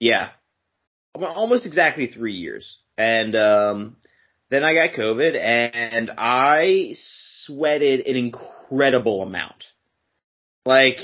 Yeah. 0.00 0.30
Almost 1.14 1.64
exactly 1.66 2.08
three 2.08 2.34
years. 2.34 2.78
And 2.98 3.34
um 3.36 3.96
then 4.50 4.64
I 4.64 4.74
got 4.74 4.90
COVID 4.98 5.36
and 5.36 6.10
I 6.18 6.94
sweated 7.46 8.06
an 8.06 8.16
incredible 8.16 9.22
amount. 9.22 9.64
Like 10.66 10.98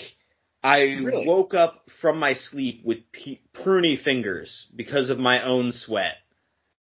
I 0.62 0.80
Really? 0.80 1.26
woke 1.26 1.54
up 1.54 1.88
from 2.02 2.18
my 2.18 2.34
sleep 2.34 2.82
with 2.84 2.98
pe- 3.12 3.40
pruny 3.54 4.02
fingers 4.02 4.66
because 4.74 5.08
of 5.08 5.18
my 5.18 5.42
own 5.44 5.72
sweat. 5.72 6.16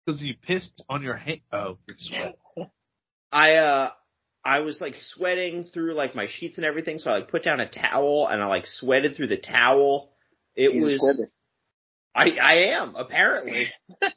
Because 0.04 0.22
you 0.22 0.34
pissed 0.40 0.82
on 0.88 1.02
your 1.02 1.16
hand. 1.16 1.40
Oh, 1.52 1.78
your 1.86 1.96
sweat. 1.98 2.36
I 3.32 3.54
uh 3.56 3.90
I 4.44 4.60
was 4.60 4.80
like 4.80 4.94
sweating 5.00 5.64
through 5.72 5.94
like 5.94 6.14
my 6.14 6.26
sheets 6.28 6.56
and 6.58 6.66
everything, 6.66 6.98
so 6.98 7.10
I 7.10 7.14
like 7.14 7.30
put 7.30 7.44
down 7.44 7.60
a 7.60 7.68
towel 7.68 8.28
and 8.30 8.42
I 8.42 8.46
like 8.46 8.66
sweated 8.66 9.16
through 9.16 9.28
the 9.28 9.38
towel. 9.38 10.10
It 10.54 10.72
Jesus 10.72 11.00
was 11.00 11.16
Christ. 11.16 11.30
I 12.14 12.30
I 12.40 12.54
am 12.78 12.94
apparently. 12.96 13.68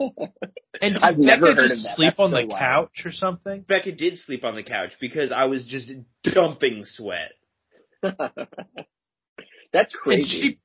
And 0.80 0.94
did 0.94 1.04
I've 1.04 1.18
never 1.18 1.48
heard 1.56 1.70
just 1.70 1.80
of 1.80 1.84
that. 1.86 1.96
sleep 1.96 2.10
That's 2.12 2.20
on 2.20 2.30
so 2.32 2.38
the 2.38 2.46
wild. 2.46 2.60
couch 2.60 3.06
or 3.06 3.12
something? 3.12 3.62
Becca 3.62 3.94
did 3.94 4.20
sleep 4.20 4.44
on 4.44 4.54
the 4.56 4.62
couch 4.64 4.92
because 5.02 5.32
I 5.32 5.46
was 5.46 5.66
just 5.66 5.90
dumping 6.24 6.84
sweat. 6.86 7.32
That's 9.74 9.94
And 9.94 10.02
crazy. 10.04 10.42
she 10.42 10.60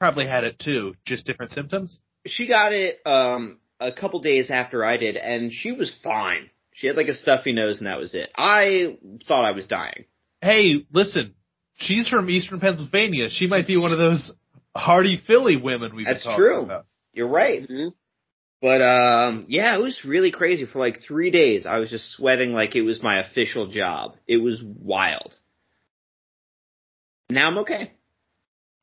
probably 0.00 0.26
had 0.26 0.44
it 0.44 0.58
too, 0.58 0.94
just 1.06 1.24
different 1.26 1.52
symptoms. 1.52 2.00
She 2.26 2.48
got 2.48 2.72
it 2.72 2.98
um 3.06 3.58
a 3.78 3.92
couple 3.92 4.20
days 4.20 4.50
after 4.50 4.84
I 4.84 4.96
did, 4.96 5.16
and 5.16 5.52
she 5.52 5.72
was 5.72 5.92
fine. 6.02 6.50
She 6.74 6.86
had 6.86 6.96
like 6.96 7.08
a 7.08 7.14
stuffy 7.14 7.52
nose, 7.52 7.78
and 7.78 7.86
that 7.86 7.98
was 7.98 8.14
it. 8.14 8.30
I 8.36 8.96
thought 9.28 9.44
I 9.44 9.52
was 9.52 9.66
dying. 9.66 10.06
Hey, 10.40 10.86
listen, 10.92 11.34
she's 11.76 12.08
from 12.08 12.28
Eastern 12.30 12.60
Pennsylvania. 12.60 13.28
She 13.30 13.46
might 13.46 13.66
be 13.66 13.76
one 13.76 13.92
of 13.92 13.98
those 13.98 14.32
hardy 14.74 15.20
Philly 15.26 15.56
women 15.56 15.94
we've 15.94 16.06
That's 16.06 16.22
been 16.24 16.32
talking 16.32 16.44
true. 16.44 16.62
about. 16.62 16.86
You're 17.12 17.28
right. 17.28 17.68
Mhm. 17.68 17.92
But 18.62 18.80
um 18.80 19.44
yeah, 19.48 19.76
it 19.76 19.80
was 19.82 20.02
really 20.04 20.30
crazy. 20.30 20.64
For 20.64 20.78
like 20.78 21.02
three 21.02 21.30
days 21.30 21.66
I 21.66 21.78
was 21.78 21.90
just 21.90 22.10
sweating 22.12 22.52
like 22.52 22.74
it 22.74 22.82
was 22.82 23.02
my 23.02 23.18
official 23.18 23.66
job. 23.68 24.16
It 24.26 24.38
was 24.38 24.62
wild. 24.62 25.36
Now 27.28 27.48
I'm 27.48 27.58
okay. 27.58 27.92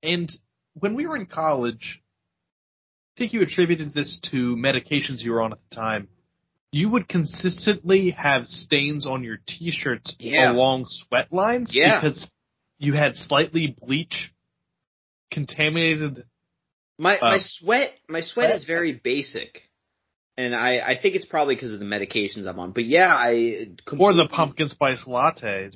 And 0.04 0.30
when 0.74 0.96
we 0.96 1.08
were 1.08 1.16
in 1.18 1.26
college, 1.26 2.02
I 3.16 3.20
think 3.20 3.34
you 3.34 3.42
attributed 3.42 3.94
this 3.94 4.20
to 4.32 4.56
medications 4.56 5.22
you 5.24 5.32
were 5.32 5.42
on 5.42 5.54
at 5.54 5.60
the 5.70 5.76
time. 5.76 6.08
You 6.72 6.90
would 6.90 7.08
consistently 7.08 8.12
have 8.12 8.48
stains 8.48 9.06
on 9.06 9.24
your 9.24 9.38
t-shirts 9.48 10.16
Yeah. 10.20 10.52
along 10.52 10.86
sweat 10.88 11.34
lines 11.34 11.72
Yeah. 11.74 12.00
because 12.02 12.30
you 12.78 12.94
had 12.94 13.16
slightly 13.16 13.76
bleach 13.80 14.32
contaminated. 15.32 16.26
My 16.98 17.18
my 17.22 17.36
Um, 17.36 17.42
sweat 17.46 17.94
my 18.08 18.22
sweat 18.22 18.56
is 18.56 18.64
very 18.66 18.94
basic. 18.94 19.64
And 20.38 20.56
I, 20.56 20.80
I 20.80 20.98
think 21.02 21.16
it's 21.16 21.26
probably 21.26 21.56
because 21.56 21.74
of 21.74 21.80
the 21.80 21.86
medications 21.86 22.48
I'm 22.48 22.60
on. 22.60 22.72
But 22.72 22.86
yeah, 22.86 23.14
I 23.14 23.68
Or 23.98 24.14
the 24.14 24.28
pumpkin 24.32 24.70
spice 24.70 25.04
lattes. 25.06 25.76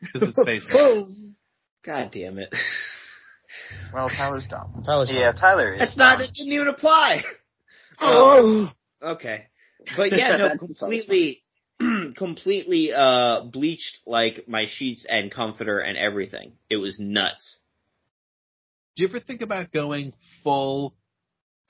Because 0.00 0.28
it's 0.30 0.38
basic. 0.44 0.72
God 1.84 2.10
damn 2.12 2.38
it. 2.38 2.54
Well, 3.92 4.08
Tyler's 4.08 4.46
dumb. 4.46 4.82
Tyler's 4.86 5.10
Yeah, 5.10 5.32
Tyler 5.32 5.72
is 5.74 5.78
That's 5.80 5.96
not 5.96 6.20
it 6.20 6.32
didn't 6.32 6.52
even 6.52 6.68
apply. 6.68 7.24
Oh. 8.00 8.70
Okay. 9.02 9.46
But 9.96 10.16
yeah, 10.16 10.36
no, 10.36 10.50
completely, 10.58 11.42
completely, 12.16 12.92
uh, 12.92 13.42
bleached 13.44 13.98
like 14.06 14.46
my 14.48 14.66
sheets 14.68 15.06
and 15.08 15.30
comforter 15.30 15.78
and 15.78 15.96
everything. 15.96 16.52
It 16.68 16.76
was 16.76 16.98
nuts. 16.98 17.58
Do 18.96 19.04
you 19.04 19.08
ever 19.08 19.20
think 19.20 19.40
about 19.40 19.72
going 19.72 20.12
full 20.42 20.94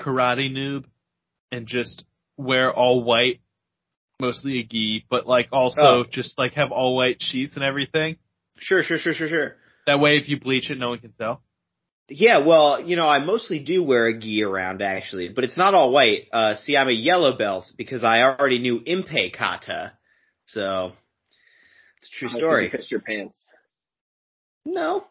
karate 0.00 0.50
noob 0.50 0.84
and 1.52 1.66
just 1.66 2.04
wear 2.36 2.72
all 2.72 3.04
white, 3.04 3.40
mostly 4.20 4.60
a 4.60 4.62
gi, 4.64 5.06
but 5.10 5.26
like 5.26 5.48
also 5.52 5.82
Oh. 5.82 6.04
just 6.10 6.38
like 6.38 6.54
have 6.54 6.72
all 6.72 6.96
white 6.96 7.22
sheets 7.22 7.56
and 7.56 7.64
everything? 7.64 8.16
Sure, 8.58 8.82
sure, 8.82 8.98
sure, 8.98 9.14
sure, 9.14 9.28
sure. 9.28 9.56
That 9.86 10.00
way, 10.00 10.16
if 10.18 10.28
you 10.28 10.38
bleach 10.38 10.70
it, 10.70 10.78
no 10.78 10.90
one 10.90 10.98
can 10.98 11.12
tell. 11.12 11.42
Yeah, 12.12 12.44
well, 12.44 12.80
you 12.82 12.96
know, 12.96 13.08
I 13.08 13.20
mostly 13.20 13.60
do 13.60 13.84
wear 13.84 14.06
a 14.08 14.18
gi 14.18 14.42
around 14.42 14.82
actually, 14.82 15.28
but 15.28 15.44
it's 15.44 15.56
not 15.56 15.74
all 15.74 15.92
white. 15.92 16.26
Uh, 16.32 16.56
see, 16.56 16.76
I'm 16.76 16.88
a 16.88 16.92
yellow 16.92 17.38
belt 17.38 17.70
because 17.78 18.02
I 18.02 18.22
already 18.22 18.58
knew 18.58 18.80
Impe 18.80 19.32
Kata. 19.32 19.92
So, 20.46 20.90
it's 21.98 22.08
a 22.08 22.18
true 22.18 22.28
story. 22.30 22.64
You 22.64 22.70
pissed 22.70 22.90
your 22.90 23.00
pants. 23.00 23.46
No. 24.64 25.04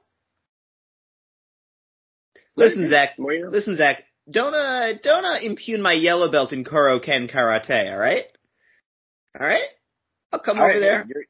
Listen, 2.57 2.89
Zach? 2.89 3.11
Listen, 3.17 3.77
Zach, 3.77 4.03
don't 4.29 4.53
uh, 4.53 4.93
don't 5.01 5.23
uh, 5.23 5.39
impugn 5.41 5.81
my 5.81 5.93
yellow 5.93 6.29
belt 6.29 6.51
in 6.51 6.65
Kuro 6.65 6.99
Ken 6.99 7.29
Karate, 7.29 7.89
all 7.91 7.97
right? 7.97 8.25
All 9.39 9.47
right? 9.47 9.63
I'll 10.33 10.39
come 10.41 10.57
All 10.57 10.65
over 10.65 10.73
right, 10.73 10.79
there. 10.79 11.05
you're- 11.07 11.25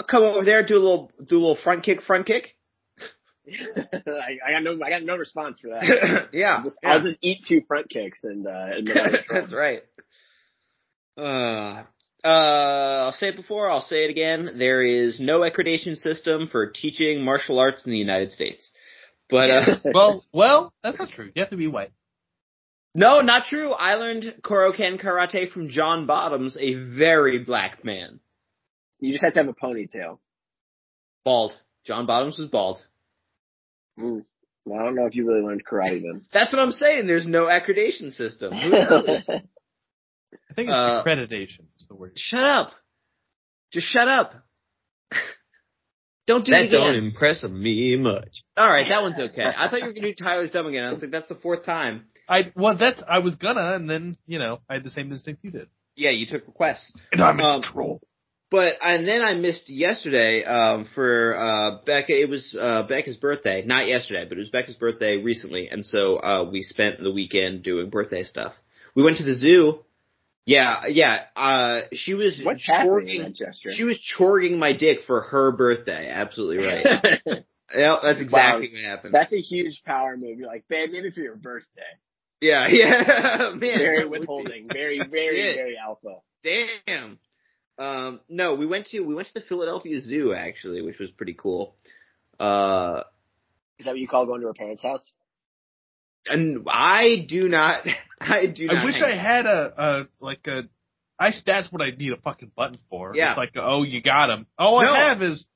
I'll 0.00 0.06
come 0.06 0.22
over 0.24 0.44
there, 0.44 0.64
do 0.64 0.74
a 0.76 0.78
little 0.78 1.10
do 1.24 1.36
a 1.36 1.38
little 1.38 1.56
front 1.62 1.82
kick, 1.82 2.02
front 2.02 2.26
kick. 2.26 2.55
I, 4.06 4.38
I 4.46 4.52
got 4.52 4.62
no, 4.62 4.78
I 4.84 4.90
got 4.90 5.02
no 5.02 5.16
response 5.16 5.60
for 5.60 5.68
that. 5.68 6.28
yeah, 6.32 6.56
I'll 6.56 6.64
just, 6.64 6.76
yeah. 6.82 6.88
I'll 6.90 7.02
just 7.02 7.18
eat 7.22 7.44
two 7.48 7.62
front 7.68 7.88
kicks 7.88 8.24
and 8.24 8.46
uh, 8.46 8.66
admit 8.76 8.96
I 8.96 9.10
was 9.10 9.20
that's 9.30 9.52
right. 9.52 9.82
Uh, 11.16 11.84
uh, 12.24 13.04
I'll 13.06 13.12
say 13.12 13.28
it 13.28 13.36
before, 13.36 13.70
I'll 13.70 13.82
say 13.82 14.04
it 14.04 14.10
again. 14.10 14.56
There 14.58 14.82
is 14.82 15.20
no 15.20 15.40
accreditation 15.40 15.96
system 15.96 16.48
for 16.50 16.66
teaching 16.70 17.24
martial 17.24 17.58
arts 17.58 17.84
in 17.84 17.92
the 17.92 17.98
United 17.98 18.32
States. 18.32 18.70
But 19.30 19.50
uh, 19.50 19.76
Well, 19.94 20.24
well, 20.32 20.72
that's 20.82 20.98
not 20.98 21.10
true. 21.10 21.30
You 21.34 21.42
have 21.42 21.50
to 21.50 21.56
be 21.56 21.68
white. 21.68 21.92
no, 22.94 23.20
not 23.20 23.46
true. 23.46 23.70
I 23.70 23.94
learned 23.94 24.34
Koroken 24.42 25.00
Karate 25.00 25.50
from 25.50 25.68
John 25.68 26.06
Bottoms, 26.06 26.56
a 26.60 26.74
very 26.74 27.38
black 27.44 27.84
man. 27.84 28.20
you 28.98 29.12
just 29.12 29.24
have 29.24 29.34
to 29.34 29.40
have 29.40 29.48
a 29.48 29.54
ponytail. 29.54 30.18
Bald. 31.24 31.52
John 31.84 32.06
Bottoms 32.06 32.38
was 32.38 32.48
bald. 32.48 32.84
Mm. 33.98 34.24
Well, 34.64 34.80
I 34.80 34.84
don't 34.84 34.94
know 34.96 35.06
if 35.06 35.14
you 35.14 35.26
really 35.28 35.42
learned 35.42 35.62
karate 35.64 36.02
then. 36.02 36.26
That's 36.32 36.52
what 36.52 36.60
I'm 36.60 36.72
saying. 36.72 37.06
There's 37.06 37.26
no 37.26 37.44
accreditation 37.44 38.12
system. 38.12 38.52
Who 38.52 38.70
knows? 38.70 39.28
I 39.28 40.54
think 40.54 40.68
it's 40.68 40.70
Uh, 40.70 41.04
accreditation 41.04 41.66
is 41.78 41.86
the 41.88 41.94
word. 41.94 42.12
shut 42.16 42.42
up. 42.42 42.72
Just 43.72 43.86
shut 43.88 44.08
up. 44.08 44.32
don't 46.26 46.44
do 46.44 46.50
That 46.52 46.62
it 46.62 46.66
again. 46.68 46.80
don't 46.80 46.96
impress 46.96 47.42
me 47.44 47.96
much. 47.96 48.42
All 48.56 48.68
right, 48.68 48.88
that 48.88 49.02
one's 49.02 49.18
okay. 49.18 49.44
I 49.44 49.68
thought 49.68 49.80
you 49.80 49.86
were 49.86 49.92
gonna 49.92 50.08
do 50.08 50.14
Tyler's 50.14 50.50
dumb 50.50 50.66
again. 50.66 50.84
I 50.84 50.92
was 50.92 51.02
like, 51.02 51.10
that's 51.12 51.28
the 51.28 51.36
fourth 51.36 51.64
time. 51.64 52.06
I 52.28 52.50
well, 52.56 52.76
that's 52.76 53.00
I 53.08 53.20
was 53.20 53.36
gonna, 53.36 53.74
and 53.74 53.88
then 53.88 54.16
you 54.26 54.40
know 54.40 54.58
I 54.68 54.74
had 54.74 54.84
the 54.84 54.90
same 54.90 55.12
instinct 55.12 55.44
you 55.44 55.52
did. 55.52 55.68
Yeah, 55.94 56.10
you 56.10 56.26
took 56.26 56.46
requests. 56.46 56.92
And 57.12 57.22
I'm 57.22 57.38
in 57.38 57.44
Um, 57.46 57.62
control. 57.62 58.00
But 58.50 58.74
and 58.80 59.08
then 59.08 59.22
I 59.22 59.34
missed 59.34 59.68
yesterday 59.68 60.44
um, 60.44 60.88
for 60.94 61.36
uh, 61.36 61.78
Becca. 61.84 62.20
It 62.20 62.28
was 62.28 62.56
uh, 62.58 62.86
Becca's 62.86 63.16
birthday, 63.16 63.64
not 63.66 63.88
yesterday, 63.88 64.24
but 64.28 64.38
it 64.38 64.40
was 64.40 64.50
Becca's 64.50 64.76
birthday 64.76 65.16
recently, 65.16 65.68
and 65.68 65.84
so 65.84 66.16
uh, 66.16 66.48
we 66.50 66.62
spent 66.62 67.02
the 67.02 67.10
weekend 67.10 67.64
doing 67.64 67.90
birthday 67.90 68.22
stuff. 68.22 68.52
We 68.94 69.02
went 69.02 69.16
to 69.18 69.24
the 69.24 69.34
zoo. 69.34 69.80
Yeah, 70.44 70.86
yeah. 70.86 71.24
Uh, 71.34 71.80
she 71.92 72.14
was 72.14 72.40
What's 72.44 72.64
chorging. 72.64 73.34
She 73.74 73.82
was 73.82 73.98
chorging 74.16 74.60
my 74.60 74.76
dick 74.76 75.00
for 75.04 75.22
her 75.22 75.50
birthday. 75.50 76.08
Absolutely 76.08 76.64
right. 76.64 76.86
yeah, 77.74 77.96
that's 78.00 78.20
exactly 78.20 78.70
what 78.72 78.82
happened. 78.82 79.12
That's 79.12 79.32
a 79.32 79.40
huge 79.40 79.82
power 79.84 80.16
move. 80.16 80.38
You're 80.38 80.46
like, 80.46 80.66
babe, 80.68 80.90
maybe 80.92 81.10
for 81.10 81.18
your 81.18 81.34
birthday. 81.34 81.82
yeah, 82.40 82.68
yeah, 82.70 83.50
man. 83.50 83.58
Very 83.60 83.98
that 83.98 84.08
would 84.08 84.12
be- 84.12 84.18
withholding. 84.20 84.68
Very, 84.72 84.98
very, 84.98 85.54
very 85.56 85.76
alpha. 85.76 86.20
Damn. 86.44 87.18
Um, 87.78 88.20
no, 88.28 88.54
we 88.54 88.66
went 88.66 88.86
to 88.88 89.00
we 89.00 89.14
went 89.14 89.28
to 89.28 89.34
the 89.34 89.42
Philadelphia 89.42 90.00
Zoo 90.00 90.32
actually, 90.32 90.82
which 90.82 90.98
was 90.98 91.10
pretty 91.10 91.34
cool. 91.34 91.74
Uh, 92.40 93.02
Is 93.78 93.84
that 93.84 93.92
what 93.92 93.98
you 93.98 94.08
call 94.08 94.26
going 94.26 94.40
to 94.40 94.48
a 94.48 94.54
parent's 94.54 94.82
house? 94.82 95.12
and 96.28 96.66
I 96.70 97.24
do 97.28 97.48
not, 97.48 97.86
I 98.20 98.46
do 98.46 98.66
not. 98.66 98.76
I 98.76 98.84
wish 98.84 98.96
I 99.02 99.16
had 99.16 99.46
a, 99.46 99.72
a 99.76 100.08
like 100.20 100.46
a. 100.46 100.62
I 101.18 101.32
that's 101.44 101.72
what 101.72 101.80
I 101.80 101.90
need 101.96 102.12
a 102.12 102.20
fucking 102.20 102.52
button 102.54 102.78
for. 102.90 103.12
Yeah. 103.14 103.30
It's 103.30 103.38
like 103.38 103.52
oh 103.56 103.82
you 103.84 104.02
got 104.02 104.30
him. 104.30 104.46
All 104.58 104.82
No. 104.82 104.92
I 104.92 105.08
have 105.08 105.22
is. 105.22 105.46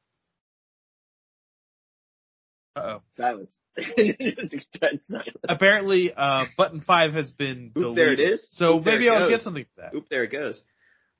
Uh 2.76 2.80
oh. 2.80 3.02
Silence. 3.14 3.58
Silence. 3.76 5.28
Apparently, 5.48 6.12
uh, 6.16 6.46
button 6.56 6.80
five 6.80 7.12
has 7.14 7.30
been. 7.32 7.72
Oop, 7.76 7.94
there 7.94 8.12
it 8.12 8.16
deleted. 8.16 8.40
So 8.52 8.78
Oop, 8.78 8.86
maybe 8.86 9.08
I'll 9.08 9.20
goes. 9.20 9.30
get 9.30 9.42
something 9.42 9.66
for 9.74 9.82
that. 9.82 9.94
Oop, 9.94 10.08
there 10.08 10.24
it 10.24 10.32
goes. 10.32 10.62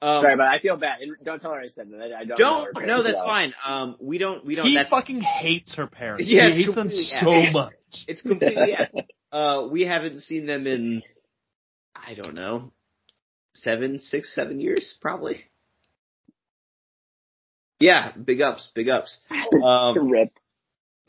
Um, 0.03 0.23
Sorry, 0.23 0.37
but 0.37 0.47
I 0.47 0.61
feel 0.61 0.77
bad. 0.79 1.01
And 1.03 1.15
Don't 1.23 1.41
tell 1.41 1.53
her 1.53 1.61
I 1.61 1.69
said 1.69 1.91
that. 1.91 2.01
I, 2.01 2.21
I 2.21 2.25
don't. 2.25 2.39
know 2.39 2.67
don't. 2.73 2.81
her 2.81 2.87
No, 2.87 3.03
that's 3.03 3.17
well. 3.17 3.27
fine. 3.27 3.55
Um, 3.65 3.97
we 4.01 4.17
don't. 4.19 4.45
We 4.47 4.55
don't. 4.55 4.67
he 4.67 4.79
fucking 4.89 5.21
hates 5.21 5.75
her 5.75 5.87
parents. 5.87 6.25
Yeah, 6.27 6.51
he 6.55 6.63
hates 6.63 6.75
them 6.75 6.91
so 6.91 7.33
yeah. 7.33 7.51
much. 7.51 7.73
it's 8.09 8.23
completely. 8.23 8.77
yeah. 8.95 9.03
Uh, 9.31 9.69
we 9.71 9.83
haven't 9.83 10.21
seen 10.21 10.47
them 10.47 10.67
in. 10.67 11.03
I 11.95 12.15
don't 12.15 12.35
know. 12.35 12.73
Seven, 13.55 13.99
six, 13.99 14.35
seven 14.35 14.59
years, 14.59 14.95
probably. 15.03 15.45
Yeah, 17.79 18.13
big 18.13 18.41
ups, 18.41 18.69
big 18.75 18.89
ups. 18.89 19.19
Um, 19.63 20.09
Rip. 20.11 20.33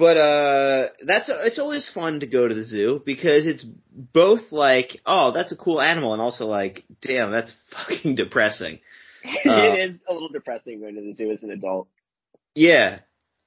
But 0.01 0.17
uh 0.17 0.87
that's 1.05 1.29
it's 1.29 1.59
always 1.59 1.87
fun 1.93 2.21
to 2.21 2.25
go 2.25 2.47
to 2.47 2.55
the 2.55 2.63
zoo 2.63 3.03
because 3.05 3.45
it's 3.45 3.63
both 3.91 4.51
like, 4.51 4.99
oh, 5.05 5.31
that's 5.31 5.51
a 5.51 5.55
cool 5.55 5.79
animal 5.79 6.13
and 6.13 6.21
also 6.23 6.47
like, 6.47 6.85
damn, 7.03 7.31
that's 7.31 7.53
fucking 7.71 8.15
depressing. 8.15 8.79
Uh, 9.23 9.61
it 9.61 9.91
is 9.91 9.99
a 10.09 10.13
little 10.13 10.29
depressing 10.29 10.79
going 10.79 10.95
to 10.95 11.01
the 11.01 11.13
zoo 11.13 11.29
as 11.29 11.43
an 11.43 11.51
adult. 11.51 11.87
Yeah. 12.55 13.01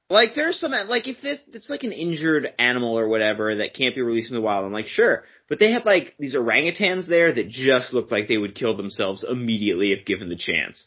Like 0.08 0.36
there's 0.36 0.60
some 0.60 0.70
like 0.70 1.08
if 1.08 1.24
it, 1.24 1.40
it's 1.48 1.68
like 1.68 1.82
an 1.82 1.90
injured 1.90 2.54
animal 2.60 2.96
or 2.96 3.08
whatever 3.08 3.56
that 3.56 3.74
can't 3.74 3.96
be 3.96 4.00
released 4.00 4.30
in 4.30 4.36
the 4.36 4.40
wild, 4.40 4.64
I'm 4.64 4.72
like, 4.72 4.86
sure. 4.86 5.24
But 5.48 5.58
they 5.58 5.72
had 5.72 5.84
like 5.84 6.14
these 6.20 6.36
orangutans 6.36 7.08
there 7.08 7.34
that 7.34 7.48
just 7.48 7.92
looked 7.92 8.12
like 8.12 8.28
they 8.28 8.36
would 8.36 8.54
kill 8.54 8.76
themselves 8.76 9.24
immediately 9.28 9.90
if 9.90 10.06
given 10.06 10.28
the 10.28 10.36
chance. 10.36 10.86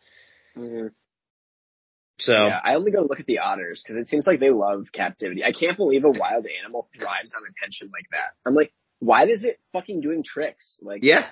So 2.19 2.31
Yeah, 2.31 2.59
I 2.63 2.75
only 2.75 2.91
go 2.91 3.01
look 3.01 3.19
at 3.19 3.25
the 3.25 3.39
otters 3.39 3.83
because 3.83 4.01
it 4.01 4.07
seems 4.07 4.25
like 4.25 4.39
they 4.39 4.49
love 4.49 4.85
captivity. 4.91 5.43
I 5.43 5.51
can't 5.51 5.77
believe 5.77 6.03
a 6.03 6.09
wild 6.09 6.45
animal 6.63 6.89
thrives 6.97 7.33
on 7.35 7.43
attention 7.47 7.89
like 7.93 8.05
that. 8.11 8.33
I'm 8.45 8.55
like, 8.55 8.73
why 8.99 9.25
is 9.25 9.43
it 9.43 9.59
fucking 9.73 10.01
doing 10.01 10.23
tricks? 10.23 10.79
Like, 10.81 11.03
yeah. 11.03 11.27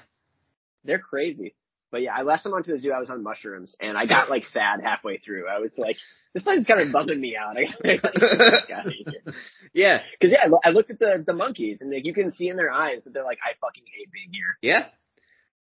they're 0.83 0.99
crazy. 0.99 1.55
But 1.91 2.01
yeah, 2.01 2.13
I 2.13 2.23
last 2.23 2.43
time 2.43 2.51
I 2.51 2.55
went 2.55 2.65
to 2.65 2.73
the 2.73 2.79
zoo, 2.79 2.91
I 2.91 2.99
was 2.99 3.09
on 3.09 3.23
mushrooms 3.23 3.75
and 3.79 3.97
I 3.97 4.05
got 4.05 4.29
like 4.29 4.45
sad 4.45 4.81
halfway 4.83 5.17
through. 5.17 5.47
I 5.47 5.59
was 5.59 5.71
like, 5.77 5.95
this 6.33 6.43
place 6.43 6.59
is 6.59 6.65
kind 6.65 6.81
of 6.81 6.91
bumming 6.91 7.21
me 7.21 7.37
out. 7.37 7.55
I 7.57 7.71
gotta 7.71 7.87
like, 7.87 8.01
get 8.03 8.13
the 8.13 8.59
fuck 8.59 8.69
out 8.69 8.87
of 8.87 8.91
here. 8.91 9.33
yeah. 9.73 9.99
Cause 10.21 10.31
yeah, 10.31 10.39
I 10.43 10.69
I 10.69 10.71
looked 10.71 10.91
at 10.91 10.99
the, 10.99 11.23
the 11.25 11.33
monkeys 11.33 11.79
and 11.79 11.89
like 11.89 12.03
you 12.05 12.13
can 12.13 12.33
see 12.33 12.49
in 12.49 12.57
their 12.57 12.71
eyes 12.71 13.03
that 13.05 13.13
they're 13.13 13.23
like, 13.23 13.37
I 13.41 13.53
fucking 13.61 13.83
hate 13.97 14.11
being 14.11 14.29
here. 14.33 14.57
Yeah. 14.61 14.87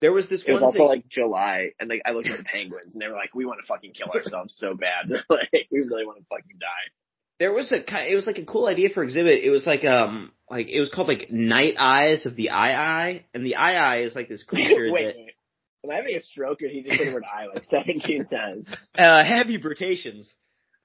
There 0.01 0.12
was 0.12 0.28
this 0.28 0.42
It 0.46 0.53
was 0.53 0.62
also 0.62 0.78
thing. 0.78 0.88
like 0.88 1.09
July, 1.09 1.70
and 1.78 1.90
like 1.90 2.03
I 2.07 2.12
looked 2.12 2.28
at 2.28 2.38
the 2.38 2.44
Penguins, 2.44 2.94
and 2.94 3.03
they 3.03 3.07
were 3.07 3.14
like, 3.14 3.34
"We 3.34 3.44
want 3.44 3.61
to 3.61 3.66
fucking 3.66 3.92
kill 3.92 4.09
ourselves 4.09 4.55
so 4.57 4.74
bad, 4.74 5.11
like 5.28 5.68
we 5.70 5.80
really 5.80 6.07
want 6.07 6.18
to 6.18 6.24
fucking 6.28 6.59
die." 6.59 6.92
there 7.40 7.53
was 7.55 7.72
a 7.72 8.11
it 8.12 8.14
was 8.14 8.26
like 8.26 8.38
a 8.38 8.44
cool 8.44 8.66
idea 8.66 8.90
for 8.90 9.03
exhibit. 9.03 9.42
It 9.42 9.51
was 9.51 9.66
like 9.66 9.82
um 9.84 10.30
like 10.48 10.68
it 10.68 10.78
was 10.78 10.90
called 10.90 11.09
like 11.09 11.30
Night 11.30 11.74
Eyes 11.78 12.26
of 12.26 12.36
the 12.36 12.51
Eye 12.51 12.74
Eye, 12.74 13.24
and 13.34 13.44
the 13.44 13.57
aye-aye 13.57 14.03
is 14.03 14.14
like 14.14 14.28
this 14.28 14.42
creature 14.46 14.92
wait, 14.92 15.05
that 15.07 15.16
wait. 15.16 15.34
Am 15.82 15.90
I 15.90 15.96
having 15.96 16.14
a 16.14 16.22
stroke, 16.22 16.61
or 16.62 16.68
he 16.68 16.82
just 16.82 16.98
said 16.98 17.09
the 17.09 17.14
word 17.14 17.24
"eye" 17.24 17.46
like 17.53 17.64
seventeen 17.70 18.26
times? 18.26 18.66
uh, 18.96 19.24
heavy 19.24 19.57
brutations. 19.57 20.32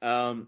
Um, 0.02 0.48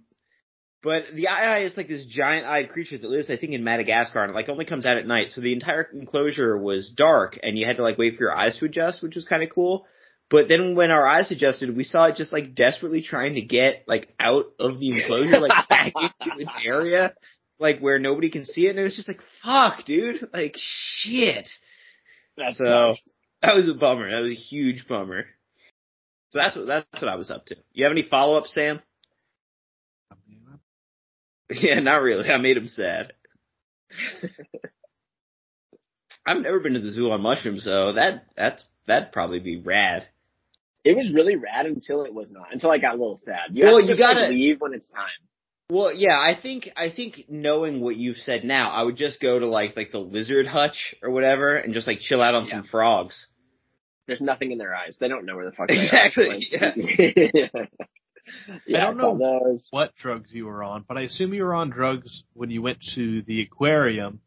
but 0.84 1.05
the 1.13 1.28
aye-aye 1.28 1.63
is 1.63 1.75
like 1.75 1.88
this 1.88 2.05
giant 2.05 2.45
eyed 2.45 2.69
creature 2.69 2.97
that 2.97 3.09
lives, 3.09 3.30
I 3.30 3.38
think, 3.38 3.53
in 3.53 3.63
Madagascar, 3.63 4.21
and 4.23 4.32
it 4.32 4.36
like 4.36 4.49
only 4.49 4.65
comes 4.65 4.86
out 4.86 4.97
at 4.97 5.07
night. 5.07 5.32
So 5.32 5.41
the 5.41 5.53
entire 5.53 5.84
enclosure 5.93 6.57
was 6.57 6.89
dark, 6.89 7.38
and 7.41 7.57
you 7.57 7.65
had 7.65 7.78
to 7.78 7.84
like 7.84 7.97
wait 7.97 8.15
for 8.17 8.23
your 8.23 8.36
eyes 8.36 8.57
to 8.57 8.65
adjust, 8.65 9.01
which 9.01 9.15
was 9.15 9.25
kind 9.25 9.43
of 9.43 9.49
cool. 9.49 9.86
But 10.30 10.49
then 10.49 10.75
when 10.75 10.91
our 10.91 11.07
eyes 11.07 11.32
adjusted, 11.32 11.75
we 11.75 11.84
saw 11.84 12.05
it 12.07 12.15
just 12.17 12.34
like 12.34 12.53
desperately 12.53 13.01
trying 13.01 13.36
to 13.36 13.41
get 13.41 13.86
like 13.88 14.13
out 14.19 14.45
of 14.59 14.80
the 14.80 14.99
enclosure, 15.01 15.39
like 15.39 15.69
back 15.69 15.93
into 16.21 16.41
its 16.41 16.51
area, 16.65 17.13
like 17.59 17.80
where 17.80 17.97
nobody 17.97 18.30
can 18.30 18.43
see 18.45 18.67
it. 18.67 18.71
And 18.71 18.80
it 18.80 18.84
was 18.84 18.95
just 18.95 19.07
like, 19.07 19.21
fuck, 19.43 19.86
dude, 19.86 20.28
like 20.34 20.55
shit. 20.57 21.47
That's 22.38 22.57
So- 22.57 22.63
nuts. 22.65 23.01
That 23.41 23.55
was 23.55 23.69
a 23.69 23.75
bummer. 23.75 24.09
That 24.11 24.21
was 24.21 24.32
a 24.32 24.36
huge 24.36 24.88
bummer. 24.88 25.25
So 26.32 26.39
that's 26.39 26.55
what 26.55 26.65
that's 26.67 27.01
what 27.01 27.07
I 27.09 27.15
was 27.15 27.30
up 27.32 27.45
to. 27.47 27.55
You 27.71 27.86
have 27.86 27.91
any 27.91 28.01
follow 28.03 28.36
up, 28.38 28.47
Sam? 28.47 28.82
Yeah, 31.52 31.80
not 31.80 32.02
really. 32.02 32.30
I 32.30 32.38
made 32.38 32.58
him 32.58 32.68
sad. 32.68 33.14
I've 36.26 36.41
never 36.41 36.60
been 36.60 36.74
to 36.74 36.82
the 36.82 36.91
zoo 36.91 37.10
on 37.12 37.22
mushrooms, 37.22 37.64
so 37.64 37.93
that 37.93 38.26
that's 38.36 38.64
that'd 38.86 39.14
probably 39.14 39.39
be 39.39 39.58
rad. 39.62 40.08
It 40.84 40.95
was 40.95 41.10
really 41.14 41.36
rad 41.36 41.66
until 41.66 42.04
it 42.04 42.14
was 42.14 42.30
not. 42.32 42.52
Until 42.54 42.70
I 42.72 42.78
got 42.80 42.95
a 42.95 42.98
little 42.98 43.18
sad. 43.18 43.52
You 43.54 43.66
Well, 43.66 43.78
have 43.78 43.86
to 43.86 43.91
you 43.91 43.98
just, 43.98 44.00
gotta- 44.00 44.28
leave 44.30 44.60
when 44.60 44.74
it's 44.74 44.89
time. 44.89 45.08
Well, 45.70 45.93
yeah, 45.93 46.18
I 46.18 46.38
think 46.41 46.70
I 46.78 46.89
think 46.91 47.26
knowing 47.28 47.82
what 47.82 47.98
you've 47.98 48.18
said 48.18 48.45
now, 48.45 48.70
I 48.72 48.84
would 48.84 48.95
just 48.95 49.20
go 49.22 49.38
to 49.39 49.48
like 49.48 49.76
like 49.76 49.91
the 49.91 50.00
lizard 50.00 50.48
hutch 50.48 50.95
or 51.04 51.10
whatever 51.12 51.56
and 51.56 51.74
just 51.74 51.88
like 51.88 52.00
chill 52.00 52.22
out 52.22 52.36
on 52.36 52.48
some 52.48 52.64
frogs. 52.72 53.28
There's 54.08 54.22
nothing 54.22 54.54
in 54.54 54.58
their 54.58 54.74
eyes. 54.74 54.95
They 55.00 55.10
don't 55.10 55.26
know 55.26 55.36
where 55.36 55.43
the 55.45 55.52
fuck 55.52 55.68
they 55.68 55.76
Exactly, 55.82 56.30
are. 56.30 56.74
yeah. 56.78 57.66
yeah, 58.67 58.78
I 58.78 58.86
don't 58.88 58.97
saw 58.97 59.13
know. 59.13 59.39
those. 59.43 59.67
what 59.71 59.95
drugs 59.95 60.34
you 60.34 60.45
were 60.45 60.63
on, 60.63 60.86
but 60.88 60.97
I 60.97 61.01
assume 61.01 61.34
you 61.34 61.43
were 61.43 61.55
on 61.55 61.69
drugs 61.69 62.23
when 62.34 62.49
you 62.49 62.61
went 62.61 62.80
to 62.95 63.21
the 63.23 63.41
aquarium 63.41 64.19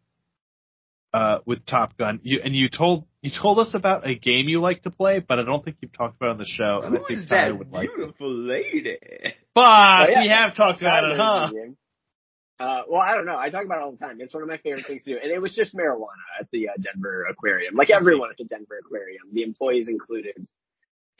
uh, 1.12 1.38
with 1.44 1.64
Top 1.66 1.96
Gun. 1.96 2.20
You 2.22 2.40
and 2.44 2.55
you 2.55 2.68
told 2.68 3.07
you 3.22 3.30
told 3.40 3.59
us 3.59 3.74
about 3.74 4.07
a 4.09 4.14
game 4.14 4.48
you 4.48 4.61
like 4.61 4.82
to 4.82 4.90
play, 4.90 5.20
but 5.20 5.38
I 5.38 5.44
don't 5.44 5.64
think 5.64 5.78
you've 5.80 5.92
talked 5.92 6.16
about 6.16 6.28
it 6.28 6.32
on 6.32 6.38
the 6.38 6.46
show, 6.46 6.82
and 6.84 6.94
I 6.94 6.98
think 6.98 7.09
Who's 7.20 7.28
Tyler 7.28 7.53
that 7.53 7.59
would 7.59 7.72
like. 7.72 7.88
beautiful 7.94 8.30
lady? 8.32 8.98
But 9.55 9.61
Oh, 9.62 10.07
yeah. 10.11 10.22
we 10.22 10.28
have 10.28 10.55
talked 10.55 10.80
about 10.80 11.05
it, 11.05 11.16
huh? 11.18 11.51
Game. 11.53 11.76
Uh, 12.61 12.82
well, 12.90 13.01
I 13.01 13.14
don't 13.14 13.24
know. 13.24 13.36
I 13.38 13.48
talk 13.48 13.64
about 13.64 13.78
it 13.78 13.82
all 13.84 13.92
the 13.92 13.98
time. 13.98 14.18
It's 14.20 14.34
one 14.34 14.42
of 14.42 14.48
my 14.48 14.59
favorite 14.59 14.84
things 14.86 15.03
to 15.05 15.12
do. 15.14 15.18
And 15.22 15.32
it 15.32 15.40
was 15.40 15.55
just 15.55 15.74
marijuana 15.74 16.20
at 16.38 16.46
the 16.53 16.68
uh, 16.68 16.72
Denver 16.78 17.24
Aquarium. 17.30 17.74
Like 17.74 17.88
everyone 17.90 18.28
at 18.30 18.36
the 18.36 18.44
Denver 18.44 18.78
Aquarium, 18.84 19.22
the 19.32 19.42
employees 19.42 19.88
included. 19.88 20.46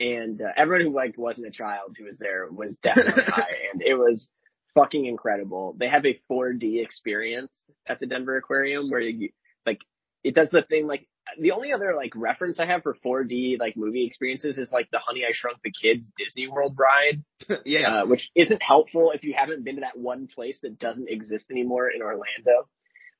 And 0.01 0.41
uh, 0.41 0.45
everyone 0.57 0.87
who 0.87 0.95
like 0.95 1.15
wasn't 1.15 1.47
a 1.47 1.51
child 1.51 1.95
who 1.97 2.05
was 2.05 2.17
there 2.17 2.47
was 2.49 2.75
definitely 2.81 3.23
high. 3.27 3.55
And 3.71 3.81
it 3.83 3.93
was 3.93 4.27
fucking 4.73 5.05
incredible. 5.05 5.75
They 5.77 5.89
have 5.89 6.05
a 6.05 6.19
4D 6.29 6.83
experience 6.83 7.63
at 7.87 7.99
the 7.99 8.07
Denver 8.07 8.35
Aquarium 8.35 8.89
where 8.89 9.01
you, 9.01 9.29
like, 9.65 9.79
it 10.23 10.33
does 10.33 10.49
the 10.49 10.63
thing 10.63 10.87
like, 10.87 11.07
the 11.39 11.51
only 11.51 11.71
other 11.71 11.93
like 11.95 12.13
reference 12.15 12.59
I 12.59 12.65
have 12.65 12.81
for 12.81 12.97
4D 13.05 13.59
like 13.59 13.77
movie 13.77 14.05
experiences 14.05 14.57
is 14.57 14.71
like 14.71 14.89
the 14.91 14.99
Honey 14.99 15.23
I 15.23 15.31
Shrunk 15.33 15.59
the 15.63 15.71
Kids 15.71 16.11
Disney 16.17 16.47
World 16.47 16.77
ride 16.79 17.23
yeah. 17.65 18.01
uh, 18.01 18.05
which 18.05 18.29
isn't 18.35 18.61
helpful 18.61 19.11
if 19.13 19.23
you 19.23 19.35
haven't 19.37 19.63
been 19.63 19.75
to 19.75 19.81
that 19.81 19.97
one 19.97 20.27
place 20.33 20.57
that 20.63 20.79
doesn't 20.79 21.09
exist 21.09 21.45
anymore 21.51 21.89
in 21.89 22.01
Orlando. 22.01 22.67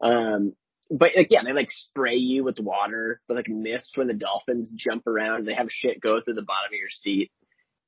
Um, 0.01 0.53
but 0.91 1.11
like, 1.15 1.27
yeah, 1.31 1.41
they 1.43 1.53
like 1.53 1.71
spray 1.71 2.15
you 2.17 2.43
with 2.43 2.59
water, 2.59 3.21
with 3.27 3.37
like 3.37 3.47
mist 3.49 3.97
when 3.97 4.07
the 4.07 4.13
dolphins 4.13 4.69
jump 4.75 5.07
around. 5.07 5.39
And 5.39 5.47
they 5.47 5.53
have 5.53 5.67
shit 5.71 6.01
go 6.01 6.19
through 6.21 6.33
the 6.35 6.41
bottom 6.43 6.67
of 6.69 6.73
your 6.77 6.89
seat. 6.89 7.31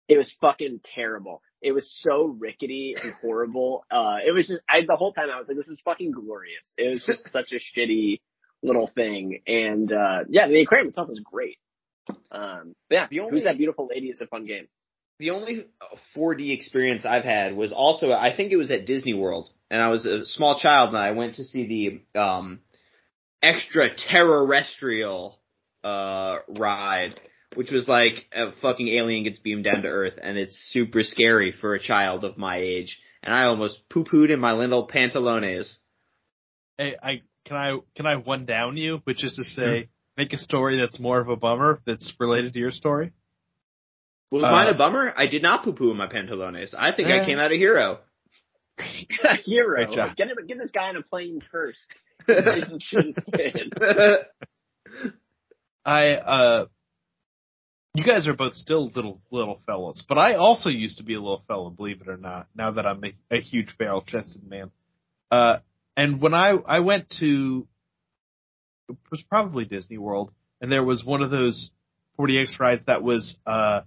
It 0.07 0.17
was 0.17 0.33
fucking 0.41 0.81
terrible. 0.83 1.41
It 1.61 1.71
was 1.73 1.89
so 2.01 2.25
rickety 2.39 2.95
and 3.01 3.13
horrible. 3.21 3.85
Uh, 3.91 4.17
it 4.25 4.31
was 4.31 4.47
just, 4.47 4.61
I, 4.69 4.81
the 4.87 4.95
whole 4.95 5.13
time 5.13 5.29
I 5.29 5.37
was 5.39 5.47
like, 5.47 5.57
this 5.57 5.67
is 5.67 5.81
fucking 5.85 6.11
glorious. 6.11 6.65
It 6.77 6.89
was 6.89 7.05
just 7.05 7.31
such 7.31 7.51
a 7.53 7.79
shitty 7.79 8.19
little 8.61 8.89
thing. 8.95 9.41
And, 9.47 9.91
uh, 9.91 10.19
yeah, 10.29 10.47
the 10.47 10.61
aquarium 10.61 10.89
itself 10.89 11.07
was 11.09 11.19
great. 11.23 11.57
Um, 12.31 12.75
but 12.89 12.95
yeah, 12.95 13.07
The 13.09 13.19
only- 13.21 13.31
Who's 13.31 13.43
That 13.45 13.57
Beautiful 13.57 13.87
Lady 13.89 14.07
is 14.07 14.19
a 14.21 14.27
fun 14.27 14.45
game. 14.45 14.67
the 15.19 15.29
only 15.29 15.67
4D 16.15 16.51
experience 16.51 17.05
I've 17.05 17.23
had 17.23 17.55
was 17.55 17.71
also 17.71 18.11
I 18.11 18.35
think 18.35 18.51
it 18.51 18.57
was 18.57 18.71
at 18.71 18.85
Disney 18.85 19.13
World, 19.13 19.49
and 19.71 19.81
I 19.81 19.87
was 19.89 20.05
a 20.05 20.25
small 20.25 20.59
child 20.59 20.89
and 20.89 20.97
I 20.97 21.11
went 21.11 21.35
to 21.35 21.45
see 21.45 22.01
the 22.13 22.19
um, 22.19 22.59
extraterrestrial 23.43 25.39
uh, 25.83 26.37
ride, 26.47 27.19
which 27.55 27.71
was 27.71 27.87
like 27.87 28.25
a 28.31 28.51
fucking 28.61 28.87
alien 28.87 29.23
gets 29.25 29.39
beamed 29.39 29.65
down 29.65 29.81
to 29.83 29.87
Earth, 29.89 30.17
and 30.21 30.37
it's 30.37 30.57
super 30.71 31.03
scary 31.03 31.51
for 31.51 31.75
a 31.75 31.79
child 31.79 32.23
of 32.23 32.37
my 32.37 32.57
age, 32.57 32.99
and 33.21 33.33
I 33.35 33.45
almost 33.45 33.79
poo 33.89 34.03
pooed 34.05 34.31
in 34.31 34.39
my 34.39 34.53
little 34.53 34.87
pantalones. 34.87 35.77
Hey, 36.77 36.95
I 37.01 37.21
can 37.45 37.57
I 37.57 37.77
can 37.95 38.05
I 38.05 38.15
one 38.15 38.45
down 38.45 38.77
you, 38.77 39.01
which 39.03 39.23
is 39.23 39.35
to 39.35 39.43
say, 39.43 39.89
make 40.17 40.33
a 40.33 40.37
story 40.37 40.79
that's 40.79 40.99
more 40.99 41.19
of 41.19 41.29
a 41.29 41.35
bummer 41.35 41.81
that's 41.85 42.13
related 42.19 42.53
to 42.53 42.59
your 42.59 42.71
story. 42.71 43.11
Was 44.31 44.43
Uh, 44.43 44.49
mine 44.51 44.67
a 44.67 44.73
bummer? 44.77 45.13
I 45.15 45.27
did 45.27 45.43
not 45.43 45.63
poo 45.63 45.73
poo 45.73 45.91
in 45.91 45.97
my 45.97 46.07
pantalones. 46.07 46.73
I 46.75 46.91
think 46.95 47.09
I 47.09 47.19
Eh. 47.19 47.25
came 47.25 47.37
out 47.39 47.51
a 47.51 47.55
hero. 47.55 47.99
Hero. 49.45 49.85
Get 50.17 50.27
him, 50.29 50.37
get 50.47 50.57
this 50.57 50.71
guy 50.71 50.89
on 50.89 50.95
a 50.95 51.03
plane 51.03 51.39
first. 51.51 51.79
I 55.85 56.15
uh 56.15 56.65
you 57.95 58.03
guys 58.03 58.27
are 58.27 58.33
both 58.33 58.55
still 58.55 58.91
little 58.95 59.21
little 59.31 59.61
fellas, 59.65 60.03
but 60.07 60.17
I 60.17 60.35
also 60.35 60.69
used 60.69 60.97
to 60.97 61.03
be 61.03 61.13
a 61.13 61.19
little 61.19 61.43
fella, 61.47 61.69
believe 61.69 62.01
it 62.01 62.09
or 62.09 62.17
not. 62.17 62.47
Now 62.55 62.71
that 62.71 62.87
I'm 62.87 63.03
a, 63.03 63.35
a 63.35 63.41
huge 63.41 63.77
barrel 63.77 64.01
chested 64.01 64.47
man, 64.47 64.71
uh, 65.31 65.57
and 65.95 66.21
when 66.21 66.33
I 66.33 66.53
I 66.67 66.79
went 66.79 67.09
to 67.19 67.67
it 68.89 68.97
was 69.11 69.23
probably 69.29 69.65
Disney 69.65 69.97
World, 69.97 70.31
and 70.61 70.71
there 70.71 70.83
was 70.83 71.03
one 71.03 71.21
of 71.21 71.31
those 71.31 71.69
4D 72.19 72.59
rides 72.59 72.83
that 72.87 73.03
was 73.03 73.35
uh 73.45 73.81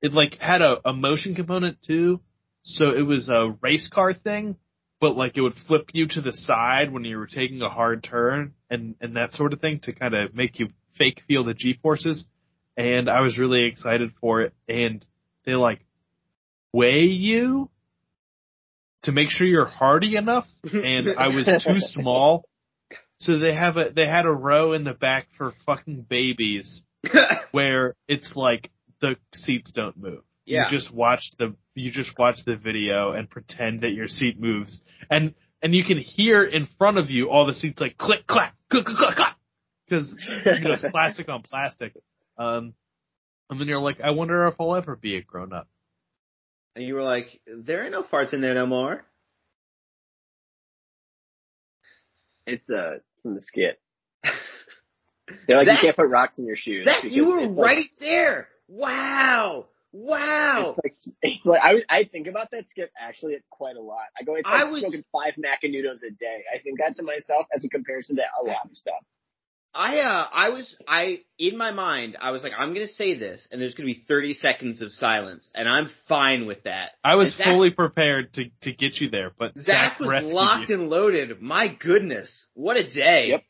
it 0.00 0.12
like 0.12 0.38
had 0.38 0.62
a, 0.62 0.76
a 0.84 0.92
motion 0.92 1.34
component 1.34 1.78
too, 1.82 2.20
so 2.62 2.90
it 2.90 3.02
was 3.02 3.28
a 3.28 3.56
race 3.60 3.88
car 3.92 4.14
thing, 4.14 4.56
but 5.00 5.16
like 5.16 5.36
it 5.36 5.40
would 5.40 5.58
flip 5.66 5.90
you 5.92 6.06
to 6.08 6.20
the 6.20 6.32
side 6.32 6.92
when 6.92 7.04
you 7.04 7.18
were 7.18 7.26
taking 7.26 7.62
a 7.62 7.68
hard 7.68 8.02
turn 8.02 8.54
and 8.70 8.94
and 9.00 9.16
that 9.16 9.32
sort 9.34 9.52
of 9.52 9.60
thing 9.60 9.80
to 9.84 9.92
kind 9.92 10.14
of 10.14 10.34
make 10.34 10.58
you 10.58 10.68
fake 10.96 11.22
feel 11.26 11.44
the 11.44 11.54
G 11.54 11.78
forces. 11.80 12.26
And 12.76 13.08
I 13.08 13.20
was 13.20 13.38
really 13.38 13.64
excited 13.64 14.10
for 14.20 14.42
it. 14.42 14.54
And 14.68 15.04
they 15.44 15.54
like 15.54 15.80
weigh 16.72 17.04
you 17.04 17.70
to 19.04 19.12
make 19.12 19.30
sure 19.30 19.46
you're 19.46 19.66
hardy 19.66 20.16
enough. 20.16 20.46
And 20.64 21.08
I 21.16 21.28
was 21.28 21.46
too 21.66 21.78
small, 21.78 22.44
so 23.18 23.38
they 23.38 23.54
have 23.54 23.76
a 23.76 23.90
they 23.94 24.06
had 24.06 24.26
a 24.26 24.32
row 24.32 24.72
in 24.72 24.84
the 24.84 24.92
back 24.92 25.28
for 25.36 25.52
fucking 25.64 26.06
babies 26.08 26.82
where 27.52 27.94
it's 28.06 28.34
like 28.36 28.70
the 29.00 29.16
seats 29.34 29.72
don't 29.72 29.96
move. 29.96 30.22
Yeah. 30.48 30.70
You 30.70 30.78
just 30.78 30.92
watch 30.92 31.30
the 31.38 31.54
you 31.74 31.90
just 31.90 32.18
watch 32.18 32.38
the 32.46 32.56
video 32.56 33.12
and 33.12 33.28
pretend 33.28 33.82
that 33.82 33.90
your 33.92 34.08
seat 34.08 34.40
moves. 34.40 34.82
And 35.10 35.34
and 35.62 35.74
you 35.74 35.84
can 35.84 35.98
hear 35.98 36.44
in 36.44 36.68
front 36.78 36.98
of 36.98 37.10
you 37.10 37.30
all 37.30 37.46
the 37.46 37.54
seats 37.54 37.80
like 37.80 37.96
click 37.98 38.26
clack 38.26 38.54
click 38.70 38.86
click 38.86 38.96
clack 38.98 39.16
clack 39.16 39.36
because 39.88 40.14
you 40.46 40.60
know 40.60 40.72
it's 40.72 40.84
plastic 40.90 41.28
on 41.28 41.42
plastic. 41.42 41.92
Um 42.38 42.74
and 43.50 43.60
then 43.60 43.66
you're 43.68 43.80
like, 43.80 44.00
I 44.00 44.10
wonder 44.10 44.46
if 44.46 44.54
I'll 44.60 44.74
ever 44.76 44.94
be 44.96 45.16
a 45.16 45.22
grown 45.22 45.52
up. 45.52 45.68
and 46.76 46.84
you 46.84 46.94
were 46.94 47.02
like, 47.02 47.40
"There 47.46 47.82
ain't 47.82 47.92
no 47.92 48.02
farts 48.02 48.32
in 48.34 48.40
there 48.42 48.54
no 48.54 48.66
more." 48.66 49.04
It's 52.46 52.68
uh 52.70 52.98
from 53.22 53.34
the 53.34 53.40
skit. 53.42 53.80
They're 55.46 55.58
like, 55.58 55.66
Zach- 55.66 55.82
you 55.82 55.88
can't 55.88 55.96
put 55.96 56.08
rocks 56.08 56.38
in 56.38 56.46
your 56.46 56.56
shoes. 56.56 56.84
Zach, 56.86 57.04
you 57.04 57.26
were 57.26 57.40
it's 57.40 57.50
like- 57.52 57.66
right 57.66 57.90
there. 58.00 58.48
Wow. 58.68 59.66
Wow. 59.92 60.74
It's 60.84 61.06
like 61.06 61.14
it's 61.22 61.46
like 61.46 61.60
I 61.62 61.74
I 61.88 62.04
think 62.04 62.26
about 62.26 62.50
that 62.52 62.64
skip 62.70 62.90
actually 63.00 63.36
quite 63.50 63.76
a 63.76 63.80
lot. 63.80 64.04
I 64.20 64.24
go, 64.24 64.34
it's 64.34 64.46
like 64.46 64.60
I 64.60 64.64
was- 64.64 64.80
smoking 64.82 65.04
five 65.12 65.34
macanudos 65.38 66.02
a 66.06 66.10
day. 66.10 66.44
I 66.54 66.58
think 66.62 66.78
that 66.78 66.96
to 66.96 67.02
myself 67.02 67.46
as 67.54 67.64
a 67.64 67.68
comparison 67.68 68.16
to 68.16 68.22
a 68.22 68.44
lot 68.46 68.66
of 68.66 68.76
stuff. 68.76 69.02
I 69.74 69.98
uh 69.98 70.26
I 70.32 70.48
was 70.48 70.76
I 70.88 71.20
in 71.38 71.56
my 71.58 71.72
mind 71.72 72.16
I 72.20 72.30
was 72.30 72.42
like 72.42 72.52
I'm 72.56 72.72
gonna 72.72 72.88
say 72.88 73.18
this 73.18 73.46
and 73.52 73.60
there's 73.60 73.74
gonna 73.74 73.86
be 73.86 74.02
30 74.08 74.32
seconds 74.34 74.80
of 74.82 74.92
silence 74.92 75.50
and 75.54 75.68
I'm 75.68 75.90
fine 76.08 76.46
with 76.46 76.64
that. 76.64 76.92
I 77.04 77.16
was 77.16 77.34
Zach- 77.36 77.46
fully 77.46 77.70
prepared 77.70 78.32
to 78.34 78.44
to 78.62 78.72
get 78.72 78.96
you 79.00 79.10
there, 79.10 79.30
but 79.38 79.56
Zach 79.58 79.98
Zach, 79.98 80.00
was 80.00 80.24
locked 80.32 80.70
you. 80.70 80.76
and 80.80 80.88
loaded. 80.88 81.40
My 81.42 81.68
goodness, 81.68 82.46
what 82.54 82.76
a 82.78 82.90
day! 82.90 83.28
Yep. 83.28 83.44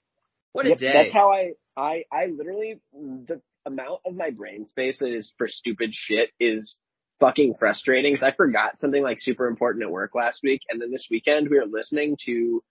What 0.53 0.67
a 0.67 0.71
Yep, 0.71 0.79
day! 0.79 0.93
That's 0.93 1.13
how 1.15 1.31
I 1.33 1.53
I 1.77 2.05
I 2.13 2.27
literally 2.27 2.81
the 2.93 3.41
amount 3.67 4.01
of 4.07 4.15
my 4.15 4.31
brain 4.31 4.67
space 4.67 4.99
that 4.99 5.15
is 5.15 5.33
for 5.39 5.49
stupid 5.49 5.91
shit 5.93 6.31
is 6.41 6.77
fucking 7.21 7.55
frustrating. 7.59 8.15
Cause 8.15 8.23
I 8.23 8.33
forgot 8.35 8.81
something 8.81 9.03
like 9.03 9.19
super 9.19 9.47
important 9.47 9.85
at 9.85 9.91
work 9.91 10.15
last 10.15 10.41
week, 10.43 10.63
and 10.69 10.81
then 10.81 10.91
this 10.91 11.09
weekend 11.11 11.49
we 11.51 11.59
were 11.59 11.67
listening 11.67 12.17
to 12.27 12.63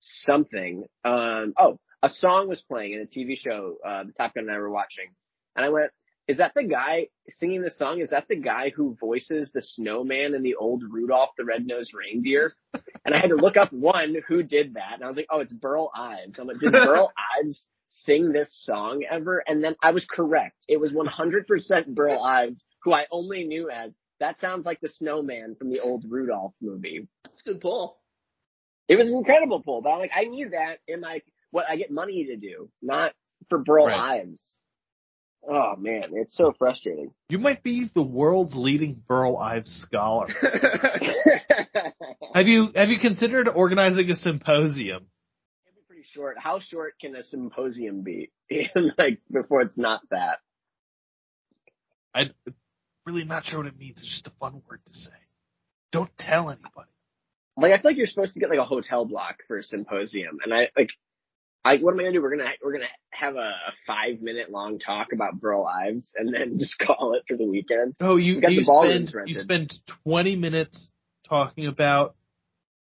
something. 0.00 0.84
Um, 1.04 1.54
oh, 1.58 1.78
a 2.02 2.10
song 2.10 2.48
was 2.48 2.62
playing 2.62 2.92
in 2.92 3.00
a 3.00 3.04
TV 3.04 3.36
show. 3.36 3.76
Uh, 3.86 4.04
the 4.04 4.12
Top 4.12 4.34
Gun 4.34 4.44
and 4.44 4.52
I 4.52 4.58
were 4.58 4.70
watching, 4.70 5.06
and 5.54 5.64
I 5.64 5.68
went, 5.68 5.90
"Is 6.26 6.38
that 6.38 6.52
the 6.54 6.64
guy 6.64 7.08
singing 7.28 7.62
the 7.62 7.70
song? 7.70 8.00
Is 8.00 8.10
that 8.10 8.28
the 8.28 8.36
guy 8.36 8.70
who 8.70 8.96
voices 8.98 9.50
the 9.52 9.62
snowman 9.62 10.34
in 10.34 10.42
the 10.42 10.54
old 10.54 10.82
Rudolph 10.88 11.30
the 11.36 11.44
Red-Nosed 11.44 11.92
Reindeer?" 11.94 12.54
And 13.04 13.14
I 13.14 13.18
had 13.18 13.30
to 13.30 13.36
look 13.36 13.56
up 13.56 13.72
one 13.72 14.16
who 14.28 14.42
did 14.42 14.74
that, 14.74 14.94
and 14.94 15.04
I 15.04 15.08
was 15.08 15.16
like, 15.16 15.28
"Oh, 15.30 15.40
it's 15.40 15.52
Burl 15.52 15.90
Ives." 15.94 16.38
I'm 16.38 16.46
like, 16.46 16.58
"Did 16.58 16.72
Burl 16.72 17.12
Ives 17.38 17.66
sing 18.04 18.32
this 18.32 18.50
song 18.64 19.04
ever?" 19.10 19.42
And 19.46 19.62
then 19.62 19.76
I 19.82 19.90
was 19.90 20.04
correct. 20.04 20.56
It 20.68 20.78
was 20.78 20.92
100% 20.92 21.94
Burl 21.94 22.22
Ives, 22.22 22.64
who 22.82 22.92
I 22.92 23.06
only 23.10 23.44
knew 23.44 23.70
as 23.70 23.92
that 24.20 24.38
sounds 24.40 24.66
like 24.66 24.80
the 24.80 24.88
snowman 24.88 25.56
from 25.56 25.70
the 25.70 25.80
old 25.80 26.04
Rudolph 26.08 26.54
movie. 26.60 27.08
That's 27.24 27.40
a 27.40 27.44
good 27.44 27.60
pull. 27.60 27.98
It 28.88 28.96
was 28.96 29.08
an 29.08 29.14
incredible 29.14 29.62
pull, 29.62 29.82
but 29.82 29.90
I'm 29.90 29.98
like, 29.98 30.10
I 30.14 30.24
need 30.24 30.52
that 30.52 30.78
in 30.86 31.00
my 31.00 31.22
what 31.50 31.66
I 31.68 31.76
get 31.76 31.90
money 31.90 32.26
to 32.26 32.36
do, 32.36 32.70
not 32.82 33.12
for 33.48 33.58
Burl 33.58 33.86
Right. 33.86 34.20
Ives. 34.20 34.58
Oh 35.48 35.74
man, 35.76 36.10
it's 36.12 36.36
so 36.36 36.52
frustrating. 36.58 37.12
You 37.30 37.38
might 37.38 37.62
be 37.62 37.90
the 37.94 38.02
world's 38.02 38.54
leading 38.54 39.02
Burl 39.08 39.38
Ives 39.38 39.70
scholar. 39.86 40.26
Have 42.34 42.46
you 42.46 42.68
have 42.76 42.88
you 42.90 42.98
considered 43.00 43.48
organizing 43.48 44.10
a 44.10 44.16
symposium? 44.16 45.06
It'd 46.20 46.34
be 46.34 46.34
pretty 46.34 46.34
short. 46.34 46.36
How 46.38 46.60
short 46.60 46.94
can 47.00 47.16
a 47.16 47.22
symposium 47.22 48.02
be? 48.02 48.30
like 48.98 49.20
before 49.30 49.62
it's 49.62 49.76
not 49.76 50.00
that. 50.10 50.38
I'm 52.14 52.32
really 53.06 53.24
not 53.24 53.44
sure 53.44 53.58
what 53.58 53.68
it 53.68 53.78
means. 53.78 53.98
It's 53.98 54.08
just 54.08 54.26
a 54.26 54.32
fun 54.40 54.62
word 54.68 54.80
to 54.86 54.94
say. 54.94 55.10
Don't 55.92 56.10
tell 56.18 56.50
anybody. 56.50 56.90
Like 57.56 57.72
I 57.72 57.76
feel 57.76 57.90
like 57.90 57.96
you're 57.96 58.06
supposed 58.06 58.34
to 58.34 58.40
get 58.40 58.50
like 58.50 58.58
a 58.58 58.64
hotel 58.64 59.04
block 59.04 59.38
for 59.46 59.58
a 59.58 59.62
symposium, 59.62 60.38
and 60.44 60.54
I 60.54 60.68
like. 60.76 60.90
I, 61.62 61.76
what 61.76 61.92
am 61.92 62.00
I 62.00 62.04
gonna 62.04 62.14
do? 62.14 62.22
We're 62.22 62.36
gonna 62.38 62.50
we're 62.64 62.72
gonna 62.72 62.84
have 63.10 63.36
a, 63.36 63.38
a 63.38 63.72
five 63.86 64.22
minute 64.22 64.50
long 64.50 64.78
talk 64.78 65.12
about 65.12 65.38
Burl 65.38 65.66
Ives, 65.66 66.10
and 66.16 66.32
then 66.32 66.58
just 66.58 66.78
call 66.78 67.14
it 67.14 67.24
for 67.28 67.36
the 67.36 67.44
weekend. 67.44 67.96
Oh, 68.00 68.16
you 68.16 68.36
We 68.36 68.40
got 68.40 68.52
you 68.52 68.60
the 68.60 68.66
ballrooms 68.66 69.10
spend 69.10 69.28
you 69.28 69.34
spend 69.34 69.74
20 70.04 70.36
minutes 70.36 70.88
talking 71.28 71.66
about 71.66 72.14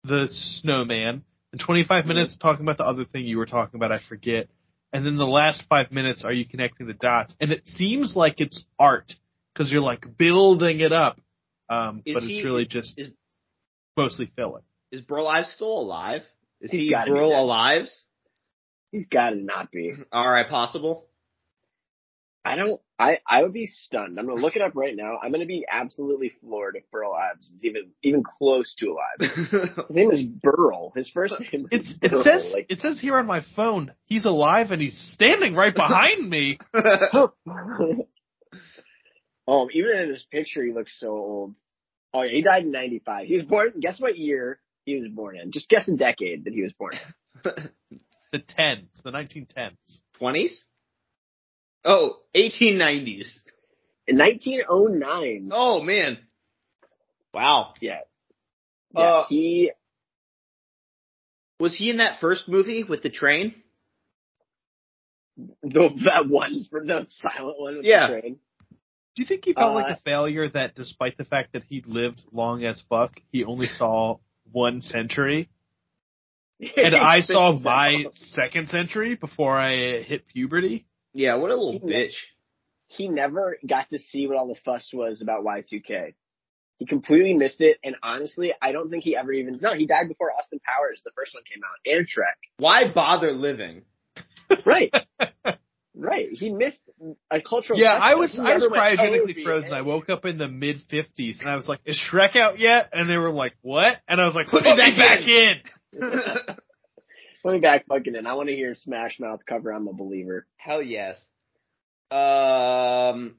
the 0.05 0.29
snowman 0.31 1.25
and 1.53 1.61
25 1.61 2.07
minutes 2.07 2.37
talking 2.39 2.65
about 2.65 2.79
the 2.79 2.85
other 2.85 3.05
thing 3.05 3.25
you 3.25 3.39
were 3.39 3.47
talking 3.47 3.79
about. 3.79 3.93
I 3.93 3.99
forget. 4.09 4.49
And 4.93 5.07
then 5.07 5.17
the 5.17 5.25
last 5.27 5.63
five 5.69 5.93
minutes 5.93 6.25
are 6.25 6.33
you 6.33 6.45
connecting 6.47 6.87
the 6.87 6.95
dots? 6.95 7.35
And 7.41 7.53
it 7.53 7.67
seems 7.67 8.15
like 8.17 8.41
it's 8.41 8.65
art 8.79 9.13
because 9.53 9.71
you're 9.71 9.83
like 9.83 10.17
building 10.19 10.81
it 10.81 10.93
up, 10.93 11.21
um, 11.69 12.03
Is 12.05 12.15
but 12.15 12.23
he- 12.25 12.37
it's 12.39 12.45
really 12.45 12.67
just 12.67 12.99
is- 12.99 13.11
mostly 13.97 14.27
filler. 14.37 14.63
Is 14.91 15.01
Burl 15.03 15.29
Ives 15.29 15.51
still 15.53 15.79
alive? 15.79 16.23
Is 16.61 16.71
He's 16.73 16.81
he 16.83 16.91
gotta 16.91 17.13
Burl. 17.13 17.31
Alives? 17.31 17.91
He's 18.91 19.07
got 19.07 19.31
to 19.31 19.37
not 19.37 19.71
be. 19.71 19.95
All 20.11 20.29
right, 20.29 20.49
possible. 20.49 21.07
I 22.45 22.57
don't. 22.57 22.81
I 23.01 23.19
I 23.27 23.43
would 23.43 23.55
be 23.55 23.67
stunned. 23.67 24.19
I'm 24.19 24.27
gonna 24.27 24.41
look 24.41 24.57
it 24.57 24.63
up 24.63 24.73
right 24.75 24.95
now. 24.95 25.19
I'm 25.23 25.33
gonna 25.33 25.47
be 25.47 25.65
absolutely 25.69 26.33
floored 26.41 26.77
if 26.77 26.89
Burl 26.91 27.13
Ives 27.13 27.51
is 27.51 27.65
even 27.65 27.93
even 28.03 28.23
close 28.23 28.75
to 28.79 28.89
alive. 28.91 29.31
His 29.89 29.97
name 29.97 30.11
is 30.11 30.23
Burl. 30.23 30.93
His 30.95 31.09
first 31.09 31.33
uh, 31.33 31.39
name 31.51 31.67
It's 31.71 31.89
is 31.89 31.99
it 32.03 32.23
says 32.23 32.53
like, 32.53 32.67
it 32.69 32.81
says 32.81 33.01
here 33.01 33.17
on 33.17 33.27
my 33.27 33.43
phone 33.57 33.93
he's 34.05 34.27
alive 34.27 34.71
and 34.71 34.83
he's 34.83 34.99
standing 35.15 35.55
right 35.55 35.75
behind 35.75 36.29
me. 36.29 36.59
oh, 36.75 37.33
even 39.73 39.97
in 39.97 40.11
his 40.11 40.27
picture, 40.31 40.63
he 40.63 40.73
looks 40.73 40.95
so 41.01 41.09
old. 41.09 41.57
Oh 42.13 42.21
yeah, 42.23 42.33
he 42.33 42.43
died 42.43 42.65
in 42.65 42.71
'95. 42.71 43.27
He 43.27 43.37
was 43.37 43.45
born. 43.45 43.73
Guess 43.81 43.99
what 43.99 44.19
year 44.19 44.61
he 44.85 45.01
was 45.01 45.11
born 45.11 45.39
in? 45.39 45.53
Just 45.53 45.71
guess 45.71 45.89
a 45.89 45.97
decade 45.97 46.45
that 46.45 46.53
he 46.53 46.63
was 46.63 46.73
born. 46.75 46.93
in. 47.45 48.01
The 48.33 48.39
tens, 48.39 49.01
the 49.03 49.11
1910s. 49.11 49.73
20s? 50.21 50.63
Oh, 51.85 52.17
1890s. 52.35 53.39
In 54.07 54.19
1909. 54.19 55.51
Oh 55.53 55.83
man. 55.83 56.19
Wow. 57.33 57.75
Yeah. 57.81 58.01
Yeah. 58.95 59.01
Uh, 59.01 59.27
he 59.29 59.71
Was 61.59 61.77
he 61.77 61.91
in 61.91 61.99
that 61.99 62.21
first 62.21 62.49
movie 62.49 62.83
with 62.85 63.03
the 63.03 63.11
train? 63.11 63.55
the 65.63 65.89
that 66.05 66.29
one 66.29 66.67
for 66.71 66.81
the 66.85 67.07
silent 67.23 67.59
one 67.59 67.77
with 67.79 67.87
Yeah. 67.87 68.09
the 68.09 68.21
train. 68.21 68.37
Do 69.17 69.23
you 69.23 69.27
think 69.27 69.45
he 69.45 69.53
felt 69.55 69.73
Uh, 69.73 69.75
like 69.75 69.97
a 69.97 70.01
failure 70.03 70.49
that 70.49 70.75
despite 70.75 71.17
the 71.17 71.25
fact 71.25 71.53
that 71.55 71.63
he 71.69 71.83
lived 71.87 72.23
long 72.33 72.65
as 72.65 72.81
fuck, 72.89 73.13
he 73.33 73.45
only 73.45 73.67
saw 73.67 74.19
one 74.53 74.83
century? 74.83 75.49
And 76.77 76.95
I 76.95 77.21
saw 77.21 77.57
my 77.59 78.05
second 78.13 78.69
century 78.69 79.15
before 79.15 79.59
I 79.59 80.03
hit 80.03 80.27
puberty? 80.29 80.85
Yeah, 81.13 81.35
what 81.37 81.51
a 81.51 81.57
little 81.57 81.73
He- 81.73 81.81
bitch. 81.81 82.15
he 82.89 83.09
never 83.09 83.59
got 83.67 83.89
to 83.91 83.99
see 83.99 84.27
what 84.27 84.37
all 84.37 84.49
the 84.49 84.61
fuss 84.65 84.89
was 84.93 85.23
about 85.23 85.45
Y2K. 85.45 86.15
He 86.79 86.87
completely 86.87 87.35
missed 87.35 87.61
it, 87.61 87.79
and 87.85 87.95
honestly, 88.03 88.55
I 88.63 88.73
don't 88.73 88.89
think 88.91 89.05
he 89.05 89.15
ever 89.15 89.33
even. 89.33 89.59
No, 89.61 89.75
he 89.75 89.87
died 89.87 90.09
before 90.09 90.33
Austin 90.33 90.61
Powers, 90.65 91.03
the 91.05 91.11
first 91.15 91.35
one 91.35 91.43
came 91.45 91.63
out, 91.63 91.77
and 91.85 92.07
Shrek. 92.07 92.39
Why 92.59 92.91
bother 92.93 93.33
living? 93.33 93.83
Right, 94.67 94.93
right. 95.95 96.29
He 96.33 96.51
missed 96.51 96.81
a 97.31 97.41
cultural. 97.41 97.79
Yeah, 97.79 97.95
fest. 97.95 98.03
I 98.05 98.15
was 98.17 98.37
I 98.37 98.55
was 98.55 98.63
never 98.63 98.77
"Oh, 98.77 98.81
cryogenically 98.81 99.45
frozen. 99.45 99.73
I 99.73 99.83
woke 99.83 100.09
up 100.11 100.25
in 100.25 100.39
the 100.39 100.49
mid 100.49 100.83
fifties 100.91 101.39
and 101.39 101.49
I 101.49 101.55
was 101.55 101.69
like, 101.69 101.79
"Is 101.87 102.01
Shrek 102.11 102.35
out 102.35 102.59
yet?" 102.59 102.89
And 102.93 103.09
they 103.09 103.17
were 103.17 103.31
like, 103.31 103.53
"What?" 103.63 103.99
And 104.09 104.21
I 104.21 104.27
was 104.27 104.35
like, 104.35 104.49
"Put 104.49 104.65
me 104.65 104.77
back, 104.77 104.97
back 104.97 105.21
in." 105.21 105.61
Put 107.43 107.55
me 107.55 107.61
back 107.61 107.87
fucking 107.87 108.15
in. 108.15 108.27
I 108.27 108.35
want 108.35 108.49
to 108.49 108.55
hear 108.55 108.75
Smash 108.75 109.19
Mouth 109.19 109.41
cover. 109.47 109.73
I'm 109.73 109.89
a 109.89 109.93
believer. 109.93 110.47
Hell 110.57 110.83
yes. 110.83 111.19
Um, 112.11 113.37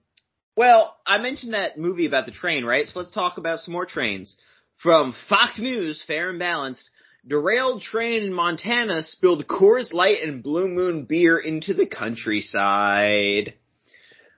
well, 0.56 0.98
I 1.06 1.20
mentioned 1.20 1.54
that 1.54 1.78
movie 1.78 2.08
about 2.08 2.26
the 2.26 2.32
train, 2.32 2.66
right? 2.66 2.88
So 2.88 3.00
let's 3.00 3.12
talk 3.12 3.38
about 3.38 3.60
some 3.60 3.74
more 3.74 3.86
trains. 3.86 4.36
From 4.78 5.14
Fox 5.30 5.60
News, 5.60 6.04
Fair 6.08 6.32
and 6.32 6.40
Balanced, 6.40 6.90
derailed 7.28 7.84
train 7.84 8.24
in 8.24 8.34
Montana 8.34 9.04
spilled 9.04 9.48
Coors 9.48 9.94
Light 9.94 10.24
and 10.24 10.42
Blue 10.42 10.68
Moon 10.68 11.06
beer 11.06 11.38
into 11.38 11.76
the 11.76 11.86
countryside. 11.86 13.54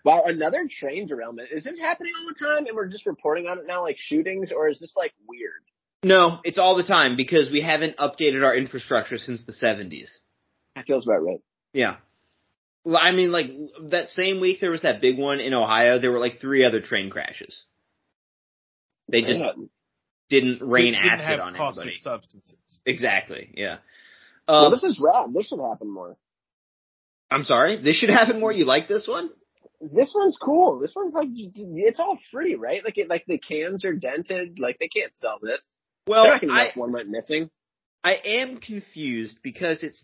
Wow, 0.03 0.23
another 0.25 0.67
train 0.69 1.07
derailment. 1.07 1.49
Is 1.53 1.63
this 1.63 1.79
happening 1.79 2.11
all 2.19 2.27
the 2.27 2.37
time, 2.37 2.65
and 2.65 2.75
we're 2.75 2.87
just 2.87 3.05
reporting 3.05 3.47
on 3.47 3.59
it 3.59 3.67
now, 3.67 3.83
like 3.83 3.97
shootings, 3.97 4.51
or 4.51 4.67
is 4.67 4.79
this 4.79 4.97
like 4.97 5.13
weird? 5.27 5.63
No, 6.03 6.39
it's 6.43 6.57
all 6.57 6.75
the 6.75 6.83
time 6.83 7.15
because 7.15 7.49
we 7.51 7.61
haven't 7.61 7.97
updated 7.97 8.43
our 8.43 8.55
infrastructure 8.55 9.17
since 9.17 9.43
the 9.45 9.53
70s. 9.53 10.09
That 10.75 10.85
feels 10.85 11.05
about 11.07 11.23
right. 11.23 11.39
Yeah. 11.73 11.95
Well, 12.83 12.99
I 13.01 13.11
mean, 13.11 13.31
like, 13.31 13.47
that 13.91 14.09
same 14.09 14.41
week 14.41 14.59
there 14.59 14.71
was 14.71 14.81
that 14.81 14.99
big 15.01 15.17
one 15.17 15.39
in 15.39 15.53
Ohio, 15.53 15.99
there 15.99 16.11
were 16.11 16.19
like 16.19 16.39
three 16.39 16.65
other 16.65 16.81
train 16.81 17.09
crashes. 17.09 17.63
They 19.09 19.21
just 19.21 19.39
Man. 19.39 19.69
didn't 20.29 20.61
rain 20.61 20.93
Didn't 20.93 21.09
acid 21.09 21.25
have 21.27 21.39
on 21.39 21.55
caustic 21.55 21.81
everybody. 21.83 21.99
substances. 22.01 22.55
Exactly, 22.85 23.51
yeah. 23.55 23.77
well, 24.47 24.65
Um, 24.65 24.71
this 24.73 24.83
is 24.83 25.01
rad. 25.01 25.33
This 25.33 25.47
should 25.47 25.59
happen 25.59 25.89
more. 25.89 26.17
I'm 27.31 27.45
sorry, 27.45 27.81
this 27.81 27.95
should 27.97 28.09
happen 28.09 28.39
more. 28.39 28.51
You 28.51 28.65
like 28.65 28.87
this 28.87 29.07
one? 29.07 29.29
This 29.81 30.13
one's 30.15 30.37
cool. 30.41 30.79
This 30.79 30.93
one's 30.95 31.13
like 31.13 31.27
it's 31.29 31.99
all 31.99 32.17
free, 32.31 32.55
right? 32.55 32.83
Like 32.83 32.97
it, 32.97 33.09
like 33.09 33.25
the 33.27 33.37
cans 33.37 33.83
are 33.83 33.93
dented. 33.93 34.57
Like 34.59 34.77
they 34.79 34.87
can't 34.87 35.11
sell 35.17 35.39
this. 35.41 35.61
Well, 36.07 36.23
They're 36.23 36.33
not 36.33 36.41
gonna 36.41 36.53
I, 36.53 36.67
guess 36.67 36.75
one 36.75 36.91
went 36.91 37.09
missing. 37.09 37.49
I 38.03 38.15
am 38.25 38.57
confused 38.57 39.37
because 39.41 39.81
it's, 39.81 40.03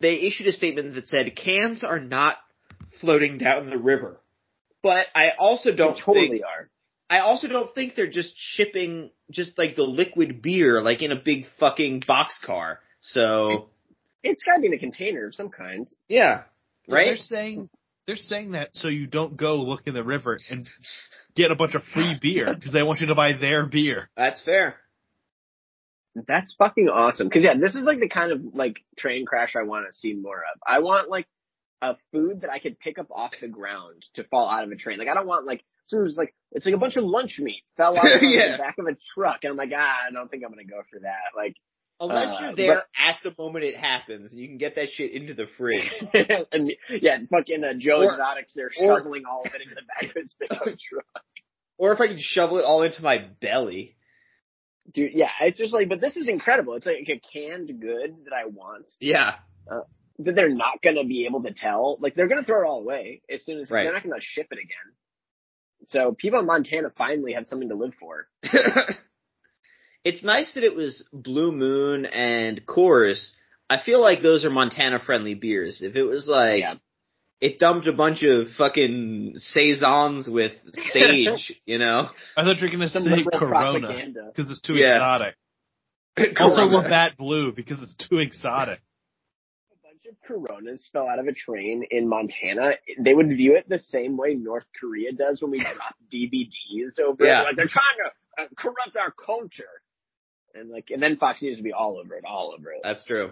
they 0.00 0.14
issued 0.14 0.46
a 0.46 0.52
statement 0.52 0.94
that 0.94 1.08
said 1.08 1.36
cans 1.36 1.84
are 1.84 2.00
not 2.00 2.38
floating 3.00 3.38
down 3.38 3.68
the 3.68 3.78
river. 3.78 4.18
But 4.82 5.06
I 5.14 5.32
also 5.38 5.74
don't 5.74 5.94
they 5.96 6.00
totally 6.00 6.28
think, 6.28 6.42
are. 6.44 6.70
I 7.10 7.20
also 7.20 7.48
don't 7.48 7.74
think 7.74 7.94
they're 7.96 8.10
just 8.10 8.32
shipping 8.36 9.10
just 9.30 9.58
like 9.58 9.76
the 9.76 9.82
liquid 9.82 10.40
beer 10.40 10.80
like 10.80 11.02
in 11.02 11.12
a 11.12 11.20
big 11.22 11.46
fucking 11.58 12.02
boxcar. 12.02 12.76
So, 13.02 13.68
It's 14.22 14.42
got 14.42 14.56
to 14.56 14.60
be 14.60 14.68
in 14.68 14.74
a 14.74 14.78
container 14.78 15.26
of 15.26 15.34
some 15.34 15.50
kind. 15.50 15.88
yeah. 16.08 16.44
right. 16.88 17.06
They're 17.06 17.16
saying 17.16 17.68
they're 18.06 18.16
saying 18.16 18.52
that 18.52 18.70
so 18.72 18.88
you 18.88 19.06
don't 19.06 19.36
go 19.36 19.56
look 19.56 19.82
in 19.86 19.94
the 19.94 20.02
river 20.02 20.38
and 20.50 20.66
get 21.36 21.50
a 21.50 21.54
bunch 21.54 21.74
of 21.74 21.82
free 21.92 22.18
beer 22.22 22.54
because 22.54 22.72
they 22.72 22.82
want 22.82 23.00
you 23.00 23.08
to 23.08 23.14
buy 23.14 23.32
their 23.38 23.66
beer. 23.66 24.08
That's 24.16 24.40
fair. 24.42 24.76
That's 26.14 26.54
fucking 26.54 26.88
awesome. 26.88 27.28
Because 27.28 27.44
yeah, 27.44 27.54
this 27.58 27.74
is 27.74 27.84
like 27.84 28.00
the 28.00 28.08
kind 28.08 28.32
of 28.32 28.40
like 28.54 28.76
train 28.98 29.26
crash 29.26 29.54
I 29.56 29.62
want 29.62 29.86
to 29.86 29.92
see 29.96 30.14
more 30.14 30.36
of. 30.38 30.60
I 30.66 30.80
want 30.80 31.08
like 31.08 31.26
a 31.82 31.96
food 32.12 32.42
that 32.42 32.50
I 32.50 32.58
could 32.58 32.78
pick 32.78 32.98
up 32.98 33.06
off 33.10 33.32
the 33.40 33.48
ground 33.48 34.04
to 34.14 34.24
fall 34.24 34.50
out 34.50 34.64
of 34.64 34.70
a 34.70 34.76
train. 34.76 34.98
Like 34.98 35.08
I 35.08 35.14
don't 35.14 35.26
want 35.26 35.46
like 35.46 35.62
so 35.86 35.98
it 36.00 36.02
was 36.02 36.16
like 36.16 36.34
it's 36.52 36.66
like 36.66 36.74
a 36.74 36.78
bunch 36.78 36.96
of 36.96 37.04
lunch 37.04 37.38
meat 37.38 37.62
fell 37.76 37.96
out 37.96 38.04
of 38.04 38.18
Yeah. 38.22 38.52
the 38.52 38.58
back 38.58 38.76
of 38.78 38.86
a 38.86 38.96
truck, 39.14 39.40
and 39.42 39.52
I'm 39.52 39.56
like 39.56 39.70
ah, 39.76 39.96
I 40.08 40.12
don't 40.12 40.30
think 40.30 40.42
I'm 40.44 40.50
gonna 40.50 40.64
go 40.64 40.82
for 40.90 41.00
that. 41.00 41.36
Like 41.36 41.54
Unless 42.02 42.28
Uh, 42.28 42.40
you're 42.46 42.56
there 42.56 42.82
at 42.98 43.16
the 43.22 43.34
moment 43.38 43.64
it 43.66 43.76
happens, 43.76 44.32
you 44.32 44.48
can 44.48 44.56
get 44.56 44.76
that 44.76 44.88
shit 44.90 45.12
into 45.12 45.34
the 45.34 45.44
fridge. 45.58 45.92
and 46.50 46.72
yeah, 47.00 47.18
fucking 47.30 47.62
uh, 47.62 47.74
Joe 47.78 47.98
Or- 48.02 48.12
Exotics, 48.12 48.52
they're 48.54 48.70
or- 48.80 48.98
shoveling 49.00 49.24
all 49.30 49.42
of 49.44 49.54
it 49.54 49.60
into 49.60 49.74
the 49.74 49.82
back 49.82 50.08
of 50.10 50.16
his 50.22 50.34
pickup 50.40 50.64
truck. 50.64 51.24
or 51.76 51.92
if 51.92 52.00
I 52.00 52.06
can 52.08 52.18
shovel 52.18 52.56
it 52.58 52.64
all 52.64 52.82
into 52.82 53.02
my 53.02 53.18
belly. 53.40 53.96
Dude, 54.92 55.12
yeah, 55.14 55.28
it's 55.42 55.58
just 55.58 55.72
like, 55.72 55.88
but 55.88 56.00
this 56.00 56.16
is 56.16 56.28
incredible. 56.28 56.74
It's 56.74 56.86
like 56.86 57.08
a 57.08 57.20
canned 57.32 57.80
good 57.80 58.24
that 58.24 58.32
I 58.34 58.46
want 58.46 58.86
Yeah. 59.00 59.36
Uh, 59.70 59.82
that 60.18 60.34
they're 60.34 60.48
not 60.54 60.82
gonna 60.82 61.04
be 61.04 61.26
able 61.26 61.42
to 61.44 61.52
tell. 61.52 61.96
Like 62.00 62.14
they're 62.14 62.28
gonna 62.28 62.44
throw 62.44 62.62
it 62.62 62.66
all 62.68 62.80
away 62.80 63.22
as 63.32 63.44
soon 63.44 63.58
as 63.60 63.70
Right. 63.70 63.84
they're 63.84 63.92
not 63.92 64.02
gonna 64.02 64.20
ship 64.20 64.48
it 64.50 64.58
again. 64.58 64.94
So 65.88 66.12
people 66.18 66.40
in 66.40 66.46
Montana 66.46 66.90
finally 66.96 67.32
have 67.34 67.46
something 67.46 67.68
to 67.70 67.74
live 67.74 67.94
for. 67.98 68.26
it's 70.04 70.22
nice 70.22 70.52
that 70.54 70.64
it 70.64 70.74
was 70.74 71.04
Blue 71.12 71.52
Moon 71.52 72.06
and 72.06 72.64
Coors. 72.66 73.30
I 73.68 73.80
feel 73.82 74.00
like 74.00 74.22
those 74.22 74.44
are 74.44 74.50
Montana 74.50 74.98
friendly 74.98 75.34
beers. 75.34 75.82
If 75.82 75.94
it 75.96 76.02
was 76.04 76.26
like 76.26 76.60
Yeah. 76.60 76.74
It 77.40 77.58
dumped 77.58 77.86
a 77.86 77.92
bunch 77.92 78.22
of 78.22 78.48
fucking 78.58 79.34
saisons 79.36 80.28
with 80.28 80.52
sage, 80.92 81.60
you 81.66 81.78
know. 81.78 82.08
I 82.36 82.42
thought 82.44 82.58
you 82.60 82.66
were 82.66 82.72
gonna 82.72 82.88
Some 82.88 83.04
say 83.04 83.10
liberal 83.10 83.38
Corona 83.38 83.80
propaganda. 83.80 84.30
because 84.34 84.50
it's 84.50 84.60
too 84.60 84.74
Yeah. 84.74 84.96
exotic. 84.96 85.34
Also 86.40 86.56
Corona. 86.62 86.76
Labatt 86.78 87.16
Blue 87.16 87.52
because 87.52 87.80
it's 87.82 87.94
too 87.94 88.18
exotic. 88.18 88.80
a 89.72 89.76
bunch 89.86 90.02
of 90.10 90.16
Coronas 90.26 90.86
fell 90.92 91.08
out 91.08 91.18
of 91.18 91.26
a 91.28 91.32
train 91.32 91.84
in 91.90 92.08
Montana, 92.08 92.72
they 92.98 93.14
would 93.14 93.28
view 93.28 93.56
it 93.56 93.68
the 93.68 93.78
same 93.78 94.16
way 94.16 94.34
North 94.34 94.64
Korea 94.78 95.12
does 95.12 95.40
when 95.40 95.50
we 95.52 95.58
drop 95.74 95.94
DVDs 96.12 96.98
over 96.98 97.24
Yeah. 97.24 97.42
it. 97.42 97.44
Like 97.44 97.56
they're 97.56 97.68
trying 97.68 97.96
to 98.04 98.42
uh, 98.42 98.46
corrupt 98.56 98.96
our 99.00 99.12
culture. 99.12 99.64
And 100.54 100.68
like, 100.68 100.86
and 100.90 101.00
then 101.02 101.16
Fox 101.16 101.40
News 101.42 101.56
would 101.58 101.64
be 101.64 101.72
all 101.72 101.98
over 102.04 102.14
it, 102.16 102.24
all 102.26 102.52
over 102.58 102.70
it. 102.72 102.80
That's 102.82 103.04
true. 103.04 103.30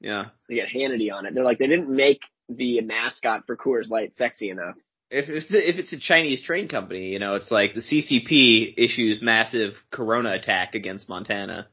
Yeah. 0.00 0.26
They 0.48 0.54
get 0.54 0.68
Hannity 0.74 1.12
on 1.12 1.26
it. 1.26 1.34
They're 1.34 1.44
like, 1.44 1.58
they 1.58 1.66
didn't 1.66 1.90
make 1.94 2.20
the 2.56 2.80
mascot 2.80 3.44
for 3.46 3.56
Coors 3.56 3.88
Light 3.88 4.14
sexy 4.16 4.50
enough. 4.50 4.76
If 5.10 5.28
it's, 5.28 5.46
if 5.50 5.76
it's 5.76 5.92
a 5.92 5.98
Chinese 5.98 6.42
train 6.42 6.68
company, 6.68 7.08
you 7.08 7.18
know, 7.18 7.34
it's 7.34 7.50
like 7.50 7.74
the 7.74 7.80
CCP 7.80 8.74
issues 8.76 9.20
massive 9.20 9.72
Corona 9.90 10.32
attack 10.32 10.74
against 10.74 11.08
Montana. 11.08 11.66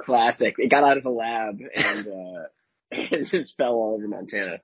Classic. 0.00 0.54
It 0.58 0.70
got 0.70 0.82
out 0.82 0.96
of 0.96 1.04
the 1.04 1.10
lab 1.10 1.58
and 1.74 2.08
uh 2.08 2.42
it 2.90 3.28
just 3.28 3.56
fell 3.56 3.74
all 3.74 3.94
over 3.94 4.08
Montana. 4.08 4.58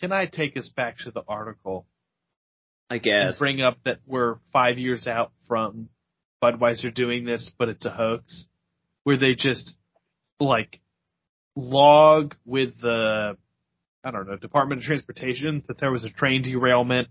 Can 0.00 0.12
I 0.12 0.26
take 0.26 0.56
us 0.56 0.68
back 0.68 0.98
to 0.98 1.10
the 1.10 1.22
article 1.26 1.86
I 2.90 2.94
and 2.94 3.02
guess. 3.02 3.38
bring 3.38 3.60
up 3.62 3.78
that 3.84 3.98
we're 4.06 4.36
five 4.52 4.78
years 4.78 5.06
out 5.06 5.32
from 5.46 5.88
Budweiser 6.42 6.94
doing 6.94 7.24
this, 7.24 7.50
but 7.58 7.68
it's 7.68 7.84
a 7.84 7.90
hoax, 7.90 8.46
where 9.04 9.16
they 9.16 9.34
just 9.34 9.74
like 10.38 10.80
log 11.56 12.34
with 12.44 12.80
the 12.80 13.36
I 14.04 14.10
don't 14.10 14.28
know 14.28 14.36
Department 14.36 14.80
of 14.80 14.84
Transportation 14.84 15.62
that 15.68 15.78
there 15.80 15.90
was 15.90 16.04
a 16.04 16.10
train 16.10 16.42
derailment 16.42 17.08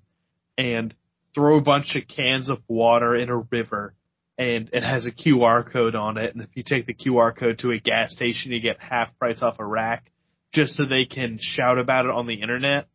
and 0.57 0.93
throw 1.35 1.57
a 1.57 1.61
bunch 1.61 1.95
of 1.95 2.07
cans 2.07 2.49
of 2.49 2.59
water 2.67 3.15
in 3.15 3.29
a 3.29 3.37
river 3.37 3.93
and 4.37 4.69
it 4.71 4.83
has 4.83 5.05
a 5.05 5.11
QR 5.11 5.71
code 5.71 5.95
on 5.95 6.17
it 6.17 6.33
and 6.33 6.43
if 6.43 6.49
you 6.55 6.63
take 6.63 6.85
the 6.85 6.93
QR 6.93 7.35
code 7.35 7.59
to 7.59 7.71
a 7.71 7.79
gas 7.79 8.13
station 8.13 8.51
you 8.51 8.59
get 8.59 8.77
half 8.79 9.09
price 9.19 9.41
off 9.41 9.59
a 9.59 9.65
rack 9.65 10.11
just 10.53 10.75
so 10.75 10.85
they 10.85 11.05
can 11.05 11.37
shout 11.41 11.77
about 11.77 12.05
it 12.05 12.11
on 12.11 12.25
the 12.25 12.41
internet. 12.41 12.87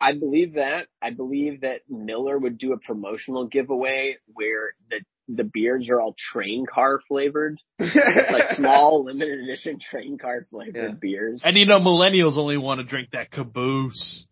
I 0.00 0.12
believe 0.12 0.54
that. 0.54 0.88
I 1.00 1.10
believe 1.10 1.62
that 1.62 1.80
Miller 1.88 2.38
would 2.38 2.58
do 2.58 2.72
a 2.72 2.78
promotional 2.78 3.46
giveaway 3.46 4.18
where 4.26 4.74
the 4.90 5.00
the 5.28 5.44
beers 5.44 5.88
are 5.88 6.00
all 6.00 6.14
train 6.16 6.66
car 6.72 7.00
flavored, 7.08 7.58
like 7.78 8.56
small 8.56 9.04
limited 9.04 9.40
edition 9.40 9.78
train 9.78 10.18
car 10.18 10.46
flavored 10.50 10.74
Yeah. 10.92 10.98
beers. 11.00 11.40
And 11.44 11.56
you 11.56 11.66
know 11.66 11.80
millennials 11.80 12.36
only 12.38 12.56
want 12.56 12.80
to 12.80 12.84
drink 12.84 13.10
that 13.12 13.30
caboose. 13.30 14.26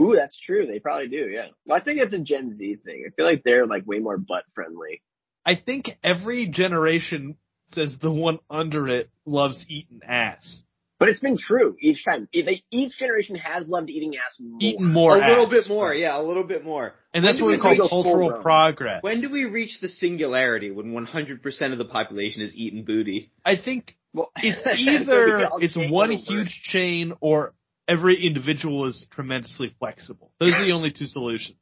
Ooh, 0.00 0.14
that's 0.16 0.38
true. 0.38 0.66
They 0.66 0.78
probably 0.78 1.08
do. 1.08 1.28
Yeah. 1.30 1.48
Well, 1.66 1.76
I 1.78 1.84
think 1.84 2.00
it's 2.00 2.12
a 2.14 2.18
Gen 2.18 2.54
Z 2.56 2.76
thing. 2.84 3.04
I 3.06 3.10
feel 3.14 3.26
like 3.26 3.42
they're 3.44 3.66
like 3.66 3.86
way 3.86 3.98
more 3.98 4.16
butt 4.16 4.44
friendly. 4.54 5.02
I 5.44 5.54
think 5.56 5.90
every 6.02 6.48
generation 6.48 7.36
says 7.74 7.96
the 8.00 8.10
one 8.12 8.38
under 8.48 8.88
it 8.88 9.10
loves 9.26 9.64
eating 9.68 10.00
ass. 10.06 10.62
But 11.02 11.08
it's 11.08 11.20
been 11.20 11.36
true 11.36 11.76
each 11.80 12.04
time. 12.04 12.28
They, 12.32 12.62
each 12.70 12.96
generation 12.96 13.34
has 13.34 13.66
loved 13.66 13.90
eating 13.90 14.12
ass 14.16 14.38
more. 14.38 14.58
Eating 14.60 14.86
more 14.86 15.16
a 15.16 15.28
little 15.28 15.50
bit 15.50 15.66
more, 15.68 15.92
yeah, 15.92 16.16
a 16.16 16.22
little 16.22 16.44
bit 16.44 16.64
more. 16.64 16.94
And 17.12 17.24
that's 17.24 17.40
When 17.40 17.58
what 17.58 17.62
do 17.62 17.68
we 17.70 17.76
call 17.78 17.88
cultural 17.88 18.40
progress. 18.40 19.02
When 19.02 19.20
do 19.20 19.28
we 19.28 19.44
reach 19.46 19.80
the 19.80 19.88
singularity 19.88 20.70
when 20.70 20.92
100% 20.92 21.72
of 21.72 21.78
the 21.78 21.86
population 21.86 22.40
is 22.42 22.54
eating 22.54 22.84
booty? 22.84 23.32
I 23.44 23.56
think 23.56 23.96
Well, 24.14 24.30
it's 24.36 24.60
either 24.64 25.48
it's 25.58 25.76
one 25.76 26.12
over. 26.12 26.22
huge 26.22 26.62
chain 26.62 27.14
or 27.20 27.52
every 27.88 28.24
individual 28.24 28.86
is 28.86 29.04
tremendously 29.10 29.74
flexible. 29.80 30.30
Those 30.38 30.52
are 30.54 30.64
the 30.64 30.72
only 30.72 30.92
two 30.92 31.06
solutions. 31.06 31.58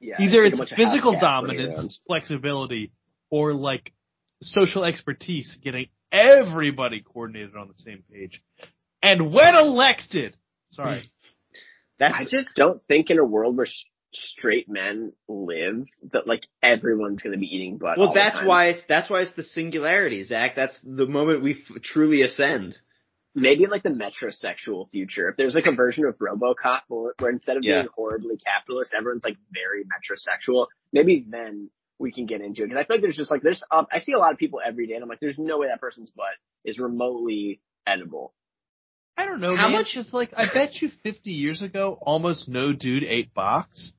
Yeah, 0.00 0.16
Either 0.20 0.44
it's 0.44 0.58
physical 0.58 1.14
house 1.14 1.22
cats 1.22 1.42
running 1.46 1.56
dominance, 1.70 1.98
flexibility, 2.06 2.92
or 3.30 3.54
like 3.54 3.94
social 4.42 4.84
expertise, 4.84 5.56
getting 5.64 5.86
everybody 6.12 7.00
coordinated 7.02 7.56
on 7.56 7.68
the 7.68 7.74
same 7.82 8.02
page. 8.12 8.42
And 9.02 9.32
when 9.32 9.54
elected, 9.54 10.36
sorry, 10.70 11.02
That's 11.98 12.14
I 12.14 12.24
just 12.30 12.54
don't 12.54 12.82
think 12.88 13.08
in 13.10 13.18
a 13.18 13.24
world 13.24 13.56
where 13.56 13.66
s- 13.66 13.84
straight 14.12 14.68
men 14.68 15.12
live 15.28 15.86
that 16.12 16.26
like 16.26 16.42
everyone's 16.62 17.22
going 17.22 17.32
to 17.32 17.38
be 17.38 17.46
eating 17.46 17.78
butt. 17.78 17.96
well. 17.96 18.08
all 18.08 18.14
the 18.14 18.20
That's 18.20 18.36
time. 18.36 18.46
why 18.46 18.66
it's 18.68 18.82
that's 18.88 19.08
why 19.08 19.20
it's 19.22 19.34
the 19.34 19.44
singularity, 19.44 20.22
Zach. 20.24 20.52
That's 20.56 20.78
the 20.82 21.06
moment 21.06 21.42
we 21.42 21.52
f- 21.52 21.82
truly 21.82 22.20
ascend. 22.22 22.76
maybe 23.34 23.64
in 23.64 23.70
like 23.70 23.82
the 23.82 23.88
metrosexual 23.90 24.90
future, 24.90 25.28
if 25.30 25.36
there's 25.36 25.54
like 25.54 25.66
a 25.66 25.74
version 25.74 26.04
of 26.04 26.16
RoboCop 26.18 26.80
where, 26.88 27.14
where 27.18 27.30
instead 27.30 27.56
of 27.56 27.62
Yeah. 27.64 27.80
being 27.82 27.88
horribly 27.94 28.36
capitalist, 28.38 28.92
everyone's 28.96 29.24
like 29.24 29.36
very 29.52 29.84
metrosexual. 29.84 30.66
Maybe 30.92 31.24
then 31.28 31.70
we 31.98 32.12
can 32.12 32.26
get 32.26 32.40
into 32.40 32.62
it 32.62 32.68
because 32.68 32.80
I 32.82 32.86
feel 32.86 32.96
like 32.96 33.02
there's 33.02 33.16
just 33.16 33.30
like 33.30 33.42
there's 33.42 33.62
um, 33.70 33.86
I 33.92 34.00
see 34.00 34.12
a 34.12 34.18
lot 34.18 34.32
of 34.32 34.38
people 34.38 34.60
every 34.66 34.86
day 34.86 34.94
and 34.94 35.02
I'm 35.02 35.08
like 35.08 35.20
there's 35.20 35.38
no 35.38 35.58
way 35.58 35.68
that 35.68 35.80
person's 35.80 36.10
butt 36.10 36.26
is 36.64 36.78
remotely 36.78 37.60
edible. 37.86 38.34
I 39.16 39.24
don't 39.24 39.40
know. 39.40 39.56
How 39.56 39.68
man. 39.68 39.72
much- 39.80 39.96
is 39.96 40.10
like 40.12 40.32
I 40.36 40.46
bet 40.52 40.82
you 40.82 40.90
50 41.02 41.30
years 41.30 41.62
ago, 41.62 41.98
almost 42.02 42.48
no 42.48 42.72
dude 42.72 43.02
ate 43.04 43.32
box, 43.32 43.92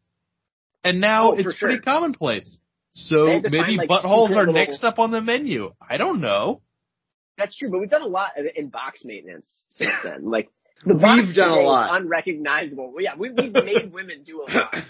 and 0.84 1.02
now 1.02 1.32
Oh, 1.32 1.36
it's 1.36 1.58
pretty 1.60 1.76
sure. 1.78 1.82
commonplace. 1.82 2.58
So 2.92 3.26
They 3.26 3.34
had 3.34 3.44
to 3.44 3.50
maybe 3.50 3.78
find, 3.78 3.90
like, 3.90 3.90
buttholes 3.90 4.30
are 4.32 4.40
little- 4.40 4.54
next 4.54 4.84
up 4.84 4.98
on 5.00 5.12
the 5.12 5.22
menu. 5.22 5.74
I 5.82 5.98
don't 5.98 6.22
know. 6.22 6.62
That's 7.38 7.56
true, 7.56 7.70
but 7.70 7.80
we've 7.80 7.90
done 7.90 8.02
a 8.02 8.08
lot 8.08 8.32
in 8.56 8.70
box 8.70 9.04
maintenance 9.06 9.66
since 9.70 9.92
then. 10.04 10.26
Like 10.30 10.50
the 10.86 10.94
box 10.96 11.24
We've 11.28 11.36
done 11.36 11.52
a 11.52 11.62
lot. 11.62 12.00
unrecognizable. 12.02 12.92
Well, 12.94 13.04
yeah, 13.04 13.16
we, 13.18 13.32
we've 13.32 13.54
made 13.54 13.92
women 13.92 14.24
do 14.24 14.44
a 14.44 14.52
lot. 14.52 14.74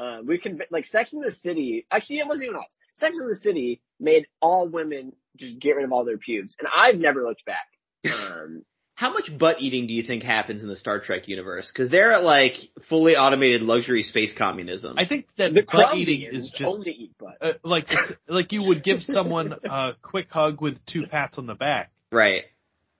Uh, 0.00 0.22
we 0.24 0.38
can 0.38 0.60
like 0.70 0.86
Sex 0.86 1.12
in 1.12 1.20
the 1.20 1.34
City. 1.34 1.86
Actually, 1.90 2.20
it 2.20 2.26
wasn't 2.26 2.44
even 2.46 2.56
us. 2.56 2.74
Sex 2.98 3.18
in 3.20 3.28
the 3.28 3.36
City 3.36 3.82
made 3.98 4.26
all 4.40 4.66
women 4.66 5.12
just 5.36 5.58
get 5.60 5.72
rid 5.72 5.84
of 5.84 5.92
all 5.92 6.04
their 6.04 6.18
pubes, 6.18 6.56
and 6.58 6.68
I've 6.74 6.98
never 6.98 7.22
looked 7.22 7.44
back. 7.44 7.66
Um, 8.10 8.64
How 9.00 9.14
much 9.14 9.30
butt 9.38 9.62
eating 9.62 9.86
do 9.86 9.94
you 9.94 10.02
think 10.02 10.22
happens 10.22 10.62
in 10.62 10.68
the 10.68 10.76
Star 10.76 11.00
Trek 11.00 11.26
universe? 11.26 11.70
Because 11.72 11.90
they're 11.90 12.12
at 12.12 12.22
like 12.22 12.52
fully 12.90 13.16
automated 13.16 13.62
luxury 13.62 14.02
space 14.02 14.34
communism. 14.36 14.96
I 14.98 15.06
think 15.06 15.26
that 15.38 15.54
the 15.54 15.62
butt 15.62 15.96
eating 15.96 16.30
beans 16.30 16.44
is 16.44 16.50
just 16.50 16.70
only 16.70 16.92
eat 16.92 17.12
butt. 17.18 17.38
uh, 17.40 17.52
like 17.64 17.86
like 18.28 18.52
you 18.52 18.62
would 18.62 18.84
give 18.84 19.00
someone 19.02 19.54
a 19.64 19.92
quick 20.02 20.26
hug 20.30 20.60
with 20.60 20.76
two 20.84 21.06
pats 21.06 21.38
on 21.38 21.46
the 21.46 21.54
back. 21.54 21.90
right. 22.12 22.44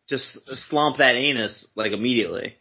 Just 0.09 0.39
slomp 0.73 0.97
that 0.99 1.17
anus 1.17 1.69
like 1.75 1.93
immediately. 1.93 2.57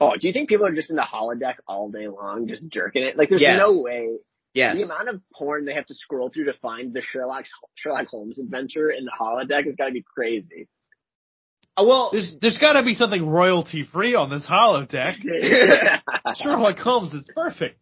Oh, 0.00 0.12
do 0.18 0.26
you 0.28 0.32
think 0.32 0.48
people 0.48 0.66
are 0.66 0.74
just 0.74 0.90
in 0.90 0.96
the 0.96 1.02
holodeck 1.02 1.54
all 1.66 1.90
day 1.90 2.06
long, 2.08 2.46
just 2.46 2.68
jerking 2.68 3.02
it? 3.02 3.16
Like, 3.16 3.30
there's 3.30 3.40
Yes. 3.42 3.58
no 3.58 3.80
way. 3.80 4.18
Yes. 4.54 4.76
The 4.76 4.82
amount 4.84 5.08
of 5.08 5.20
porn 5.34 5.64
they 5.64 5.74
have 5.74 5.86
to 5.86 5.94
scroll 5.94 6.30
through 6.30 6.46
to 6.46 6.52
find 6.54 6.92
the 6.94 7.02
Sherlock 7.02 7.44
Sherlock 7.74 8.06
Holmes 8.08 8.38
adventure 8.38 8.90
in 8.90 9.04
the 9.04 9.12
holodeck 9.18 9.66
has 9.66 9.76
got 9.76 9.86
to 9.86 9.92
be 9.92 10.02
crazy. 10.14 10.68
Uh, 11.76 11.84
well, 11.86 12.10
There's 12.12 12.36
there's 12.40 12.58
got 12.58 12.72
to 12.72 12.82
be 12.84 12.94
something 12.94 13.24
royalty 13.26 13.84
free 13.84 14.14
on 14.14 14.30
this 14.30 14.44
holodeck. 14.46 15.16
Sherlock 16.42 16.78
Holmes 16.78 17.12
is 17.14 17.24
perfect. 17.34 17.78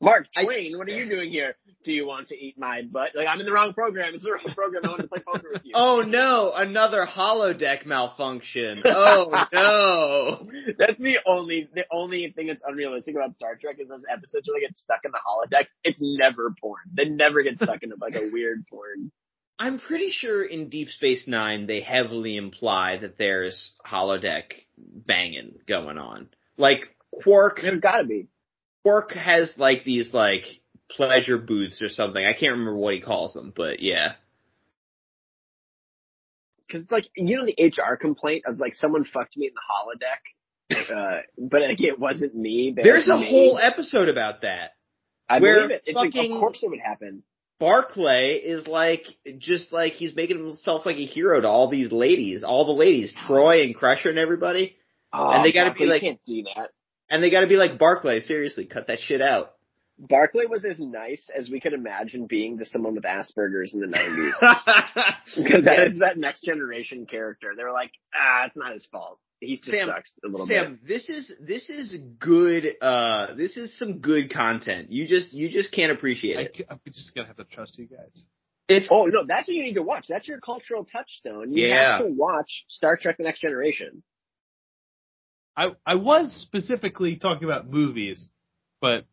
Mark 0.00 0.26
I- 0.36 0.44
Twain, 0.44 0.78
what 0.78 0.88
are 0.88 0.92
you 0.92 1.08
doing 1.08 1.30
here? 1.30 1.56
Do 1.84 1.92
you 1.92 2.06
want 2.06 2.28
to 2.28 2.34
eat 2.34 2.58
my 2.58 2.82
butt? 2.82 3.10
Like, 3.14 3.26
I'm 3.26 3.40
in 3.40 3.46
the 3.46 3.52
wrong 3.52 3.72
program. 3.72 4.14
It's 4.14 4.22
the 4.24 4.32
wrong 4.32 4.54
program. 4.54 4.82
I 4.84 4.88
want 4.88 5.00
to 5.00 5.08
play 5.08 5.20
poker 5.20 5.48
with 5.52 5.62
you. 5.64 5.72
oh 5.74 6.02
no, 6.02 6.52
another 6.54 7.06
holodeck 7.06 7.86
malfunction. 7.86 8.82
Oh 8.84 9.30
no. 9.52 10.48
That's 10.78 10.98
the 10.98 11.16
only 11.26 11.68
the 11.74 11.84
only 11.90 12.32
thing 12.34 12.48
that's 12.48 12.62
unrealistic 12.66 13.14
about 13.14 13.36
Star 13.36 13.56
Trek 13.56 13.76
is 13.78 13.88
those 13.88 14.04
episodes 14.10 14.48
where 14.48 14.60
they 14.60 14.66
get 14.66 14.76
stuck 14.76 15.00
in 15.04 15.10
the 15.10 15.18
holodeck. 15.18 15.66
It's 15.84 16.00
never 16.02 16.54
porn. 16.60 16.80
They 16.94 17.06
never 17.06 17.42
get 17.42 17.56
stuck 17.56 17.82
in 17.82 17.92
like 18.00 18.14
a 18.14 18.30
weird 18.30 18.66
porn. 18.68 19.10
I'm 19.58 19.78
pretty 19.78 20.10
sure 20.10 20.42
in 20.42 20.68
Deep 20.70 20.88
Space 20.88 21.24
Nine 21.26 21.66
they 21.66 21.80
heavily 21.80 22.36
imply 22.36 22.98
that 22.98 23.18
there's 23.18 23.72
holodeck 23.86 24.44
banging 24.78 25.56
going 25.66 25.98
on. 25.98 26.28
Like 26.56 26.80
Quark, 27.22 27.60
There's 27.62 27.80
got 27.80 27.98
to 27.98 28.04
be. 28.04 28.28
Quark 28.82 29.12
has 29.12 29.52
like 29.56 29.84
these 29.84 30.12
like 30.12 30.44
pleasure 30.90 31.38
booths 31.38 31.82
or 31.82 31.88
something. 31.88 32.24
I 32.24 32.32
can't 32.32 32.52
remember 32.52 32.76
what 32.76 32.94
he 32.94 33.00
calls 33.00 33.34
them, 33.34 33.52
but 33.54 33.80
yeah. 33.80 34.12
cause 36.70 36.86
like, 36.90 37.04
you 37.16 37.36
know, 37.36 37.44
the 37.46 37.56
HR 37.64 37.96
complaint 37.96 38.44
of 38.46 38.58
like 38.58 38.74
someone 38.74 39.04
fucked 39.04 39.36
me 39.36 39.48
in 39.48 39.52
the 39.54 40.76
holodeck, 40.80 40.90
uh, 40.90 41.20
but 41.38 41.62
like 41.62 41.80
it 41.80 41.98
wasn't 41.98 42.34
me. 42.34 42.74
There's 42.74 43.08
a 43.08 43.16
me. 43.18 43.28
whole 43.28 43.58
episode 43.58 44.08
about 44.08 44.42
that. 44.42 44.72
I 45.28 45.38
believe 45.38 45.70
it. 45.70 45.82
It's 45.86 45.96
like, 45.96 46.14
of 46.14 46.40
course 46.40 46.62
it 46.62 46.70
would 46.70 46.80
happen. 46.80 47.22
Barclay 47.60 48.36
is 48.36 48.66
like 48.66 49.04
just 49.38 49.72
like 49.72 49.92
he's 49.92 50.16
making 50.16 50.38
himself 50.38 50.86
like 50.86 50.96
a 50.96 51.04
hero 51.04 51.40
to 51.40 51.46
all 51.46 51.68
these 51.68 51.92
ladies, 51.92 52.42
all 52.42 52.64
the 52.64 52.72
ladies, 52.72 53.14
Troi 53.28 53.62
and 53.64 53.74
Crusher 53.74 54.08
and 54.08 54.18
everybody, 54.18 54.76
Oh, 55.12 55.30
And 55.30 55.44
they 55.44 55.52
gotta 55.52 55.72
be 55.72 55.86
like- 55.86 56.02
can't 56.02 56.20
do 56.24 56.44
that. 56.54 56.70
And 57.10 57.22
they 57.22 57.30
got 57.30 57.40
to 57.40 57.46
be 57.46 57.56
like 57.56 57.78
Barclay. 57.78 58.20
Seriously, 58.20 58.64
cut 58.66 58.86
that 58.86 59.00
shit 59.00 59.20
out. 59.20 59.52
Barclay 59.98 60.46
was 60.46 60.64
as 60.64 60.78
nice 60.80 61.28
as 61.36 61.50
we 61.50 61.60
could 61.60 61.74
imagine 61.74 62.26
being 62.26 62.56
to 62.58 62.64
someone 62.64 62.94
with 62.94 63.04
Asperger's 63.04 63.74
in 63.74 63.80
the 63.80 63.86
90s. 63.86 64.32
Because 65.36 65.64
that 65.64 65.86
is 65.88 65.98
that 65.98 66.16
next 66.16 66.42
generation 66.42 67.04
character. 67.06 67.52
They 67.56 67.62
were 67.62 67.70
like, 67.72 67.90
ah, 68.14 68.46
it's 68.46 68.56
not 68.56 68.72
his 68.72 68.86
fault. 68.86 69.18
He 69.40 69.56
just 69.56 69.70
Sam- 69.70 69.86
sucks 69.88 70.12
a 70.24 70.28
little 70.28 70.46
bit. 70.46 70.54
Sam, 70.56 70.78
this 70.86 71.08
is 71.10 71.32
this 71.40 71.68
is 71.70 71.96
good. 72.18 72.66
Uh, 72.80 73.34
this 73.34 73.56
is 73.56 73.76
some 73.78 73.98
good 73.98 74.32
content. 74.32 74.90
You 74.90 75.06
just 75.06 75.32
you 75.32 75.48
just 75.50 75.72
can't 75.72 75.92
appreciate 75.92 76.38
it. 76.38 76.56
I, 76.58 76.60
it. 76.60 76.66
am 76.70 76.80
just 76.92 77.14
gonna 77.14 77.26
have 77.28 77.36
to 77.36 77.44
trust 77.44 77.78
you 77.78 77.86
guys. 77.86 78.24
It's 78.68 78.88
Oh 78.90 79.04
no, 79.06 79.24
that's 79.26 79.48
what 79.48 79.54
you 79.54 79.62
need 79.62 79.74
to 79.74 79.82
watch. 79.82 80.06
That's 80.08 80.26
your 80.28 80.40
cultural 80.40 80.84
touchstone. 80.84 81.52
You 81.52 81.68
Yeah. 81.68 81.98
have 81.98 82.06
to 82.06 82.12
watch 82.12 82.64
Star 82.68 82.96
Trek: 82.96 83.16
The 83.18 83.24
Next 83.24 83.40
Generation. 83.40 84.02
I 85.60 85.66
I 85.84 85.94
was 85.96 86.32
specifically 86.32 87.16
talking 87.16 87.44
about 87.44 87.68
movies, 87.68 88.28
but 88.80 89.04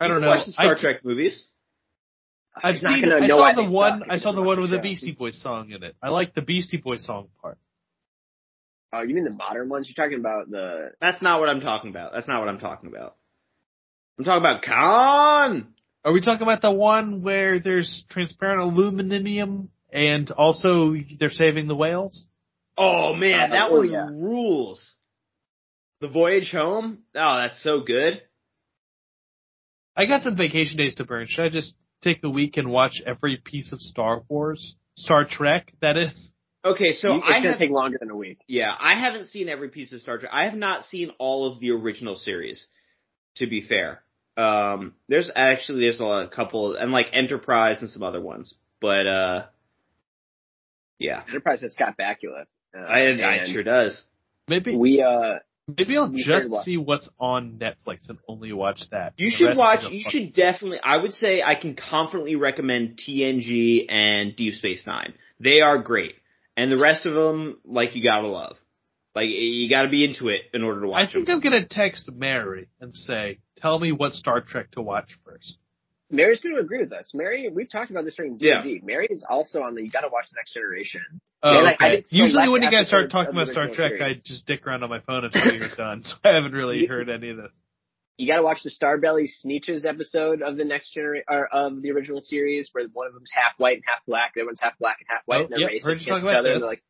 I 0.00 0.08
don't 0.08 0.16
can 0.16 0.22
know. 0.22 0.28
Watch 0.28 0.46
the 0.46 0.52
Star 0.52 0.76
I, 0.76 0.80
Trek 0.80 1.04
movies. 1.04 1.44
I've 2.56 2.76
I'm 2.76 2.82
not 2.82 2.94
seen. 2.94 3.12
I 3.12 3.26
know 3.26 3.38
saw 3.38 3.52
the 3.54 3.70
one. 3.70 4.02
I 4.10 4.18
saw 4.18 4.32
the 4.32 4.42
one 4.42 4.60
with 4.60 4.70
the 4.70 4.76
the. 4.76 4.82
Beastie 4.82 5.12
Boys 5.12 5.40
song 5.40 5.70
in 5.70 5.82
it. 5.84 5.94
I 6.02 6.08
like 6.10 6.34
the 6.34 6.42
Beastie 6.42 6.78
Boys 6.78 7.04
song 7.06 7.28
part. 7.40 7.58
Oh, 8.92 9.02
you 9.02 9.14
mean 9.14 9.24
the 9.24 9.30
modern 9.30 9.68
ones? 9.68 9.88
You're 9.88 10.04
talking 10.04 10.18
about 10.18 10.50
the 10.50 10.90
That's 11.00 11.22
not 11.22 11.40
what 11.40 11.48
I'm 11.48 11.60
talking 11.60 11.90
about. 11.90 12.12
That's 12.12 12.28
not 12.28 12.40
what 12.40 12.48
I'm 12.48 12.58
talking 12.60 12.88
about. 12.88 13.16
I'm 14.18 14.24
talking 14.24 14.42
about 14.42 14.62
Khan. 14.62 15.74
Are 16.04 16.12
we 16.12 16.20
talking 16.20 16.42
about 16.42 16.60
the 16.62 16.70
one 16.72 17.22
where 17.22 17.60
there's 17.60 18.04
transparent 18.10 18.60
aluminum 18.60 19.70
and 19.92 20.30
also 20.30 20.94
they're 21.18 21.30
saving 21.30 21.66
the 21.66 21.74
whales? 21.74 22.26
Oh 22.76 23.14
man, 23.14 23.50
Uh, 23.50 23.54
that 23.54 23.70
oh, 23.70 23.78
one 23.78 23.90
yeah. 23.90 24.06
rules. 24.06 24.93
The 26.00 26.08
voyage 26.08 26.50
home. 26.50 26.98
Oh, 27.14 27.36
that's 27.36 27.62
so 27.62 27.80
good. 27.80 28.22
I 29.96 30.06
got 30.06 30.22
some 30.22 30.36
vacation 30.36 30.76
days 30.76 30.94
to 30.96 31.04
burn. 31.04 31.26
Should 31.28 31.44
I 31.44 31.48
just 31.48 31.74
take 32.02 32.22
a 32.24 32.30
week 32.30 32.56
and 32.56 32.70
watch 32.70 33.00
every 33.06 33.40
piece 33.42 33.72
of 33.72 33.80
Star 33.80 34.22
Wars, 34.28 34.76
Star 34.96 35.24
Trek? 35.24 35.72
That 35.80 35.96
is. 35.96 36.30
Okay, 36.64 36.94
so 36.94 37.16
it's 37.16 37.24
I 37.26 37.38
gonna 37.38 37.50
have 37.50 37.58
take 37.58 37.70
longer 37.70 37.98
than 38.00 38.10
a 38.10 38.16
week. 38.16 38.38
Yeah, 38.48 38.74
I 38.78 38.98
haven't 38.98 39.26
seen 39.26 39.48
every 39.48 39.68
piece 39.68 39.92
of 39.92 40.00
Star 40.00 40.18
Trek. 40.18 40.30
I 40.32 40.44
have 40.44 40.54
not 40.54 40.86
seen 40.86 41.10
all 41.18 41.52
of 41.52 41.60
the 41.60 41.70
original 41.72 42.16
series. 42.16 42.66
To 43.36 43.46
be 43.48 43.66
fair, 43.66 44.02
um, 44.36 44.94
there's 45.08 45.30
actually 45.34 45.80
there's 45.80 46.00
a 46.00 46.30
couple 46.34 46.76
and 46.76 46.92
like 46.92 47.08
Enterprise 47.12 47.80
and 47.80 47.90
some 47.90 48.02
other 48.02 48.20
ones, 48.20 48.54
but 48.80 49.06
uh, 49.06 49.44
yeah, 50.98 51.22
Enterprise 51.28 51.60
has 51.62 51.72
Scott 51.72 51.96
Bakula. 51.98 52.44
Uh, 52.74 52.78
I, 52.78 53.00
I 53.00 53.02
and 53.02 53.20
it 53.20 53.52
sure 53.52 53.64
does. 53.64 54.02
Maybe 54.48 54.76
We 54.76 55.02
uh, 55.02 55.38
maybe 55.68 55.96
I'll 55.96 56.10
just 56.10 56.64
see 56.64 56.76
what's 56.76 57.08
on 57.18 57.58
Netflix 57.58 58.08
and 58.08 58.18
only 58.28 58.52
watch 58.52 58.82
that. 58.90 59.14
You 59.16 59.30
The 59.30 59.36
should 59.36 59.56
watch. 59.56 59.90
You 59.90 60.04
should 60.08 60.34
definitely. 60.34 60.78
I 60.82 60.98
would 60.98 61.14
say 61.14 61.42
I 61.42 61.54
can 61.54 61.76
confidently 61.76 62.36
recommend 62.36 62.98
TNG 62.98 63.86
and 63.88 64.36
Deep 64.36 64.54
Space 64.54 64.86
Nine. 64.86 65.14
They 65.40 65.60
are 65.60 65.78
great, 65.78 66.14
and 66.56 66.70
the 66.70 66.78
rest 66.78 67.06
of 67.06 67.14
them, 67.14 67.58
like 67.64 67.94
you 67.94 68.02
gotta 68.02 68.28
love. 68.28 68.56
Like 69.14 69.28
you 69.28 69.68
gotta 69.68 69.88
be 69.88 70.04
into 70.04 70.28
it 70.28 70.42
in 70.52 70.62
order 70.62 70.82
to 70.82 70.88
watch. 70.88 71.08
I 71.08 71.12
think 71.12 71.26
them. 71.26 71.36
I'm 71.36 71.40
gonna 71.40 71.66
text 71.66 72.10
Mary 72.10 72.68
and 72.80 72.94
say, 72.94 73.38
"Tell 73.56 73.78
me 73.78 73.92
what 73.92 74.12
Star 74.12 74.40
Trek 74.40 74.72
to 74.72 74.82
watch 74.82 75.18
first. 75.24 75.58
Mary's 76.10 76.40
going 76.40 76.54
to 76.54 76.60
agree 76.60 76.80
with 76.80 76.92
us. 76.92 77.10
Mary, 77.14 77.50
we've 77.52 77.70
talked 77.70 77.90
about 77.90 78.04
this 78.04 78.14
during 78.14 78.36
D&D. 78.36 78.82
Mary 78.84 79.08
is 79.10 79.24
also 79.28 79.62
on 79.62 79.74
the. 79.74 79.82
You 79.82 79.90
got 79.90 80.02
to 80.02 80.08
watch 80.08 80.26
the 80.30 80.36
Next 80.36 80.54
Generation. 80.54 81.20
Oh, 81.46 81.52
Yeah, 81.52 81.60
like, 81.62 81.76
I 81.80 81.86
okay. 81.88 81.96
did 81.96 82.06
Usually 82.10 82.48
when 82.48 82.62
you 82.62 82.70
guys 82.70 82.88
start 82.88 83.10
talking 83.10 83.32
about 83.34 83.48
Star 83.48 83.66
Trek, 83.68 83.92
series. 83.98 84.18
I 84.18 84.20
just 84.24 84.46
dick 84.46 84.66
around 84.66 84.82
on 84.82 84.88
my 84.88 85.00
phone 85.00 85.24
until 85.26 85.54
you're 85.54 85.68
done. 85.76 86.02
So 86.02 86.14
I 86.24 86.30
haven't 86.34 86.52
really 86.52 86.78
You- 86.80 86.88
heard 86.88 87.08
any 87.10 87.30
of 87.30 87.36
this. 87.36 87.50
You 88.16 88.28
got 88.28 88.36
to 88.36 88.42
watch 88.44 88.62
the 88.62 88.70
Starbelly 88.70 89.28
Sneetches 89.44 89.84
episode 89.84 90.40
of 90.40 90.56
the 90.56 90.64
Next 90.64 90.94
Generation 90.94 91.24
or 91.28 91.46
of 91.48 91.82
the 91.82 91.90
original 91.90 92.20
series, 92.22 92.68
where 92.72 92.86
one 92.92 93.08
of 93.08 93.12
them's 93.12 93.30
half 93.34 93.52
white 93.58 93.74
and 93.78 93.82
half 93.86 93.98
black. 94.06 94.34
The 94.34 94.42
other 94.42 94.46
one's 94.46 94.60
half 94.60 94.78
black 94.78 94.98
and 95.00 95.06
half 95.10 95.22
white, 95.26 95.40
Oh, 95.40 95.42
and 95.42 95.50
they're 95.50 95.58
yep, 95.58 95.70
racist 95.82 96.02
against 96.02 96.24
each 96.24 96.30
other. 96.30 96.52
And 96.52 96.62
they're 96.62 96.68
like, 96.68 96.82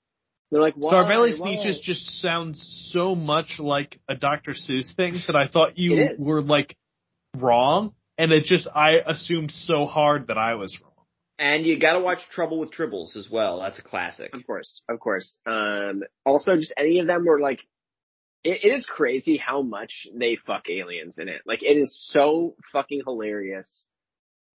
they're 0.52 0.60
like, 0.60 0.74
why? 0.76 0.92
Starbelly 0.92 1.40
Why? 1.40 1.56
Sneetches 1.56 1.80
just 1.80 2.20
sounds 2.20 2.90
so 2.92 3.14
much 3.14 3.58
like 3.58 3.98
a 4.06 4.14
Dr. 4.14 4.52
Seuss 4.52 4.94
thing 4.94 5.14
that 5.26 5.34
I 5.34 5.48
thought 5.48 5.78
you 5.78 6.10
were 6.18 6.42
like 6.42 6.76
wrong, 7.38 7.94
and 8.18 8.30
it 8.30 8.44
just 8.44 8.68
I 8.74 8.96
assumed 9.06 9.50
so 9.50 9.86
hard 9.86 10.26
that 10.28 10.36
I 10.36 10.56
was 10.56 10.76
wrong. 10.80 10.90
And 11.38 11.66
you 11.66 11.78
gotta 11.80 12.00
watch 12.00 12.20
Trouble 12.30 12.58
with 12.60 12.70
Tribbles 12.70 13.16
as 13.16 13.28
well. 13.30 13.60
That's 13.60 13.78
a 13.78 13.82
classic. 13.82 14.34
Of 14.34 14.46
course, 14.46 14.82
of 14.88 15.00
course. 15.00 15.36
Um, 15.46 16.02
also, 16.24 16.56
just 16.56 16.72
any 16.78 17.00
of 17.00 17.06
them 17.06 17.24
were 17.26 17.40
like, 17.40 17.58
it, 18.44 18.60
it 18.62 18.68
is 18.68 18.86
crazy 18.86 19.36
how 19.36 19.62
much 19.62 20.06
they 20.14 20.36
fuck 20.46 20.64
aliens 20.70 21.18
in 21.18 21.28
it. 21.28 21.42
Like, 21.44 21.62
it 21.62 21.76
is 21.76 21.98
so 22.12 22.54
fucking 22.72 23.02
hilarious 23.04 23.84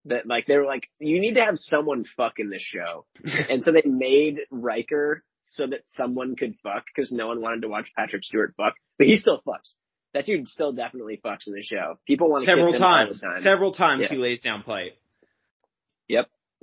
that 0.05 0.25
like 0.25 0.45
they 0.47 0.55
were 0.57 0.65
like, 0.65 0.87
you 0.99 1.19
need 1.19 1.35
to 1.35 1.43
have 1.43 1.57
someone 1.57 2.05
fuck 2.15 2.33
in 2.39 2.49
this 2.49 2.61
show, 2.61 3.05
and 3.49 3.63
so 3.63 3.71
they 3.73 3.83
made 3.85 4.37
Riker 4.49 5.23
so 5.45 5.67
that 5.67 5.81
someone 5.97 6.35
could 6.37 6.55
fuck 6.63 6.85
because 6.95 7.11
no 7.11 7.27
one 7.27 7.41
wanted 7.41 7.63
to 7.63 7.67
watch 7.67 7.89
Patrick 7.97 8.23
Stewart 8.23 8.53
fuck, 8.55 8.75
but 8.97 9.07
he 9.07 9.17
still 9.17 9.41
fucks. 9.45 9.73
That 10.13 10.25
dude 10.25 10.47
still 10.47 10.71
definitely 10.71 11.19
fucks 11.23 11.45
in 11.47 11.53
the 11.53 11.61
show. 11.61 11.99
People 12.07 12.29
want 12.31 12.45
to 12.45 12.51
Several 12.51 12.67
kiss 12.71 12.75
him 12.79 12.81
times. 12.81 13.21
all 13.23 13.29
the 13.29 13.33
time. 13.35 13.43
Several 13.43 13.73
times 13.73 14.01
Yeah. 14.03 14.07
he 14.09 14.15
lays 14.17 14.41
down 14.41 14.63
pipe. 14.63 14.93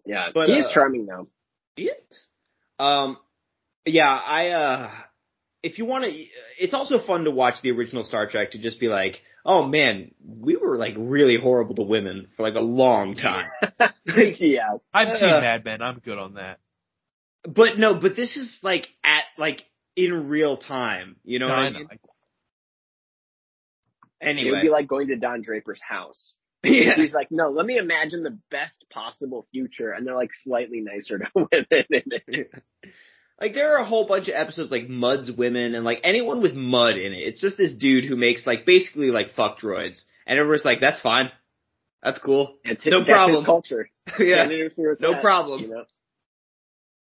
Yeah, 0.06 0.28
But, 0.32 0.48
he's 0.48 0.64
uh, 0.64 0.72
charming 0.72 1.06
though. 1.06 1.28
He 1.76 1.84
is. 1.84 2.26
Um, 2.78 3.18
yeah, 3.84 4.08
I, 4.08 4.48
uh, 4.48 4.90
if 5.62 5.78
you 5.78 5.84
want 5.84 6.04
to, 6.04 6.10
it's 6.58 6.74
also 6.74 7.04
fun 7.06 7.24
to 7.24 7.30
watch 7.30 7.56
the 7.62 7.70
original 7.72 8.04
Star 8.04 8.28
Trek 8.28 8.52
to 8.52 8.58
just 8.58 8.80
be 8.80 8.88
like, 8.88 9.20
oh 9.44 9.66
man, 9.66 10.12
we 10.24 10.56
were 10.56 10.76
like 10.76 10.94
really 10.96 11.38
horrible 11.38 11.74
to 11.76 11.82
women 11.82 12.28
for 12.36 12.42
like 12.42 12.54
a 12.54 12.60
long 12.60 13.14
time. 13.16 13.48
Yeah, 14.08 14.76
I've 14.94 15.18
seen 15.18 15.28
Uh, 15.28 15.40
Mad 15.40 15.64
Men. 15.64 15.82
I'm 15.82 15.98
good 15.98 16.16
on 16.18 16.34
that. 16.34 16.58
but 17.44 17.76
no, 17.78 18.00
but 18.00 18.14
this 18.16 18.36
is 18.36 18.58
like 18.62 18.86
at, 19.04 19.24
like 19.36 19.64
in 19.96 20.28
real 20.28 20.56
time. 20.56 21.16
You 21.24 21.38
know 21.40 21.48
No, 21.48 21.54
what 21.54 21.62
I 21.62 21.66
I 21.66 21.70
know. 21.70 21.78
mean? 21.80 21.88
it 24.38 24.50
would 24.50 24.62
be 24.62 24.68
like 24.70 24.86
going 24.88 25.08
to 25.08 25.16
Don 25.16 25.42
Draper's 25.42 25.80
house. 25.86 26.36
Yeah. 26.66 26.96
He's 26.96 27.14
like, 27.14 27.28
no, 27.30 27.50
let 27.50 27.66
me 27.66 27.78
imagine 27.78 28.22
the 28.22 28.38
best 28.50 28.84
possible 28.90 29.46
future, 29.52 29.92
and 29.92 30.06
they're 30.06 30.16
like 30.16 30.32
slightly 30.34 30.80
nicer 30.80 31.18
to 31.18 31.26
women. 31.34 32.46
Like 33.40 33.52
there 33.52 33.74
are 33.74 33.82
a 33.82 33.84
whole 33.84 34.06
bunch 34.06 34.28
of 34.28 34.34
episodes 34.34 34.70
like 34.70 34.88
Mudd's 34.88 35.30
women 35.30 35.74
and 35.74 35.84
like 35.84 36.00
anyone 36.04 36.40
with 36.40 36.54
Mudd 36.54 36.96
in 36.96 37.12
it. 37.12 37.18
It's 37.18 37.40
just 37.40 37.58
this 37.58 37.74
dude 37.74 38.04
who 38.04 38.16
makes 38.16 38.46
like 38.46 38.64
basically 38.64 39.10
like 39.10 39.34
fuck 39.34 39.60
droids. 39.60 40.02
And 40.26 40.38
everyone's 40.38 40.64
like, 40.64 40.80
that's 40.80 41.00
fine. 41.00 41.30
That's 42.02 42.18
cool. 42.18 42.56
It's 42.64 42.84
No 42.86 43.04
problem. 43.04 43.44
Culture. 43.44 43.90
yeah. 44.18 44.36
Can't 44.36 44.52
interfere 44.52 44.90
with 44.90 45.00
No 45.00 45.12
that, 45.12 45.22
problem. 45.22 45.60
You 45.62 45.68
know? 45.68 45.84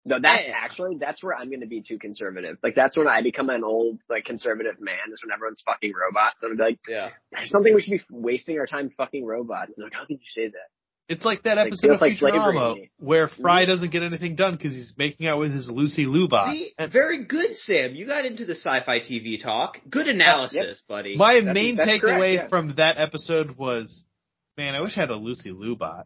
No, 0.06 0.16
that's 0.20 0.44
Yeah. 0.46 0.54
actually 0.54 0.96
that's 1.00 1.22
where 1.22 1.34
I'm 1.34 1.48
going 1.48 1.60
to 1.62 1.66
be 1.66 1.82
too 1.82 1.98
conservative. 1.98 2.58
Like 2.62 2.74
that's 2.74 2.96
when 2.96 3.08
I 3.08 3.22
become 3.22 3.48
an 3.50 3.64
old 3.64 4.00
like 4.08 4.24
conservative 4.24 4.80
man. 4.80 4.96
Is 5.12 5.22
when 5.22 5.32
everyone's 5.32 5.62
fucking 5.64 5.92
robots. 5.92 6.42
And 6.42 6.52
I'm 6.52 6.58
like, 6.58 6.78
Yeah. 6.86 7.10
there's 7.32 7.50
something 7.50 7.74
we 7.74 7.80
should 7.82 7.92
be 7.92 8.02
wasting 8.10 8.58
our 8.58 8.66
time 8.66 8.90
fucking 8.96 9.24
robots. 9.24 9.72
And 9.76 9.84
like, 9.84 9.94
how 9.94 10.04
could 10.06 10.18
you 10.20 10.30
say 10.30 10.48
that? 10.48 10.68
It's 11.06 11.24
like 11.24 11.42
that 11.42 11.58
episode 11.58 11.86
feels 11.88 11.96
of 11.96 12.00
like 12.00 12.12
slavery 12.12 12.38
Futurama 12.40 12.74
me. 12.76 12.90
where 12.98 13.28
mm-hmm. 13.28 13.42
Fry 13.42 13.66
doesn't 13.66 13.90
get 13.90 14.02
anything 14.02 14.36
done 14.36 14.56
because 14.56 14.72
he's 14.72 14.94
making 14.96 15.26
out 15.26 15.38
with 15.38 15.52
his 15.52 15.68
Lucy 15.68 16.06
Liubot. 16.06 16.52
See, 16.52 16.72
And 16.78 16.90
very 16.90 17.24
good, 17.26 17.56
Sam. 17.56 17.94
You 17.94 18.06
got 18.06 18.24
into 18.24 18.46
the 18.46 18.54
sci-fi 18.54 19.00
TV 19.00 19.42
talk. 19.42 19.78
Good 19.88 20.08
analysis, 20.08 20.82
buddy. 20.88 21.16
my 21.16 21.34
That's- 21.34 21.54
main 21.54 21.76
takeaway 21.76 22.36
yeah. 22.36 22.48
from 22.48 22.74
that 22.76 22.96
episode 22.98 23.56
was, 23.58 24.04
man, 24.56 24.74
I 24.74 24.80
wish 24.80 24.96
I 24.96 25.00
had 25.00 25.10
a 25.10 25.16
Lucy 25.16 25.50
Liubot. 25.50 26.04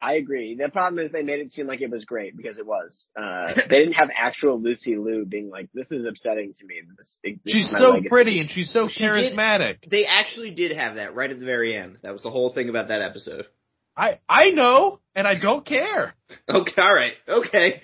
I 0.00 0.14
agree. 0.14 0.56
The 0.62 0.68
problem 0.68 1.04
is 1.04 1.10
they 1.10 1.22
made 1.22 1.40
it 1.40 1.52
seem 1.52 1.66
like 1.66 1.80
it 1.80 1.90
was 1.90 2.04
great 2.04 2.36
because 2.36 2.58
it 2.58 2.66
was. 2.66 3.06
Uh, 3.18 3.54
they 3.68 3.78
didn't 3.78 3.94
have 3.94 4.10
actual 4.16 4.60
Lucy 4.60 4.96
Liu 4.96 5.24
being 5.24 5.48
like, 5.48 5.68
"This 5.72 5.90
is 5.90 6.04
upsetting 6.06 6.52
to 6.58 6.66
me." 6.66 6.82
This, 6.98 7.18
this 7.24 7.34
She's 7.52 7.70
so 7.70 7.90
legacy." 7.90 8.08
pretty 8.10 8.40
and 8.40 8.50
she's 8.50 8.70
so 8.72 8.88
She 8.88 9.00
did- 9.00 9.10
charismatic. 9.10 9.88
They 9.88 10.04
actually 10.06 10.50
did 10.50 10.76
have 10.76 10.96
that 10.96 11.14
right 11.14 11.30
at 11.30 11.38
the 11.40 11.46
very 11.46 11.74
end. 11.74 11.98
That 12.02 12.12
was 12.12 12.22
the 12.22 12.30
whole 12.30 12.52
thing 12.52 12.68
about 12.68 12.88
that 12.88 13.00
episode. 13.02 13.46
I 13.96 14.18
I 14.28 14.50
know, 14.50 15.00
and 15.14 15.26
I 15.26 15.34
don't 15.40 15.64
care. 15.64 16.14
Okay, 16.48 16.72
all 16.82 16.94
right, 16.94 17.14
okay. 17.26 17.80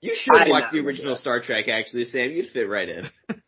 You 0.00 0.14
should 0.14 0.34
I 0.36 0.48
watch 0.48 0.72
the 0.72 0.80
original 0.80 1.14
that. 1.14 1.20
Star 1.20 1.42
Trek. 1.42 1.68
Actually, 1.68 2.06
Sam, 2.06 2.30
you'd 2.30 2.50
fit 2.52 2.68
right 2.68 2.88
in. 2.88 3.10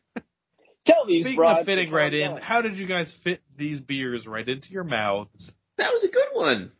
Tell 0.87 1.07
these 1.07 1.23
Speaking 1.25 1.37
broads 1.37 1.61
of 1.61 1.67
fitting 1.67 1.91
right 1.93 2.13
in, 2.13 2.31
down. 2.33 2.41
how 2.43 2.61
did 2.61 2.77
you 2.77 2.87
guys 2.87 3.11
fit 3.23 3.41
these 3.57 3.81
beers 3.81 4.27
right 4.27 4.47
into 4.49 4.71
your 4.73 4.83
mouths? 4.85 5.53
That 5.79 5.93
was 5.93 6.03
a 6.05 6.09
good 6.09 6.29
one. 6.35 6.73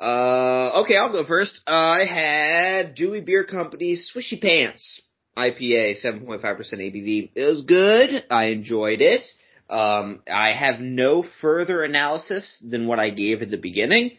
Uh, 0.00 0.82
okay, 0.82 0.96
I'll 0.96 1.12
go 1.12 1.26
first. 1.26 1.60
I 1.66 2.04
had 2.06 2.94
Dewey 2.94 3.20
Beer 3.20 3.44
Company 3.44 3.96
Swishy 3.96 4.40
Pants 4.40 5.02
IPA, 5.36 6.02
7.5% 6.02 6.42
ABV. 6.42 7.30
It 7.34 7.44
was 7.44 7.62
good. 7.62 8.24
I 8.30 8.46
enjoyed 8.46 9.02
it. 9.02 9.22
Um, 9.68 10.22
I 10.30 10.52
have 10.52 10.80
no 10.80 11.24
further 11.40 11.84
analysis 11.84 12.58
than 12.66 12.86
what 12.86 12.98
I 12.98 13.10
gave 13.10 13.42
at 13.42 13.50
the 13.50 13.56
beginning. 13.56 14.12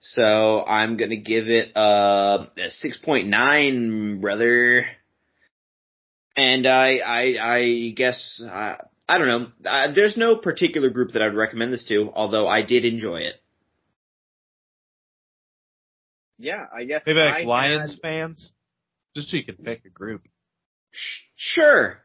So 0.00 0.64
I'm 0.64 0.96
gonna 0.96 1.16
give 1.16 1.48
it 1.48 1.76
uh, 1.76 2.46
a 2.56 2.86
6.9, 2.86 4.20
brother. 4.20 4.86
And 6.36 6.66
I, 6.66 6.98
I, 6.98 7.56
I 7.56 7.92
guess, 7.96 8.40
uh, 8.44 8.76
I 9.08 9.18
don't 9.18 9.28
know. 9.28 9.46
Uh, 9.64 9.92
there's 9.94 10.16
no 10.16 10.36
particular 10.36 10.90
group 10.90 11.12
that 11.12 11.22
I'd 11.22 11.34
recommend 11.34 11.72
this 11.72 11.84
to, 11.86 12.10
although 12.14 12.46
I 12.46 12.62
did 12.62 12.84
enjoy 12.84 13.20
it. 13.20 13.34
Yeah, 16.38 16.66
I 16.74 16.84
guess 16.84 17.02
Maybe 17.06 17.18
like 17.20 17.42
I 17.42 17.46
Lions 17.46 17.90
had- 17.92 18.00
fans, 18.00 18.52
just 19.16 19.28
so 19.30 19.36
you 19.36 19.44
can 19.44 19.56
pick 19.56 19.84
a 19.84 19.90
group. 19.90 20.22
Sure. 21.36 21.98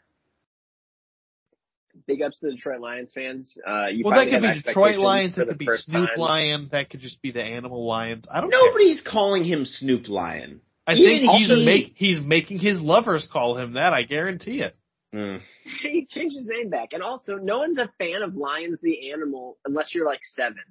big 2.08 2.22
ups 2.22 2.38
to 2.40 2.48
the 2.48 2.54
Detroit 2.56 2.82
Lions 2.82 3.12
fans. 3.14 3.56
Uh, 3.66 3.86
you 3.88 4.04
well, 4.04 4.16
that 4.16 4.30
could 4.32 4.42
be 4.42 4.62
Detroit 4.62 4.98
Lions. 4.98 5.36
That 5.36 5.48
could 5.48 5.58
be 5.58 5.68
Snoop 5.68 6.10
time. 6.10 6.20
Lion. 6.20 6.70
That 6.72 6.90
could 6.90 7.00
just 7.00 7.22
be 7.22 7.32
the 7.32 7.42
Animal 7.42 7.86
Lions. 7.88 8.26
I 8.30 8.42
don't. 8.42 8.50
care. 8.50 8.60
Nobody's 8.66 9.02
calling 9.02 9.44
him 9.44 9.66
Snoop 9.66 10.08
Lion. 10.10 10.62
I 10.86 10.94
even 10.94 11.06
think 11.22 11.32
he's 11.32 11.48
he- 11.48 11.66
make, 11.66 11.94
he's 11.96 12.20
making 12.22 12.60
his 12.60 12.82
lovers 12.82 13.28
call 13.32 13.58
him 13.58 13.74
that. 13.74 13.94
I 13.94 14.04
guarantee 14.04 14.62
it. 14.62 14.76
Mm. 15.16 15.40
he 15.84 16.06
changed 16.10 16.36
his 16.36 16.48
name 16.48 16.70
back. 16.70 16.90
And 16.92 17.04
also, 17.04 17.38
no 17.38 17.60
one's 17.60 17.78
a 17.78 17.90
fan 18.00 18.22
of 18.24 18.36
Lions 18.36 18.80
the 18.82 19.12
animal 19.12 19.58
unless 19.66 19.94
you're 19.94 20.06
like 20.08 20.22
seven. 20.36 20.64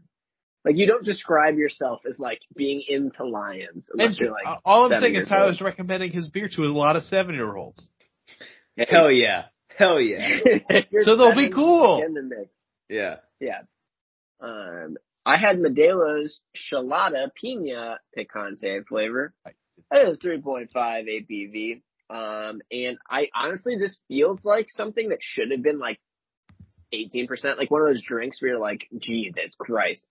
Like 0.65 0.77
you 0.77 0.87
don't 0.87 1.05
describe 1.05 1.57
yourself 1.57 2.03
as 2.09 2.19
like 2.19 2.41
being 2.57 2.83
into 2.89 3.25
lions 3.27 3.89
unless 3.93 4.09
And 4.11 4.17
you're 4.19 4.31
like. 4.31 4.47
uh, 4.47 4.57
all 4.65 4.93
I'm 4.93 5.01
saying 5.01 5.17
is 5.17 5.29
Tyler's 5.29 5.61
old. 5.61 5.67
recommending 5.67 6.13
his 6.13 6.31
beer 6.31 6.49
to 6.57 6.63
a 6.63 6.67
lot 6.67 6.97
of 6.97 7.03
seven 7.05 7.35
year 7.35 7.57
olds. 7.57 7.91
Hell 8.79 9.11
yeah. 9.11 9.47
Hell 9.77 10.01
yeah. 10.01 10.29
So 11.03 11.17
they'll 11.17 11.35
be 11.35 11.51
cool. 11.51 12.03
in 12.05 12.15
the 12.15 12.23
mix. 12.23 12.51
Yeah. 12.89 13.17
Yeah. 13.41 13.63
Um, 14.41 14.97
I 15.25 15.37
had 15.37 15.59
Modelo's 15.59 16.41
Chelada 16.57 17.29
Pina 17.35 17.99
Picante 18.17 18.87
flavor. 18.87 19.33
That 19.91 20.09
is 20.09 20.19
3.5 20.19 20.69
ABV. 20.75 21.83
Um, 22.11 22.61
and 22.71 22.99
I 23.09 23.29
honestly, 23.35 23.77
this 23.79 23.99
feels 24.09 24.45
like 24.45 24.67
something 24.69 25.09
that 25.11 25.19
should 25.21 25.51
have 25.51 25.63
been 25.63 25.79
like 25.79 25.99
18%, 26.95 27.57
like 27.57 27.71
one 27.71 27.83
of 27.83 27.89
those 27.89 28.03
drinks 28.03 28.41
where 28.43 28.53
you're 28.53 28.61
like, 28.61 28.87
Jesus 28.99 29.55
Christ. 29.59 30.03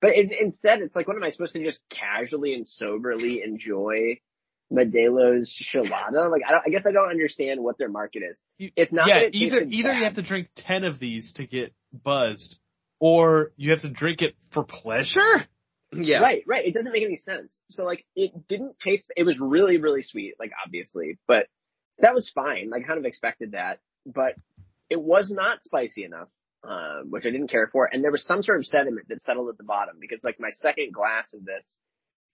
But 0.00 0.10
it, 0.10 0.30
instead, 0.40 0.80
it's 0.80 0.94
like, 0.94 1.08
what 1.08 1.16
am 1.16 1.22
I 1.24 1.30
supposed 1.30 1.54
to 1.54 1.64
just 1.64 1.80
casually 1.90 2.54
and 2.54 2.66
soberly 2.66 3.42
enjoy 3.42 4.18
Modelo's 4.72 5.50
Chelada? 5.72 6.30
Like, 6.30 6.42
I 6.46 6.52
don't, 6.52 6.62
I 6.66 6.70
guess 6.70 6.84
I 6.86 6.92
don't 6.92 7.08
understand 7.10 7.62
what 7.62 7.78
their 7.78 7.88
market 7.88 8.22
is. 8.30 8.36
You- 8.58 8.72
It's 8.76 8.92
not 8.92 9.08
yeah, 9.08 9.14
that 9.14 9.24
it 9.26 9.34
either 9.34 9.60
tasted 9.60 9.72
either 9.74 9.92
you 9.94 10.04
have 10.04 10.14
to 10.16 10.22
drink 10.22 10.48
ten 10.56 10.84
of 10.84 10.98
these 10.98 11.32
to 11.36 11.46
get 11.46 11.72
buzzed, 11.92 12.58
or 13.00 13.52
you 13.56 13.70
have 13.72 13.82
to 13.82 13.90
drink 13.90 14.20
it 14.22 14.34
for 14.52 14.64
pleasure. 14.64 15.46
Yeah. 15.92 16.18
Right, 16.18 16.42
right. 16.46 16.66
It 16.66 16.74
doesn't 16.74 16.92
make 16.92 17.04
any 17.04 17.16
sense. 17.16 17.60
So 17.70 17.84
like, 17.84 18.04
it 18.14 18.32
didn't 18.48 18.78
taste. 18.80 19.06
It 19.16 19.22
was 19.22 19.38
really, 19.40 19.78
really 19.78 20.02
sweet. 20.02 20.34
Like 20.38 20.50
obviously, 20.64 21.18
but 21.26 21.46
that 22.00 22.12
was 22.14 22.30
fine. 22.34 22.68
Like, 22.70 22.86
kind 22.86 22.98
of 22.98 23.04
expected 23.06 23.52
that, 23.52 23.78
but 24.04 24.34
it 24.90 25.00
was 25.00 25.30
not 25.30 25.62
spicy 25.62 26.04
enough, 26.04 26.28
uh, 26.68 27.00
which 27.08 27.24
I 27.24 27.30
didn't 27.30 27.50
care 27.50 27.68
for. 27.72 27.88
And 27.90 28.02
there 28.02 28.10
was 28.10 28.24
some 28.24 28.42
sort 28.42 28.58
of 28.58 28.66
sediment 28.66 29.08
that 29.08 29.22
settled 29.22 29.48
at 29.48 29.58
the 29.58 29.64
bottom 29.64 29.96
because 30.00 30.20
like 30.24 30.36
my 30.40 30.50
second 30.50 30.92
glass 30.92 31.32
of 31.34 31.44
this 31.44 31.64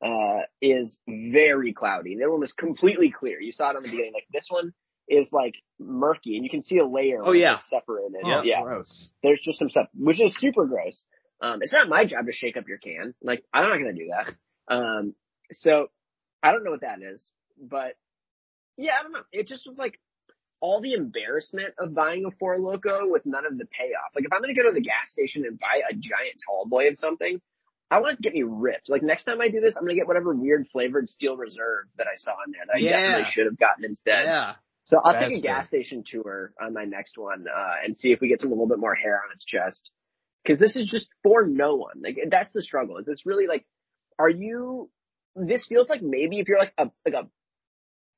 uh 0.03 0.47
is 0.61 0.99
very 1.07 1.73
cloudy. 1.73 2.17
The 2.17 2.25
other 2.25 2.33
one 2.33 2.41
was 2.41 2.53
completely 2.53 3.13
clear. 3.17 3.41
You 3.41 3.53
saw 3.53 3.71
it 3.71 3.77
on 3.77 3.83
the 3.83 3.91
beginning. 3.91 4.13
Like 4.15 4.27
this 4.33 4.47
one 4.49 4.73
is 5.09 5.29
like 5.33 5.55
murky, 5.79 6.37
and 6.37 6.45
you 6.45 6.51
can 6.51 6.63
see 6.63 6.79
a 6.79 6.87
layer. 6.87 7.21
Oh, 7.23 7.33
yeah. 7.33 7.59
separated. 7.69 8.13
Oh, 8.25 8.43
yeah 8.43 8.63
gross. 8.63 9.11
there's 9.23 9.41
just 9.43 9.59
some 9.59 9.71
stuff, 9.71 9.89
which 9.95 10.21
is 10.21 10.35
super 10.39 10.67
gross. 10.67 11.05
Um, 11.41 11.59
it's 11.61 11.73
not 11.73 11.89
my 11.89 12.05
job 12.05 12.27
to 12.27 12.33
shake 12.33 12.57
up 12.57 12.69
your 12.69 12.79
can. 12.79 13.15
Like, 13.21 13.43
I'm 13.53 13.69
not 13.69 13.79
going 13.79 13.95
to 13.95 14.01
do 14.01 14.11
that. 14.11 14.75
Um, 14.75 15.15
so 15.51 15.89
I 16.43 16.53
don't 16.53 16.65
know 16.65 16.71
what 16.71 16.83
that 16.83 17.01
is, 17.03 17.29
but 17.61 17.95
yeah, 18.77 18.93
I 18.99 19.03
don't 19.03 19.13
know. 19.13 19.25
It 19.33 19.49
just 19.49 19.67
was 19.67 19.77
like 19.77 19.99
all 20.63 20.81
the 20.81 20.95
embarrassment 20.95 21.75
of 21.79 21.93
buying 21.93 22.25
a 22.25 22.31
Four 22.39 22.59
Loco 22.59 23.07
with 23.11 23.27
none 23.27 23.45
of 23.45 23.59
the 23.59 23.67
payoff. 23.67 24.15
Like, 24.15 24.25
if 24.25 24.33
I'm 24.33 24.41
going 24.41 24.55
to 24.55 24.59
go 24.63 24.67
to 24.69 24.73
the 24.73 24.81
gas 24.81 25.11
station 25.11 25.45
and 25.45 25.59
buy 25.59 25.83
a 25.91 25.93
giant 25.93 26.41
tall 26.47 26.65
boy 26.67 26.89
of 26.89 26.97
something, 26.97 27.41
I 27.91 27.99
want 28.01 28.15
it 28.15 28.17
to 28.17 28.23
get 28.23 28.33
me 28.33 28.45
ripped. 28.45 28.89
Like 28.89 29.03
next 29.03 29.25
time 29.25 29.43
I 29.43 29.49
do 29.49 29.61
this, 29.61 29.77
I'm 29.77 29.83
going 29.83 29.95
to 29.97 30.01
get 30.01 30.07
whatever 30.07 30.33
weird 30.33 30.67
flavored 30.73 31.11
steel 31.11 31.37
reserve 31.37 31.87
that 31.99 32.07
I 32.07 32.17
saw 32.17 32.31
in 32.47 32.53
there 32.53 32.63
that 32.67 32.77
I 32.77 32.79
Yeah. 32.79 32.91
definitely 32.91 33.33
should 33.33 33.47
have 33.47 33.59
gotten 33.59 33.85
instead. 33.85 34.25
Yeah. 34.25 34.55
So 34.85 34.99
I'll 35.05 35.13
That's 35.13 35.29
take 35.31 35.41
a 35.41 35.43
gas 35.43 35.67
station 35.67 36.03
tour 36.07 36.55
on 36.61 36.73
my 36.73 36.85
next 36.85 37.19
one, 37.19 37.45
uh, 37.55 37.75
and 37.85 37.99
see 37.99 38.13
if 38.13 38.21
we 38.21 38.29
get 38.29 38.41
some 38.41 38.51
a 38.51 38.55
little 38.55 38.67
bit 38.69 38.79
more 38.79 38.95
hair 38.95 39.17
on 39.17 39.33
its 39.35 39.45
chest. 39.45 39.91
Cause 40.47 40.59
this 40.59 40.75
is 40.75 40.87
just 40.87 41.09
for 41.23 41.47
no 41.47 41.77
one. 41.77 42.01
Like, 42.03 42.19
that's 42.31 42.53
the 42.53 42.63
struggle 42.63 42.97
is 42.99 43.07
it's 43.09 43.27
really 43.27 43.47
like, 43.47 43.65
are 44.19 44.31
you, 44.31 44.89
this 45.37 45.67
feels 45.67 45.89
like 45.89 46.03
maybe 46.03 46.39
if 46.41 46.49
you're 46.49 46.59
like 46.59 46.73
a, 46.79 46.91
like 47.05 47.15
a 47.15 47.29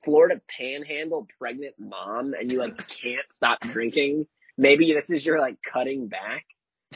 Florida 0.05 0.41
panhandle 0.59 1.27
pregnant 1.39 1.75
mom 1.79 2.35
and 2.39 2.51
you 2.51 2.59
like 2.59 2.77
can't 2.77 3.27
stop 3.35 3.61
drinking, 3.61 4.27
maybe 4.57 4.93
this 4.95 5.11
is 5.11 5.25
your 5.25 5.41
like 5.41 5.57
cutting 5.73 6.09
back. 6.09 6.45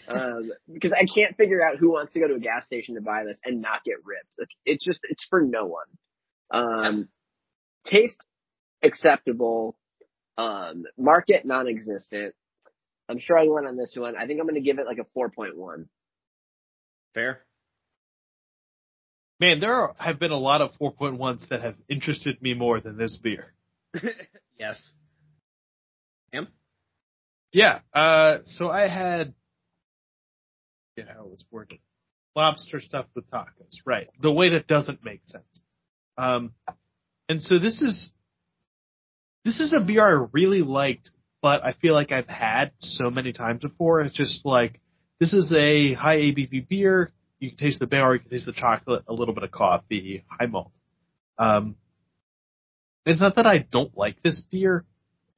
Um, 0.06 0.52
because 0.72 0.92
I 0.92 1.06
can't 1.12 1.36
figure 1.36 1.60
out 1.62 1.78
who 1.78 1.90
wants 1.90 2.12
to 2.12 2.20
go 2.20 2.28
to 2.28 2.34
a 2.34 2.40
gas 2.40 2.64
station 2.64 2.94
to 2.94 3.00
buy 3.00 3.24
this 3.24 3.38
and 3.44 3.60
not 3.60 3.82
get 3.84 3.96
ripped. 4.04 4.28
Like, 4.38 4.48
it's 4.64 4.84
just, 4.84 5.00
it's 5.02 5.26
for 5.28 5.40
no 5.40 5.66
one. 5.66 5.86
Um, 6.50 7.08
taste 7.84 8.16
acceptable. 8.82 9.76
Um, 10.36 10.84
market 10.96 11.44
non-existent. 11.44 12.34
I'm 13.08 13.18
sure 13.18 13.38
I 13.38 13.46
went 13.48 13.66
on 13.66 13.76
this 13.76 13.94
one. 13.96 14.16
I 14.16 14.26
think 14.26 14.38
I'm 14.38 14.46
going 14.46 14.54
to 14.54 14.60
give 14.60 14.78
it 14.78 14.86
like 14.86 14.98
a 14.98 15.18
4.1. 15.18 15.86
Fair. 17.14 17.40
Man, 19.40 19.60
there 19.60 19.72
are, 19.72 19.94
have 19.98 20.18
been 20.18 20.32
a 20.32 20.38
lot 20.38 20.60
of 20.60 20.70
4.1s 20.80 21.48
that 21.48 21.62
have 21.62 21.76
interested 21.88 22.42
me 22.42 22.54
more 22.54 22.80
than 22.80 22.96
this 22.96 23.16
beer. 23.16 23.52
yes. 24.58 24.90
Him? 26.32 26.48
Yeah. 27.52 27.80
Uh, 27.94 28.38
so 28.46 28.68
I 28.68 28.88
had, 28.88 29.34
yeah, 30.96 31.04
how 31.14 31.24
it 31.24 31.30
was 31.30 31.44
worded. 31.50 31.78
Lobster 32.34 32.80
stuffed 32.80 33.10
with 33.14 33.30
tacos. 33.30 33.78
Right. 33.86 34.08
The 34.20 34.32
way 34.32 34.50
that 34.50 34.66
doesn't 34.66 35.04
make 35.04 35.22
sense. 35.26 35.60
Um, 36.16 36.52
and 37.28 37.40
so 37.40 37.58
this 37.58 37.80
is, 37.80 38.10
this 39.44 39.60
is 39.60 39.72
a 39.72 39.80
beer 39.80 40.02
I 40.04 40.26
really 40.32 40.62
liked, 40.62 41.10
but 41.42 41.64
I 41.64 41.74
feel 41.80 41.94
like 41.94 42.10
I've 42.10 42.28
had 42.28 42.72
so 42.78 43.08
many 43.08 43.32
times 43.32 43.62
before. 43.62 44.00
It's 44.00 44.16
just 44.16 44.44
like, 44.44 44.80
this 45.20 45.32
is 45.32 45.52
a 45.52 45.94
high 45.94 46.16
ABV 46.16 46.68
beer. 46.68 47.12
You 47.40 47.50
can 47.50 47.58
taste 47.58 47.80
the 47.80 47.86
berry, 47.86 48.16
you 48.16 48.20
can 48.20 48.30
taste 48.30 48.46
the 48.46 48.52
chocolate, 48.52 49.04
a 49.08 49.12
little 49.12 49.34
bit 49.34 49.44
of 49.44 49.50
coffee, 49.50 50.24
high 50.28 50.46
malt. 50.46 50.72
Um, 51.38 51.76
it's 53.06 53.20
not 53.20 53.36
that 53.36 53.46
I 53.46 53.58
don't 53.58 53.96
like 53.96 54.22
this 54.22 54.42
beer. 54.50 54.84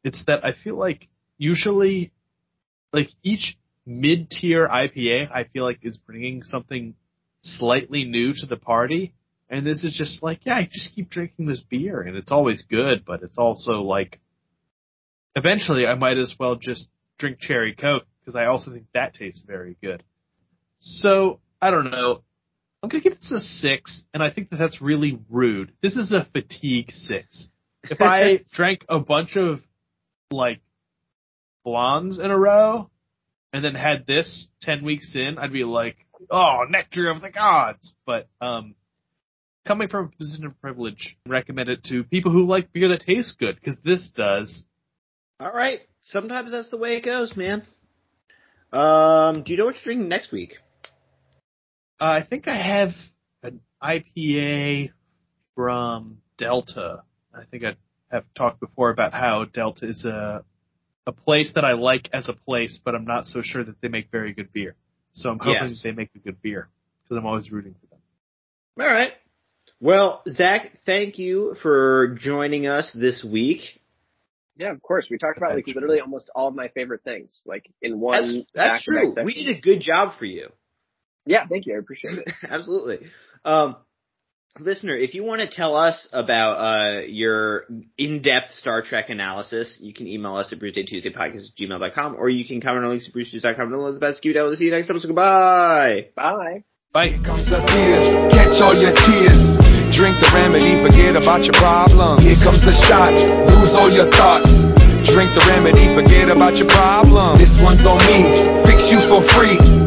It's 0.02 0.24
that 0.26 0.44
I 0.44 0.52
feel 0.52 0.76
like 0.76 1.08
usually, 1.36 2.12
like 2.92 3.08
each 3.22 3.56
mid-tier 3.86 4.68
IPA, 4.68 5.30
I 5.30 5.44
feel 5.44 5.64
like 5.64 5.80
is 5.82 5.98
bringing 5.98 6.42
something 6.42 6.94
slightly 7.42 8.04
new 8.04 8.32
to 8.34 8.46
the 8.46 8.56
party. 8.56 9.14
And 9.48 9.66
this 9.66 9.84
is 9.84 9.96
just 9.96 10.22
like, 10.22 10.40
yeah, 10.44 10.54
I 10.54 10.68
just 10.70 10.94
keep 10.94 11.10
drinking 11.10 11.46
this 11.46 11.60
beer 11.60 12.00
and 12.00 12.16
it's 12.16 12.30
always 12.30 12.62
good, 12.70 13.04
but 13.04 13.22
it's 13.22 13.38
also 13.38 13.82
like, 13.82 14.20
eventually 15.34 15.86
I 15.86 15.94
might 15.94 16.18
as 16.18 16.34
well 16.38 16.56
just 16.56 16.88
drink 17.18 17.38
cherry 17.40 17.74
coke 17.74 18.04
because 18.20 18.36
I 18.36 18.46
also 18.46 18.70
think 18.70 18.86
that 18.94 19.14
tastes 19.14 19.42
very 19.46 19.76
good. 19.82 20.02
So, 20.78 21.40
I 21.60 21.70
don't 21.70 21.90
know. 21.90 22.22
I'm 22.82 22.88
gonna 22.88 23.02
give 23.02 23.20
this 23.20 23.32
a 23.32 23.40
six, 23.40 24.04
and 24.14 24.22
I 24.22 24.30
think 24.30 24.50
that 24.50 24.56
that's 24.56 24.80
really 24.80 25.18
rude. 25.28 25.72
This 25.82 25.96
is 25.96 26.12
a 26.12 26.26
fatigue 26.32 26.90
six. 26.92 27.48
If 27.84 28.00
I 28.00 28.44
drank 28.52 28.84
a 28.88 28.98
bunch 28.98 29.36
of 29.36 29.60
like 30.30 30.60
blondes 31.64 32.18
in 32.18 32.30
a 32.30 32.38
row, 32.38 32.90
and 33.52 33.64
then 33.64 33.74
had 33.74 34.06
this 34.06 34.48
ten 34.62 34.84
weeks 34.84 35.12
in, 35.14 35.36
I'd 35.38 35.52
be 35.52 35.64
like, 35.64 35.96
oh, 36.30 36.64
nectar 36.68 37.10
of 37.10 37.20
the 37.20 37.30
gods. 37.30 37.92
But 38.06 38.28
um, 38.40 38.74
coming 39.66 39.88
from 39.88 40.06
a 40.06 40.16
position 40.16 40.46
of 40.46 40.60
privilege, 40.60 41.18
recommend 41.26 41.68
it 41.68 41.84
to 41.84 42.04
people 42.04 42.32
who 42.32 42.46
like 42.46 42.72
beer 42.72 42.88
that 42.88 43.02
tastes 43.02 43.34
good 43.38 43.56
because 43.56 43.76
this 43.84 44.10
does. 44.16 44.64
All 45.38 45.52
right. 45.52 45.80
Sometimes 46.02 46.52
that's 46.52 46.70
the 46.70 46.76
way 46.76 46.96
it 46.96 47.04
goes, 47.04 47.36
man. 47.36 47.62
Um, 48.72 49.42
do 49.42 49.52
you 49.52 49.58
know 49.58 49.66
what 49.66 49.74
you're 49.74 49.84
drinking 49.84 50.08
next 50.08 50.32
week? 50.32 50.54
Uh, 52.00 52.04
I 52.04 52.22
think 52.28 52.48
I 52.48 52.56
have 52.56 52.90
an 53.42 53.60
IPA 53.82 54.90
from 55.54 56.18
Delta. 56.38 57.02
I 57.34 57.44
think 57.44 57.64
I 57.64 57.74
have 58.10 58.24
talked 58.34 58.60
before 58.60 58.90
about 58.90 59.12
how 59.12 59.44
Delta 59.52 59.86
is 59.88 60.04
a 60.04 60.44
a 61.06 61.12
place 61.12 61.50
that 61.54 61.64
I 61.64 61.72
like 61.72 62.08
as 62.12 62.28
a 62.28 62.32
place, 62.32 62.78
but 62.84 62.94
I'm 62.94 63.06
not 63.06 63.26
so 63.26 63.40
sure 63.42 63.64
that 63.64 63.80
they 63.80 63.88
make 63.88 64.10
very 64.10 64.32
good 64.32 64.52
beer. 64.52 64.76
So 65.12 65.30
I'm 65.30 65.38
hoping 65.38 65.54
Yes. 65.70 65.80
they 65.82 65.92
make 65.92 66.10
a 66.14 66.18
good 66.18 66.40
beer 66.42 66.68
because 67.02 67.16
I'm 67.16 67.26
always 67.26 67.50
rooting 67.50 67.74
for 67.80 67.86
them. 67.86 67.98
All 68.86 68.92
right. 68.92 69.12
Well, 69.80 70.22
Zach, 70.30 70.70
thank 70.84 71.18
you 71.18 71.56
for 71.62 72.16
joining 72.20 72.66
us 72.66 72.92
this 72.92 73.24
week. 73.24 73.80
Yeah, 74.56 74.72
of 74.72 74.82
course. 74.82 75.06
We 75.10 75.16
talked 75.16 75.38
about 75.38 75.54
like 75.54 75.64
That's 75.64 75.74
literally 75.74 76.00
almost 76.00 76.30
all 76.34 76.48
of 76.48 76.54
my 76.54 76.68
favorite 76.68 77.02
things, 77.02 77.40
like 77.46 77.64
in 77.80 77.98
one. 77.98 78.44
That's, 78.54 78.76
that's 78.76 78.84
true. 78.84 79.12
session. 79.12 79.24
We 79.24 79.34
did 79.34 79.56
a 79.56 79.60
good 79.60 79.80
job 79.80 80.18
for 80.18 80.26
you. 80.26 80.50
Yeah, 81.26 81.46
thank 81.46 81.66
you. 81.66 81.74
I 81.74 81.78
appreciate 81.78 82.18
it. 82.18 82.30
Absolutely. 82.48 83.06
Um, 83.44 83.76
listener, 84.58 84.96
if 84.96 85.14
you 85.14 85.22
want 85.22 85.40
to 85.42 85.50
tell 85.50 85.76
us 85.76 86.08
about 86.12 86.54
uh, 86.54 87.00
your 87.06 87.64
in-depth 87.98 88.52
Star 88.54 88.82
Trek 88.82 89.10
analysis, 89.10 89.76
you 89.80 89.94
can 89.94 90.06
email 90.06 90.36
us 90.36 90.52
at 90.52 90.58
BruceDayTuesdayPodcast 90.58 91.50
at 91.50 91.56
gmail.com, 91.60 92.16
or 92.18 92.28
you 92.28 92.44
can 92.44 92.60
comment 92.60 92.84
on 92.84 92.90
links 92.90 93.08
at 93.08 93.14
BruceNews.com. 93.14 93.72
And 93.72 93.94
the 93.94 94.00
best. 94.00 94.22
Keep 94.22 94.36
it 94.36 94.38
out. 94.38 94.48
We'll 94.48 94.56
see 94.56 94.64
you 94.64 94.70
next 94.70 94.90
episode. 94.90 95.08
Goodbye. 95.08 96.08
Bye. 96.14 96.64
Bye. 96.92 97.18
comes 97.22 97.52
a 97.52 97.64
tear, 97.64 98.30
catch 98.30 98.60
all 98.60 98.74
your 98.74 98.92
tears. 98.92 99.56
Drink 99.94 100.18
the 100.18 100.30
remedy, 100.34 100.82
forget 100.82 101.14
about 101.14 101.44
your 101.44 101.52
problems. 101.54 102.22
Here 102.22 102.36
comes 102.42 102.66
a 102.66 102.72
shot, 102.72 103.12
lose 103.12 103.74
all 103.74 103.90
your 103.90 104.06
thoughts. 104.06 104.58
Drink 105.12 105.32
the 105.34 105.44
remedy, 105.48 105.94
forget 105.94 106.28
about 106.28 106.56
your 106.58 106.68
problem. 106.68 107.38
This 107.38 107.60
one's 107.62 107.86
on 107.86 107.98
me, 108.06 108.32
fix 108.64 108.90
you 108.90 108.98
for 109.00 109.22
free. 109.22 109.79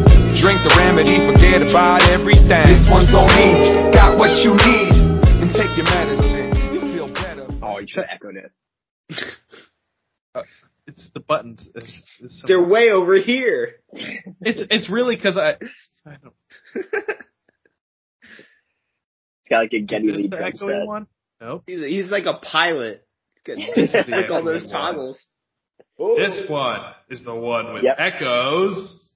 Drink 0.44 0.60
the 0.62 0.74
remedy, 0.78 1.16
forget 1.32 1.62
about 1.62 2.02
everything. 2.10 2.66
This 2.66 2.86
one's 2.90 3.14
on 3.14 3.24
me, 3.40 3.90
got 3.92 4.18
what 4.18 4.44
you 4.44 4.52
need. 4.52 4.92
And 5.40 5.50
take 5.50 5.74
your 5.74 5.86
medicine, 5.86 6.52
you 6.74 6.80
feel 6.92 7.08
better. 7.08 7.46
Oh, 7.62 7.78
you 7.78 7.86
should 7.88 8.04
have 8.04 8.10
echoed 8.20 8.36
it. 8.36 8.52
Uh, 10.34 10.42
it's 10.86 11.08
the 11.14 11.20
buttons. 11.20 11.70
It's, 11.74 12.02
it's 12.20 12.40
so- 12.42 12.46
They're 12.46 12.62
way 12.62 12.90
over 12.90 13.16
here. 13.18 13.76
It's 13.92 14.62
it's 14.70 14.90
really 14.90 15.16
because 15.16 15.38
I. 15.38 15.54
I 16.06 16.16
don't. 16.22 16.34
It's 19.46 19.50
got 19.50 19.58
like 19.60 19.72
a 19.74 19.80
Getty 19.80 20.08
Is 20.08 20.16
Lee 20.16 20.22
the 20.28 20.36
drum 20.36 20.42
echoing 20.54 20.80
set. 20.80 20.86
one? 20.86 21.06
Nope. 21.40 21.64
He's, 21.66 21.78
he's 21.84 22.10
like 22.10 22.24
a 22.24 22.38
pilot. 22.38 23.06
He's 23.46 23.56
This 23.76 23.92
got 23.92 24.00
is 24.00 24.06
the 24.06 24.12
like 24.12 24.30
all 24.30 24.42
those 24.42 24.64
echoing 24.64 24.72
one. 24.72 24.82
toggles. 24.94 25.26
Oh. 25.98 26.16
This 26.18 26.48
one 26.50 26.80
is 27.10 27.22
the 27.24 27.34
one 27.34 27.74
with 27.74 27.82
Yep. 27.84 27.96
echoes. 27.98 29.03